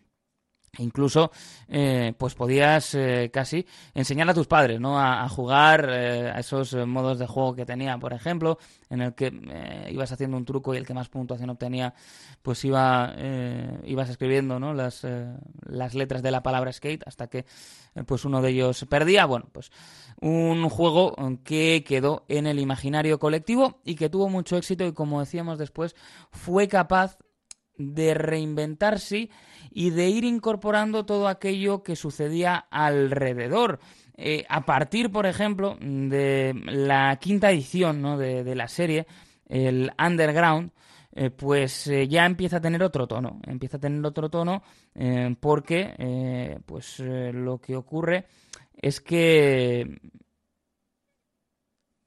Incluso, 0.76 1.32
eh, 1.68 2.12
pues 2.16 2.34
podías 2.34 2.94
eh, 2.94 3.30
casi 3.32 3.66
enseñar 3.94 4.28
a 4.28 4.34
tus 4.34 4.46
padres, 4.46 4.80
¿no? 4.80 5.00
A, 5.00 5.28
jugar 5.28 5.88
eh, 5.90 6.30
a 6.30 6.38
esos 6.38 6.74
modos 6.86 7.18
de 7.18 7.26
juego 7.26 7.54
que 7.54 7.64
tenía, 7.64 7.98
por 7.98 8.12
ejemplo, 8.12 8.58
en 8.90 9.00
el 9.00 9.14
que 9.14 9.32
ibas 9.90 10.12
haciendo 10.12 10.36
un 10.36 10.44
truco 10.44 10.74
y 10.74 10.76
el 10.76 10.86
que 10.86 10.94
más 10.94 11.08
puntuación 11.08 11.50
obtenía, 11.50 11.94
pues 12.42 12.64
iba, 12.64 13.14
ibas 13.84 14.08
escribiendo, 14.08 14.58
¿no? 14.58 14.72
Las, 14.72 15.06
las 15.66 15.94
letras 15.94 16.22
de 16.22 16.30
la 16.30 16.42
palabra 16.42 16.72
skate 16.72 17.02
hasta 17.06 17.26
que, 17.26 17.44
pues 18.06 18.24
uno 18.24 18.40
de 18.40 18.50
ellos 18.50 18.86
perdía. 18.88 19.26
Bueno, 19.26 19.48
pues 19.52 19.70
un 20.20 20.68
juego 20.68 21.14
que 21.44 21.84
quedó 21.86 22.24
en 22.28 22.46
el 22.46 22.58
imaginario 22.58 23.18
colectivo 23.18 23.80
y 23.84 23.94
que 23.94 24.08
tuvo 24.08 24.28
mucho 24.28 24.56
éxito 24.56 24.86
y, 24.86 24.92
como 24.92 25.20
decíamos 25.20 25.58
después, 25.58 25.94
fue 26.30 26.68
capaz 26.68 27.18
de 27.78 28.14
reinventarse 28.14 29.30
y 29.70 29.90
de 29.90 30.08
ir 30.08 30.24
incorporando 30.24 31.06
todo 31.06 31.28
aquello 31.28 31.82
que 31.82 31.96
sucedía 31.96 32.66
alrededor. 32.70 33.78
Eh, 34.16 34.44
a 34.48 34.64
partir, 34.64 35.12
por 35.12 35.26
ejemplo, 35.26 35.78
de 35.80 36.52
la 36.66 37.16
quinta 37.20 37.50
edición 37.50 38.02
¿no? 38.02 38.18
de, 38.18 38.54
la 38.56 38.66
serie, 38.66 39.06
el 39.46 39.92
Underground, 39.96 40.72
eh, 41.12 41.30
pues 41.30 41.86
eh, 41.86 42.08
ya 42.08 42.26
empieza 42.26 42.56
a 42.56 42.60
tener 42.60 42.82
otro 42.82 43.06
tono. 43.06 43.40
Empieza 43.46 43.76
a 43.76 43.80
tener 43.80 44.04
otro 44.04 44.28
tono 44.28 44.62
porque 45.40 46.58
pues 46.66 46.98
lo 46.98 47.60
que 47.60 47.76
ocurre 47.76 48.26
es 48.74 49.00
que 49.00 50.00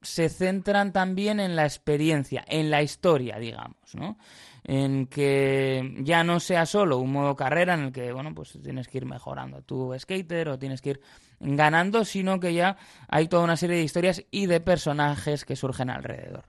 se 0.01 0.29
centran 0.29 0.91
también 0.91 1.39
en 1.39 1.55
la 1.55 1.63
experiencia, 1.63 2.43
en 2.47 2.71
la 2.71 2.81
historia, 2.81 3.37
digamos, 3.37 3.95
¿no? 3.95 4.17
En 4.63 5.07
que 5.07 5.95
ya 5.99 6.23
no 6.23 6.39
sea 6.39 6.65
solo 6.65 6.97
un 6.97 7.11
modo 7.11 7.35
carrera 7.35 7.73
en 7.73 7.81
el 7.81 7.91
que, 7.91 8.11
bueno, 8.11 8.33
pues 8.33 8.57
tienes 8.61 8.87
que 8.87 8.99
ir 8.99 9.05
mejorando 9.05 9.61
tu 9.61 9.93
skater 9.97 10.49
o 10.49 10.59
tienes 10.59 10.81
que 10.81 10.91
ir 10.91 11.01
ganando, 11.39 12.05
sino 12.05 12.39
que 12.39 12.53
ya 12.53 12.77
hay 13.07 13.27
toda 13.27 13.43
una 13.43 13.57
serie 13.57 13.77
de 13.77 13.83
historias 13.83 14.23
y 14.31 14.45
de 14.45 14.59
personajes 14.59 15.45
que 15.45 15.55
surgen 15.55 15.89
alrededor. 15.89 16.45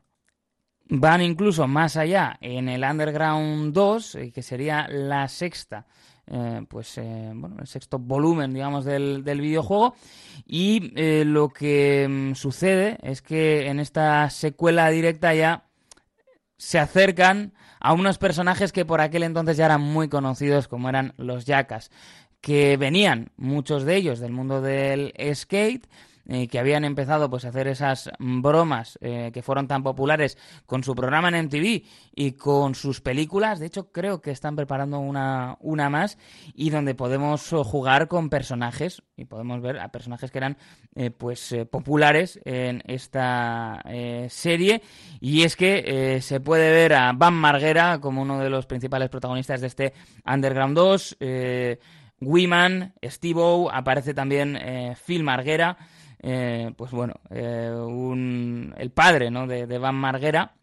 Van 0.88 1.22
incluso 1.22 1.66
más 1.66 1.96
allá 1.96 2.36
en 2.40 2.68
el 2.68 2.84
Underground 2.84 3.72
2, 3.72 4.14
eh, 4.16 4.32
que 4.32 4.42
sería 4.42 4.86
la 4.88 5.28
sexta 5.28 5.86
eh, 6.26 6.62
pues 6.68 6.98
eh, 6.98 7.32
bueno, 7.34 7.56
el 7.60 7.66
sexto 7.66 7.98
volumen, 7.98 8.54
digamos, 8.54 8.84
del, 8.84 9.24
del 9.24 9.40
videojuego. 9.40 9.94
Y 10.46 10.92
lo 11.24 11.48
que 11.48 12.06
mm, 12.08 12.34
sucede 12.34 12.98
es 13.02 13.22
que 13.22 13.66
en 13.66 13.80
esta 13.80 14.30
secuela 14.30 14.88
directa 14.90 15.34
ya 15.34 15.64
se 16.62 16.78
acercan 16.78 17.52
a 17.80 17.92
unos 17.92 18.18
personajes 18.18 18.70
que 18.70 18.84
por 18.84 19.00
aquel 19.00 19.24
entonces 19.24 19.56
ya 19.56 19.64
eran 19.64 19.80
muy 19.80 20.08
conocidos 20.08 20.68
como 20.68 20.88
eran 20.88 21.12
los 21.16 21.44
Yakas, 21.44 21.90
que 22.40 22.76
venían 22.76 23.32
muchos 23.36 23.82
de 23.82 23.96
ellos 23.96 24.20
del 24.20 24.30
mundo 24.30 24.62
del 24.62 25.12
skate 25.34 25.88
eh, 26.28 26.46
que 26.46 26.60
habían 26.60 26.84
empezado 26.84 27.28
pues 27.28 27.44
a 27.44 27.48
hacer 27.48 27.66
esas 27.66 28.08
bromas 28.20 28.96
eh, 29.02 29.32
que 29.34 29.42
fueron 29.42 29.66
tan 29.66 29.82
populares 29.82 30.38
con 30.66 30.84
su 30.84 30.94
programa 30.94 31.28
en 31.28 31.46
MTV 31.46 31.82
y 32.14 32.32
con 32.32 32.76
sus 32.76 33.00
películas. 33.00 33.58
De 33.58 33.66
hecho, 33.66 33.90
creo 33.90 34.20
que 34.22 34.30
están 34.30 34.54
preparando 34.54 35.00
una, 35.00 35.56
una 35.58 35.90
más 35.90 36.18
y 36.54 36.70
donde 36.70 36.94
podemos 36.94 37.50
jugar 37.64 38.06
con 38.06 38.30
personajes 38.30 39.02
y 39.16 39.24
podemos 39.24 39.60
ver 39.62 39.80
a 39.80 39.88
personajes 39.88 40.30
que 40.30 40.38
eran 40.38 40.56
eh, 40.94 41.10
pues 41.10 41.56
populares 41.72 42.38
en 42.44 42.84
esta 42.86 43.82
serie. 44.28 44.82
Y 45.20 45.42
es 45.42 45.56
que 45.56 46.20
se 46.22 46.38
puede 46.38 46.70
ver 46.70 46.92
a 46.94 47.12
Van 47.12 47.34
Marguera 47.34 47.98
como 48.00 48.22
uno 48.22 48.38
de 48.38 48.48
los 48.48 48.66
principales 48.66 49.08
protagonistas 49.08 49.60
de 49.60 49.66
este 49.66 49.92
Underground 50.24 50.76
2. 50.76 51.16
Wiman, 52.20 52.94
Steve-O, 53.04 53.70
aparece 53.72 54.14
también 54.14 54.56
Phil 55.04 55.24
Marguera. 55.24 55.76
Eh, 56.22 56.72
pues 56.76 56.92
bueno, 56.92 57.14
eh, 57.30 58.72
el 58.76 58.90
padre 58.92 59.30
¿no? 59.30 59.46
de, 59.46 59.78
Van 59.78 59.96
Marguera. 59.96 60.54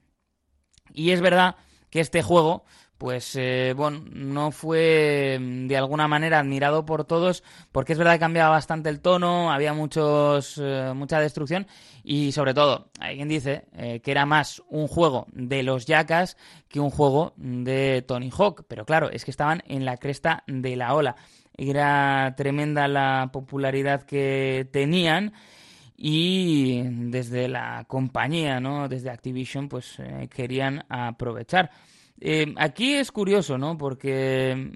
Y 0.94 1.12
es 1.12 1.22
verdad 1.22 1.58
que 1.90 2.00
este 2.00 2.24
juego, 2.24 2.64
pues 2.98 3.36
eh, 3.36 3.74
bueno, 3.76 4.04
no 4.12 4.52
fue 4.52 5.38
mm, 5.40 5.68
de 5.68 5.78
alguna 5.78 6.08
manera 6.08 6.40
admirado 6.40 6.86
por 6.86 7.04
todos, 7.04 7.44
porque 7.74 7.92
es 7.92 8.00
verdad 8.00 8.14
que 8.14 8.20
cambiaba 8.20 8.50
bastante 8.50 8.90
el 8.90 9.02
tono, 9.02 9.52
había 9.52 9.74
muchos, 9.74 10.62
mucha 10.96 11.20
destrucción 11.20 11.68
y 12.04 12.32
sobre 12.32 12.54
todo, 12.54 12.90
alguien 13.00 13.28
dice 13.28 13.68
que 14.02 14.12
era 14.12 14.26
más 14.26 14.64
un 14.70 14.88
juego 14.88 15.28
de 15.32 15.64
los 15.64 15.86
Jackas 15.86 16.38
que 16.70 16.80
un 16.80 16.90
juego 16.90 17.34
de 17.38 18.04
Tony 18.08 18.32
Hawk, 18.36 18.66
pero 18.68 18.86
claro, 18.86 19.10
es 19.12 19.26
que 19.26 19.32
estaban 19.32 19.62
en 19.68 19.86
la 19.86 19.98
cresta 19.98 20.44
de 20.48 20.76
la 20.76 20.96
ola 20.96 21.16
era 21.60 22.34
tremenda 22.38 22.88
la 22.88 23.30
popularidad 23.34 24.04
que 24.04 24.68
tenían 24.72 25.34
y 25.98 26.82
desde 26.84 27.50
la 27.50 27.84
compañía, 27.88 28.60
¿no? 28.62 28.88
Desde 28.88 29.10
Activision, 29.10 29.68
pues 29.68 30.00
eh, 30.00 30.30
querían 30.34 30.86
aprovechar. 30.88 31.72
Eh, 32.22 32.54
aquí 32.58 32.94
es 32.94 33.12
curioso, 33.12 33.58
¿no? 33.58 33.78
Porque 33.78 34.72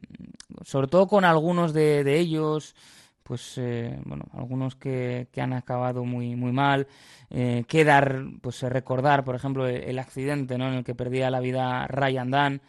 sobre 0.64 0.88
todo 0.88 1.08
con 1.08 1.26
algunos 1.26 1.74
de, 1.74 2.20
ellos, 2.20 2.76
pues 3.24 3.58
eh, 3.58 4.00
bueno, 4.06 4.26
algunos 4.34 4.76
que, 4.76 5.28
que, 5.32 5.42
han 5.42 5.54
acabado 5.54 6.04
muy 6.04 6.36
muy 6.36 6.52
mal. 6.52 6.88
Eh, 7.30 7.64
quedar, 7.68 8.24
pues 8.42 8.62
recordar, 8.62 9.24
por 9.24 9.36
ejemplo, 9.36 9.68
el, 9.68 9.84
el, 9.84 10.00
accidente, 10.00 10.58
¿no? 10.58 10.68
En 10.68 10.76
el 10.76 10.84
que 10.84 10.96
perdía 10.96 11.32
la 11.32 11.40
vida 11.40 11.88
Ryan 11.88 12.32
Dunn. 12.32 12.62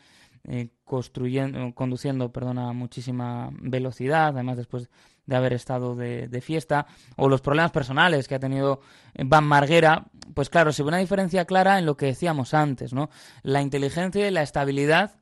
Eh, 0.46 0.68
construyendo, 0.84 1.74
conduciendo 1.74 2.30
perdona, 2.30 2.68
a 2.68 2.72
muchísima 2.74 3.48
velocidad, 3.52 4.28
además 4.28 4.58
después 4.58 4.90
de 5.24 5.36
haber 5.36 5.54
estado 5.54 5.96
de, 5.96 6.40
fiesta, 6.42 6.86
o 7.16 7.30
los 7.30 7.40
problemas 7.40 7.70
personales 7.70 8.28
que 8.28 8.34
ha 8.34 8.38
tenido 8.38 8.80
Van 9.24 9.44
Marguera, 9.44 10.04
pues 10.34 10.50
claro, 10.50 10.70
se 10.70 10.82
ve 10.82 10.88
una 10.88 10.98
diferencia 10.98 11.46
clara 11.46 11.78
en 11.78 11.86
lo 11.86 11.96
que 11.96 12.06
decíamos 12.06 12.52
antes, 12.52 12.92
¿no? 12.92 13.08
La 13.42 13.62
inteligencia 13.62 14.28
y 14.28 14.30
la 14.30 14.42
estabilidad, 14.42 15.16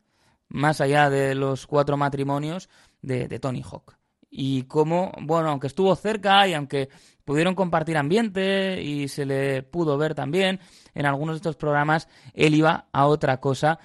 más 0.49 0.81
allá 0.81 1.09
de 1.09 1.37
los 1.37 1.69
cuatro 1.69 1.97
matrimonios 1.97 2.69
de, 3.01 3.29
de 3.29 3.39
Tony 3.39 3.63
Hawk. 3.63 3.97
Y 4.29 4.65
cómo, 4.65 5.13
bueno, 5.21 5.51
aunque 5.51 5.69
estuvo 5.69 5.95
cerca 5.95 6.49
y 6.49 6.55
aunque 6.55 6.89
pudieron 7.25 7.55
compartir 7.55 7.97
ambiente 7.97 8.83
y 8.83 9.07
se 9.07 9.25
le 9.25 9.63
pudo 9.63 9.97
ver 9.97 10.17
también 10.17 10.59
en 10.95 11.07
algunos 11.07 11.37
de 11.37 11.39
estos 11.39 11.57
programas, 11.57 12.09
él 12.35 12.57
iba 12.57 12.89
a 12.93 13.07
otra 13.07 13.39
cosa 13.39 13.79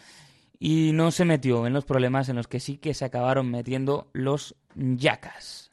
y 0.60 0.91
no 0.93 1.12
se 1.12 1.26
metió 1.26 1.68
en 1.68 1.74
los 1.74 1.86
problemas 1.86 2.30
en 2.30 2.36
los 2.36 2.47
que 2.47 2.60
sí 2.60 2.78
que 2.78 2.93
se 2.93 3.05
acabaron 3.05 3.49
metiendo 3.51 4.10
los 4.14 4.55
yacas. 4.76 5.72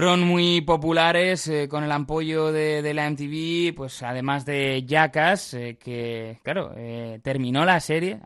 Fueron 0.00 0.26
muy 0.26 0.62
populares 0.62 1.46
eh, 1.48 1.68
con 1.68 1.84
el 1.84 1.92
apoyo 1.92 2.52
de, 2.52 2.94
la 2.94 3.10
MTV, 3.10 3.74
pues 3.76 4.02
además 4.02 4.46
de 4.46 4.82
Jackass, 4.88 5.52
eh, 5.52 5.76
que 5.78 6.38
claro, 6.42 6.72
eh, 6.74 7.20
terminó 7.22 7.66
la 7.66 7.78
serie, 7.80 8.18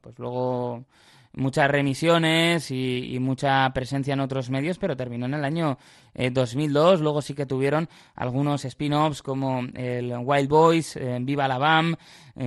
pues 0.00 0.18
luego 0.18 0.86
muchas 1.34 1.70
remisiones 1.70 2.70
y, 2.70 3.18
mucha 3.20 3.70
presencia 3.74 4.14
en 4.14 4.20
otros 4.20 4.48
medios, 4.48 4.78
pero 4.78 4.96
terminó 4.96 5.26
en 5.26 5.34
el 5.34 5.44
año 5.44 5.76
2002. 6.14 7.02
Luego 7.02 7.20
sí 7.20 7.34
que 7.34 7.44
tuvieron 7.44 7.86
algunos 8.14 8.64
spin-offs 8.64 9.20
como 9.20 9.60
el 9.74 10.14
Wild 10.24 10.48
Boys, 10.48 10.98
Viva 11.20 11.48
la 11.48 11.58
Bam, 11.58 11.96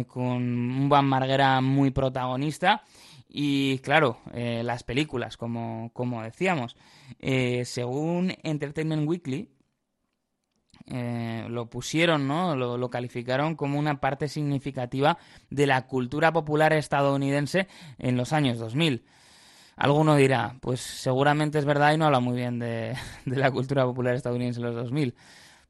con 0.07 0.25
un 0.25 0.89
Bam 0.89 1.05
Marguera 1.05 1.61
muy 1.61 1.91
protagonista. 1.91 2.81
Y 3.37 3.79
claro, 3.79 4.19
eh, 4.33 4.61
las 4.63 4.83
películas, 4.83 5.35
como, 5.35 5.89
como 5.91 6.23
decíamos. 6.23 6.77
Eh, 7.19 7.65
según 7.65 8.33
Entertainment 8.43 9.07
Weekly, 9.07 9.49
eh, 10.87 11.47
lo 11.49 11.67
pusieron, 11.67 12.27
¿no? 12.27 12.55
Lo, 12.55 12.89
calificaron 12.89 13.55
como 13.55 13.79
una 13.79 13.99
parte 13.99 14.27
significativa 14.27 15.17
de 15.49 15.65
la 15.65 15.87
cultura 15.87 16.31
popular 16.31 16.73
estadounidense 16.73 17.67
en 17.97 18.17
los 18.17 18.33
años 18.33 18.59
2000. 18.59 19.03
Alguno 19.77 20.15
dirá, 20.15 20.57
pues 20.61 20.79
seguramente 20.79 21.57
es 21.59 21.65
verdad 21.65 21.93
y 21.93 21.97
no 21.97 22.05
habla 22.05 22.19
muy 22.19 22.35
bien 22.35 22.59
de, 22.59 22.95
la 23.25 23.51
cultura 23.51 23.83
popular 23.85 24.15
estadounidense 24.15 24.59
en 24.59 24.65
los 24.67 24.75
2000. 24.75 25.15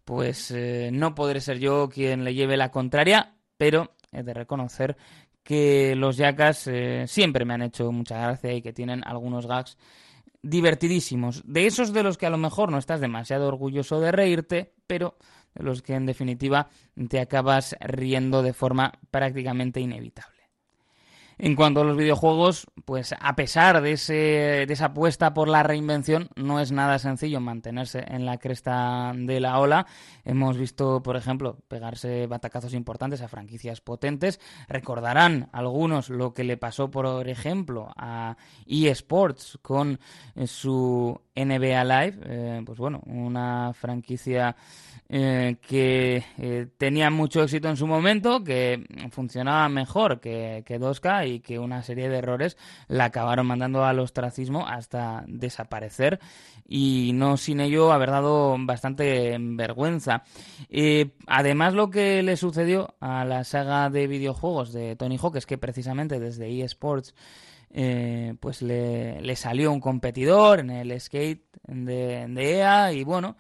Pues 0.04 0.52
eh, 0.52 0.90
no 0.92 1.16
podré 1.16 1.42
ser 1.42 1.60
yo 1.60 1.90
quien 1.90 2.24
le 2.24 2.36
lleve 2.36 2.58
la 2.58 2.70
contraria, 2.70 3.36
pero 3.58 3.96
he 4.12 4.22
de 4.22 4.34
reconocer 4.34 4.98
que 5.44 5.96
los 5.96 6.20
eh, 6.20 7.06
siempre 7.08 7.46
me 7.46 7.54
han 7.54 7.62
hecho 7.62 7.92
mucha 7.92 8.20
gracia 8.20 8.54
y 8.54 8.62
que 8.62 8.74
tienen 8.74 9.04
algunos 9.06 9.48
gags 9.48 9.78
divertidísimos. 10.46 11.42
De 11.46 11.66
esos 11.66 11.92
de 11.92 12.04
los 12.04 12.18
que 12.18 12.28
a 12.28 12.30
lo 12.30 12.38
mejor 12.38 12.72
no 12.72 12.78
estás 12.78 13.02
demasiado 13.02 13.48
orgulloso 13.48 14.00
de 14.00 14.12
reírte, 14.12 14.74
pero 14.86 15.18
de 15.56 15.64
los 15.64 15.82
que 15.82 15.96
en 15.96 16.06
definitiva 16.06 16.70
te 17.10 17.20
acabas 17.20 17.76
riendo 17.80 18.44
de 18.44 18.54
forma 18.54 18.94
prácticamente 19.10 19.80
inevitable. 19.80 20.35
En 21.38 21.56
cuanto 21.56 21.82
a 21.82 21.84
los 21.84 21.98
videojuegos, 21.98 22.68
pues 22.86 23.14
a 23.20 23.36
pesar 23.36 23.82
de, 23.82 23.94
ese, 23.94 24.14
de 24.14 24.74
esa 24.74 24.86
apuesta 24.86 25.34
por 25.34 25.50
la 25.50 25.64
reinvención, 25.64 26.30
no 26.36 26.62
es 26.62 26.72
nada 26.72 26.98
sencillo 26.98 27.42
mantenerse 27.42 28.06
en 28.08 28.26
la 28.26 28.38
cresta 28.38 29.12
de 29.14 29.42
la 29.42 29.60
ola. 29.60 29.86
Hemos 30.24 30.58
visto, 30.58 31.04
por 31.04 31.18
ejemplo, 31.18 31.58
pegarse 31.68 32.28
batacazos 32.28 32.74
importantes 32.74 33.22
a 33.22 33.28
franquicias 33.28 33.82
potentes. 33.82 34.40
Recordarán 34.70 35.50
algunos 35.52 36.10
lo 36.10 36.34
que 36.34 36.46
le 36.46 36.56
pasó, 36.56 36.90
por 36.90 37.28
ejemplo, 37.28 37.92
a 37.98 38.38
eSports 38.66 39.60
con 39.62 40.00
su 40.46 41.20
NBA 41.36 41.84
Live. 41.84 42.20
Eh, 42.26 42.62
pues 42.66 42.78
bueno, 42.78 43.02
una 43.06 43.74
franquicia 43.74 44.56
eh, 45.10 45.58
que 45.68 46.24
eh, 46.38 46.68
tenía 46.78 47.10
mucho 47.10 47.44
éxito 47.44 47.70
en 47.70 47.78
su 47.78 47.86
momento, 47.86 48.44
que 48.44 48.84
funcionaba 49.12 49.68
mejor 49.70 50.20
que, 50.20 50.64
que 50.66 50.80
2K 50.80 51.28
y 51.28 51.40
que 51.42 51.60
una 51.60 51.84
serie 51.84 52.10
de 52.10 52.18
errores 52.18 52.58
la 52.88 53.06
acabaron 53.06 53.46
mandando 53.46 53.84
al 53.84 54.00
ostracismo 54.00 54.68
hasta 54.68 55.24
desaparecer 55.28 56.20
y 56.68 57.12
no 57.14 57.38
sin 57.38 57.60
ello 57.60 57.92
haber 57.92 58.10
dado 58.10 58.56
bastante 58.60 59.38
vergüenza. 59.40 60.24
Además 61.28 61.74
lo 61.74 61.90
que 61.90 62.24
le 62.24 62.38
sucedió 62.38 62.96
a 63.00 63.26
la 63.26 63.44
saga 63.44 63.90
de 63.90 64.08
videojuegos 64.08 64.74
de 64.74 64.96
Tony 64.96 65.18
Hawk 65.22 65.36
es 65.36 65.46
que 65.46 65.58
precisamente 65.58 66.20
desde 66.20 66.64
eSports 66.64 67.14
eh, 67.78 68.36
pues 68.40 68.62
le, 68.62 69.20
le, 69.20 69.36
salió 69.36 69.70
un 69.70 69.82
competidor 69.82 70.62
en 70.62 70.70
el 70.70 70.98
skate 70.98 71.44
de, 71.68 72.26
de 72.30 72.58
EA 72.60 72.94
y 72.94 73.04
bueno 73.04 73.36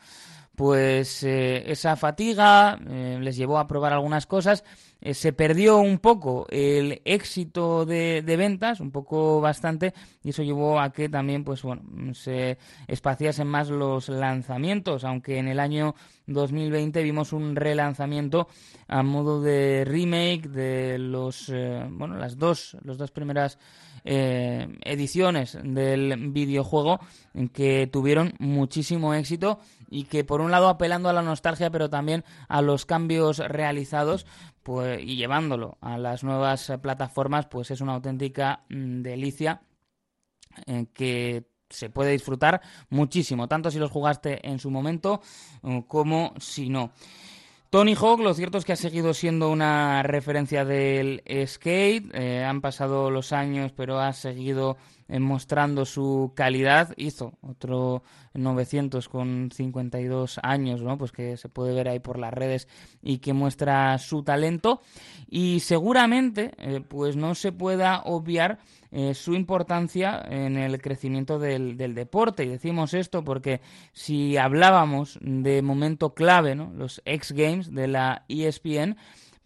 pues 0.56 1.24
eh, 1.24 1.72
esa 1.72 1.96
fatiga 1.96 2.78
eh, 2.90 3.18
les 3.22 3.38
llevó 3.38 3.60
a 3.60 3.68
probar 3.68 3.94
algunas 3.94 4.26
cosas. 4.26 4.64
Se 5.12 5.34
perdió 5.34 5.78
un 5.78 6.00
poco 6.00 6.48
el 6.50 7.02
éxito 7.06 7.86
de, 7.86 8.24
de, 8.24 8.38
ventas, 8.38 8.80
un 8.80 8.90
poco 8.90 9.40
bastante, 9.40 9.94
y 10.24 10.30
eso 10.30 10.42
llevó 10.42 10.80
a 10.80 10.92
que 10.92 11.10
también, 11.10 11.44
pues 11.44 11.62
bueno, 11.62 11.84
se 12.16 12.58
espaciasen 12.88 13.46
más 13.46 13.70
los 13.70 14.10
lanzamientos, 14.10 15.04
aunque 15.04 15.38
en 15.38 15.48
el 15.48 15.60
año 15.60 15.94
2020 16.26 17.04
vimos 17.04 17.34
un 17.34 17.56
relanzamiento 17.56 18.48
a 18.88 19.04
modo 19.04 19.44
de 19.44 19.84
remake 19.86 20.48
de 20.48 20.98
los, 20.98 21.52
bueno, 21.92 22.18
las 22.18 22.40
dos, 22.40 22.76
las 22.84 22.98
dos 22.98 23.12
primeras 23.12 23.60
eh, 24.08 24.68
ediciones 24.82 25.58
del 25.64 26.30
videojuego 26.30 27.00
que 27.54 27.88
tuvieron 27.92 28.34
muchísimo 28.38 29.16
éxito 29.16 29.60
y 29.90 30.04
que 30.04 30.24
por 30.24 30.42
un 30.42 30.52
lado 30.52 30.70
apelando 30.70 31.10
a 31.10 31.14
la 31.14 31.24
nostalgia 31.24 31.72
pero 31.72 31.90
también 31.90 32.24
a 32.48 32.62
los 32.62 32.86
cambios 32.86 33.40
realizados 33.40 34.28
pues, 34.62 35.02
y 35.02 35.16
llevándolo 35.16 35.80
a 35.82 35.98
las 35.98 36.24
nuevas 36.24 36.72
plataformas 36.82 37.48
pues 37.48 37.72
es 37.72 37.82
una 37.82 37.96
auténtica 37.96 38.64
mm, 38.70 39.02
delicia 39.02 39.62
eh, 40.68 40.86
que 40.94 41.50
se 41.68 41.90
puede 41.90 42.12
disfrutar 42.12 42.62
muchísimo, 42.90 43.48
tanto 43.48 43.72
si 43.72 43.80
los 43.80 43.90
jugaste 43.90 44.48
en 44.48 44.60
su 44.60 44.70
momento 44.70 45.20
como 45.88 46.34
si 46.38 46.70
no. 46.70 46.92
Tony 47.70 47.96
Hawk, 47.96 48.22
lo 48.22 48.34
cierto 48.34 48.58
es 48.58 48.66
que 48.66 48.74
ha 48.74 48.78
seguido 48.78 49.14
siendo 49.14 49.50
una 49.50 50.02
referencia 50.04 50.64
del 50.64 51.22
skate. 51.46 52.14
Eh, 52.14 52.44
han 52.44 52.62
pasado 52.62 53.12
los 53.12 53.34
años, 53.34 53.72
pero 53.76 54.00
ha 54.00 54.14
seguido 54.14 54.78
mostrando 55.08 55.86
su 55.86 56.32
calidad. 56.36 56.94
Hizo 56.98 57.34
otro 57.42 58.04
900 58.34 59.08
con 59.10 59.50
52 59.52 60.40
años, 60.44 60.82
¿no? 60.82 60.98
Pues 60.98 61.12
que 61.12 61.38
se 61.38 61.50
puede 61.50 61.74
ver 61.74 61.88
ahí 61.88 62.00
por 62.00 62.18
las 62.20 62.34
redes 62.34 62.68
y 63.02 63.20
que 63.20 63.34
muestra 63.34 63.98
su 63.98 64.24
talento. 64.24 64.82
Y 65.28 65.60
seguramente, 65.62 66.52
eh, 66.58 66.82
pues 66.88 67.16
no 67.16 67.36
se 67.36 67.52
pueda 67.52 68.02
obviar 68.04 68.60
eh, 68.92 69.14
su 69.14 69.34
importancia 69.34 70.24
en 70.30 70.58
el 70.58 70.82
crecimiento 70.82 71.40
del, 71.40 71.78
del, 71.78 71.96
deporte. 71.96 72.44
Y 72.44 72.50
decimos 72.50 72.94
esto 72.94 73.24
porque 73.24 73.62
si 73.94 74.38
hablábamos 74.38 75.20
de 75.22 75.62
momento 75.62 76.14
clave, 76.14 76.56
¿no? 76.56 76.72
Los 76.74 77.02
X 77.06 77.32
Games 77.32 77.74
de 77.74 77.88
la 77.88 78.26
ESPN, 78.28 78.98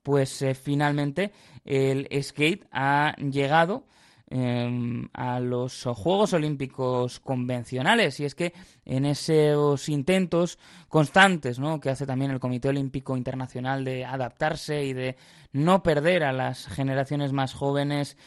pues 0.03 0.41
eh, 0.41 0.53
finalmente 0.53 1.31
el 1.65 2.07
skate 2.21 2.65
ha 2.71 3.15
llegado 3.17 3.85
eh, 4.29 5.07
a 5.13 5.39
los 5.39 5.83
Juegos 5.83 6.33
Olímpicos 6.33 7.19
convencionales. 7.19 8.19
Y 8.19 8.25
es 8.25 8.35
que 8.35 8.53
en 8.85 9.05
esos 9.05 9.89
intentos 9.89 10.59
constantes 10.87 11.59
¿no? 11.59 11.79
que 11.79 11.89
hace 11.89 12.05
también 12.05 12.31
el 12.31 12.39
Comité 12.39 12.69
Olímpico 12.69 13.17
Internacional 13.17 13.83
de 13.83 14.05
adaptarse 14.05 14.85
y 14.85 14.93
de 14.93 15.15
no 15.51 15.83
perder 15.83 16.23
a 16.23 16.33
las 16.33 16.67
generaciones 16.67 17.33
más 17.33 17.53
jóvenes 17.53 18.17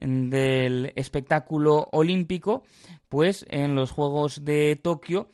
del 0.00 0.92
espectáculo 0.96 1.88
olímpico, 1.92 2.64
pues 3.08 3.46
en 3.48 3.74
los 3.74 3.90
Juegos 3.90 4.44
de 4.44 4.76
Tokio 4.76 5.30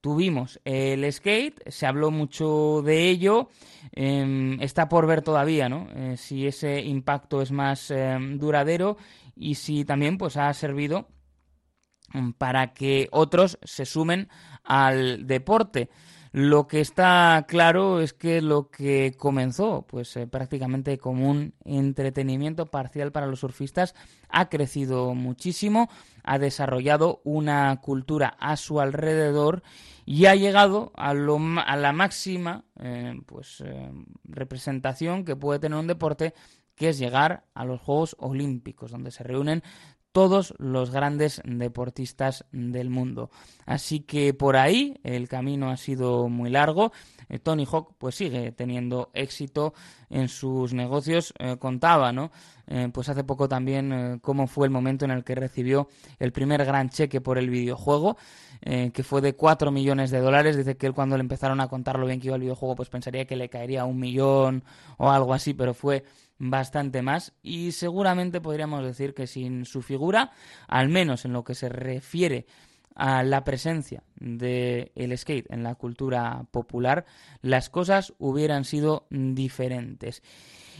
tuvimos 0.00 0.60
el 0.64 1.12
skate, 1.12 1.68
se 1.68 1.84
habló 1.84 2.12
mucho 2.12 2.80
de 2.82 3.08
ello, 3.08 3.48
eh, 3.92 4.56
está 4.60 4.88
por 4.88 5.06
ver 5.06 5.22
todavía, 5.22 5.68
¿no? 5.68 5.88
Eh, 5.96 6.16
si 6.16 6.46
ese 6.46 6.80
impacto 6.80 7.42
es 7.42 7.50
más 7.50 7.90
eh, 7.90 8.16
duradero 8.34 8.96
y 9.36 9.54
si 9.54 9.84
también 9.84 10.18
pues 10.18 10.36
ha 10.36 10.52
servido 10.54 11.08
para 12.38 12.72
que 12.72 13.08
otros 13.12 13.58
se 13.62 13.84
sumen 13.84 14.28
al 14.64 15.26
deporte. 15.26 15.90
Lo 16.32 16.66
que 16.66 16.82
está 16.82 17.46
claro 17.48 18.00
es 18.02 18.12
que 18.12 18.42
lo 18.42 18.68
que 18.68 19.14
comenzó, 19.16 19.86
pues 19.88 20.14
eh, 20.18 20.26
prácticamente 20.26 20.98
como 20.98 21.30
un 21.30 21.54
entretenimiento 21.64 22.66
parcial 22.66 23.10
para 23.10 23.26
los 23.26 23.40
surfistas, 23.40 23.94
ha 24.28 24.50
crecido 24.50 25.14
muchísimo, 25.14 25.88
ha 26.24 26.38
desarrollado 26.38 27.22
una 27.24 27.74
cultura 27.80 28.36
a 28.38 28.58
su 28.58 28.80
alrededor 28.80 29.62
y 30.04 30.26
ha 30.26 30.34
llegado 30.34 30.92
a, 30.94 31.14
lo, 31.14 31.38
a 31.64 31.74
la 31.76 31.92
máxima 31.92 32.64
eh, 32.80 33.18
pues, 33.24 33.62
eh, 33.64 33.90
representación 34.24 35.24
que 35.24 35.36
puede 35.36 35.58
tener 35.58 35.78
un 35.78 35.86
deporte, 35.86 36.34
que 36.76 36.90
es 36.90 36.98
llegar 36.98 37.44
a 37.54 37.64
los 37.64 37.80
Juegos 37.80 38.16
Olímpicos, 38.18 38.90
donde 38.90 39.10
se 39.10 39.24
reúnen 39.24 39.62
todos 40.16 40.54
los 40.56 40.92
grandes 40.92 41.42
deportistas 41.44 42.46
del 42.50 42.88
mundo. 42.88 43.28
Así 43.66 44.00
que 44.00 44.32
por 44.32 44.56
ahí 44.56 44.98
el 45.02 45.28
camino 45.28 45.68
ha 45.68 45.76
sido 45.76 46.30
muy 46.30 46.48
largo. 46.48 46.90
Eh, 47.28 47.38
Tony 47.38 47.66
Hawk 47.70 47.96
pues 47.98 48.14
sigue 48.14 48.50
teniendo 48.52 49.10
éxito 49.12 49.74
en 50.08 50.28
sus 50.28 50.72
negocios. 50.72 51.34
Eh, 51.38 51.58
contaba, 51.58 52.12
¿no? 52.12 52.30
Eh, 52.66 52.88
pues 52.94 53.10
hace 53.10 53.24
poco 53.24 53.46
también 53.46 53.92
eh, 53.92 54.18
cómo 54.22 54.46
fue 54.46 54.66
el 54.66 54.70
momento 54.70 55.04
en 55.04 55.10
el 55.10 55.22
que 55.22 55.34
recibió 55.34 55.86
el 56.18 56.32
primer 56.32 56.64
gran 56.64 56.88
cheque 56.88 57.20
por 57.20 57.36
el 57.36 57.50
videojuego, 57.50 58.16
que 58.62 59.02
fue 59.04 59.20
de 59.20 59.34
4 59.34 59.70
millones 59.70 60.10
de 60.10 60.20
dólares. 60.20 60.56
Dice 60.56 60.78
que 60.78 60.86
él 60.86 60.94
cuando 60.94 61.18
le 61.18 61.20
empezaron 61.20 61.60
a 61.60 61.68
contar 61.68 61.98
lo 61.98 62.06
bien 62.06 62.20
que 62.20 62.28
iba 62.28 62.36
el 62.36 62.42
videojuego, 62.42 62.74
pues 62.74 62.88
pensaría 62.88 63.26
que 63.26 63.36
le 63.36 63.50
caería 63.50 63.84
un 63.84 64.00
millón 64.00 64.64
o 64.96 65.10
algo 65.10 65.34
así, 65.34 65.52
pero 65.52 65.74
fue 65.74 66.04
bastante 66.38 67.02
más 67.02 67.32
y 67.42 67.72
seguramente 67.72 68.40
podríamos 68.40 68.84
decir 68.84 69.14
que 69.14 69.26
sin 69.26 69.64
su 69.64 69.82
figura, 69.82 70.32
al 70.68 70.88
menos 70.88 71.24
en 71.24 71.32
lo 71.32 71.44
que 71.44 71.54
se 71.54 71.68
refiere 71.68 72.46
a 72.94 73.22
la 73.22 73.44
presencia 73.44 74.02
del 74.16 74.90
el 74.94 75.16
skate 75.16 75.50
en 75.50 75.62
la 75.62 75.74
cultura 75.74 76.46
popular, 76.50 77.04
las 77.42 77.68
cosas 77.68 78.14
hubieran 78.18 78.64
sido 78.64 79.06
diferentes. 79.10 80.22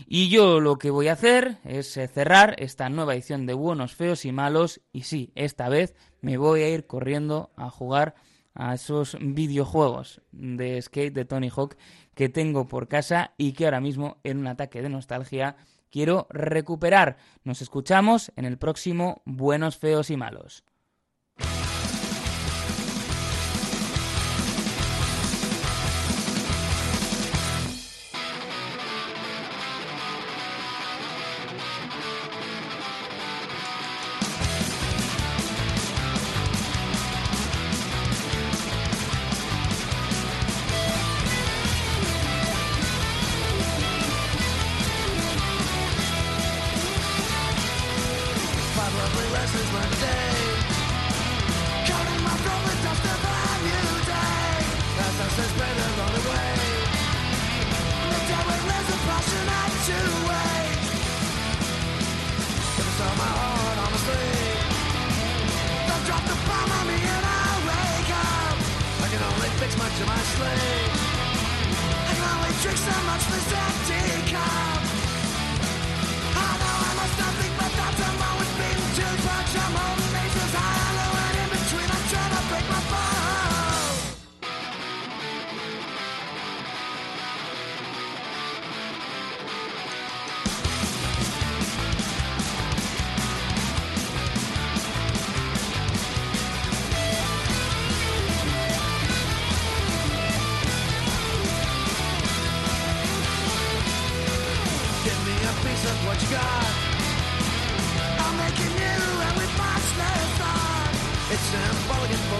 Y 0.07 0.29
yo 0.29 0.59
lo 0.59 0.77
que 0.77 0.89
voy 0.89 1.07
a 1.07 1.13
hacer 1.13 1.57
es 1.63 1.95
eh, 1.97 2.07
cerrar 2.07 2.55
esta 2.59 2.89
nueva 2.89 3.13
edición 3.13 3.45
de 3.45 3.53
Buenos, 3.53 3.95
Feos 3.95 4.25
y 4.25 4.31
Malos. 4.31 4.81
Y 4.91 5.03
sí, 5.03 5.31
esta 5.35 5.69
vez 5.69 5.95
me 6.21 6.37
voy 6.37 6.61
a 6.61 6.69
ir 6.69 6.85
corriendo 6.85 7.51
a 7.55 7.69
jugar 7.69 8.15
a 8.57 8.73
esos 8.73 9.17
videojuegos 9.19 10.21
de 10.31 10.81
skate 10.81 11.13
de 11.13 11.25
Tony 11.25 11.49
Hawk 11.55 11.77
que 12.15 12.29
tengo 12.29 12.67
por 12.67 12.87
casa 12.87 13.33
y 13.37 13.53
que 13.53 13.65
ahora 13.65 13.79
mismo 13.79 14.17
en 14.23 14.39
un 14.39 14.47
ataque 14.47 14.81
de 14.81 14.89
nostalgia 14.89 15.55
quiero 15.89 16.27
recuperar. 16.29 17.17
Nos 17.43 17.61
escuchamos 17.61 18.31
en 18.35 18.45
el 18.45 18.57
próximo 18.57 19.21
Buenos, 19.25 19.77
Feos 19.77 20.09
y 20.09 20.17
Malos. 20.17 20.63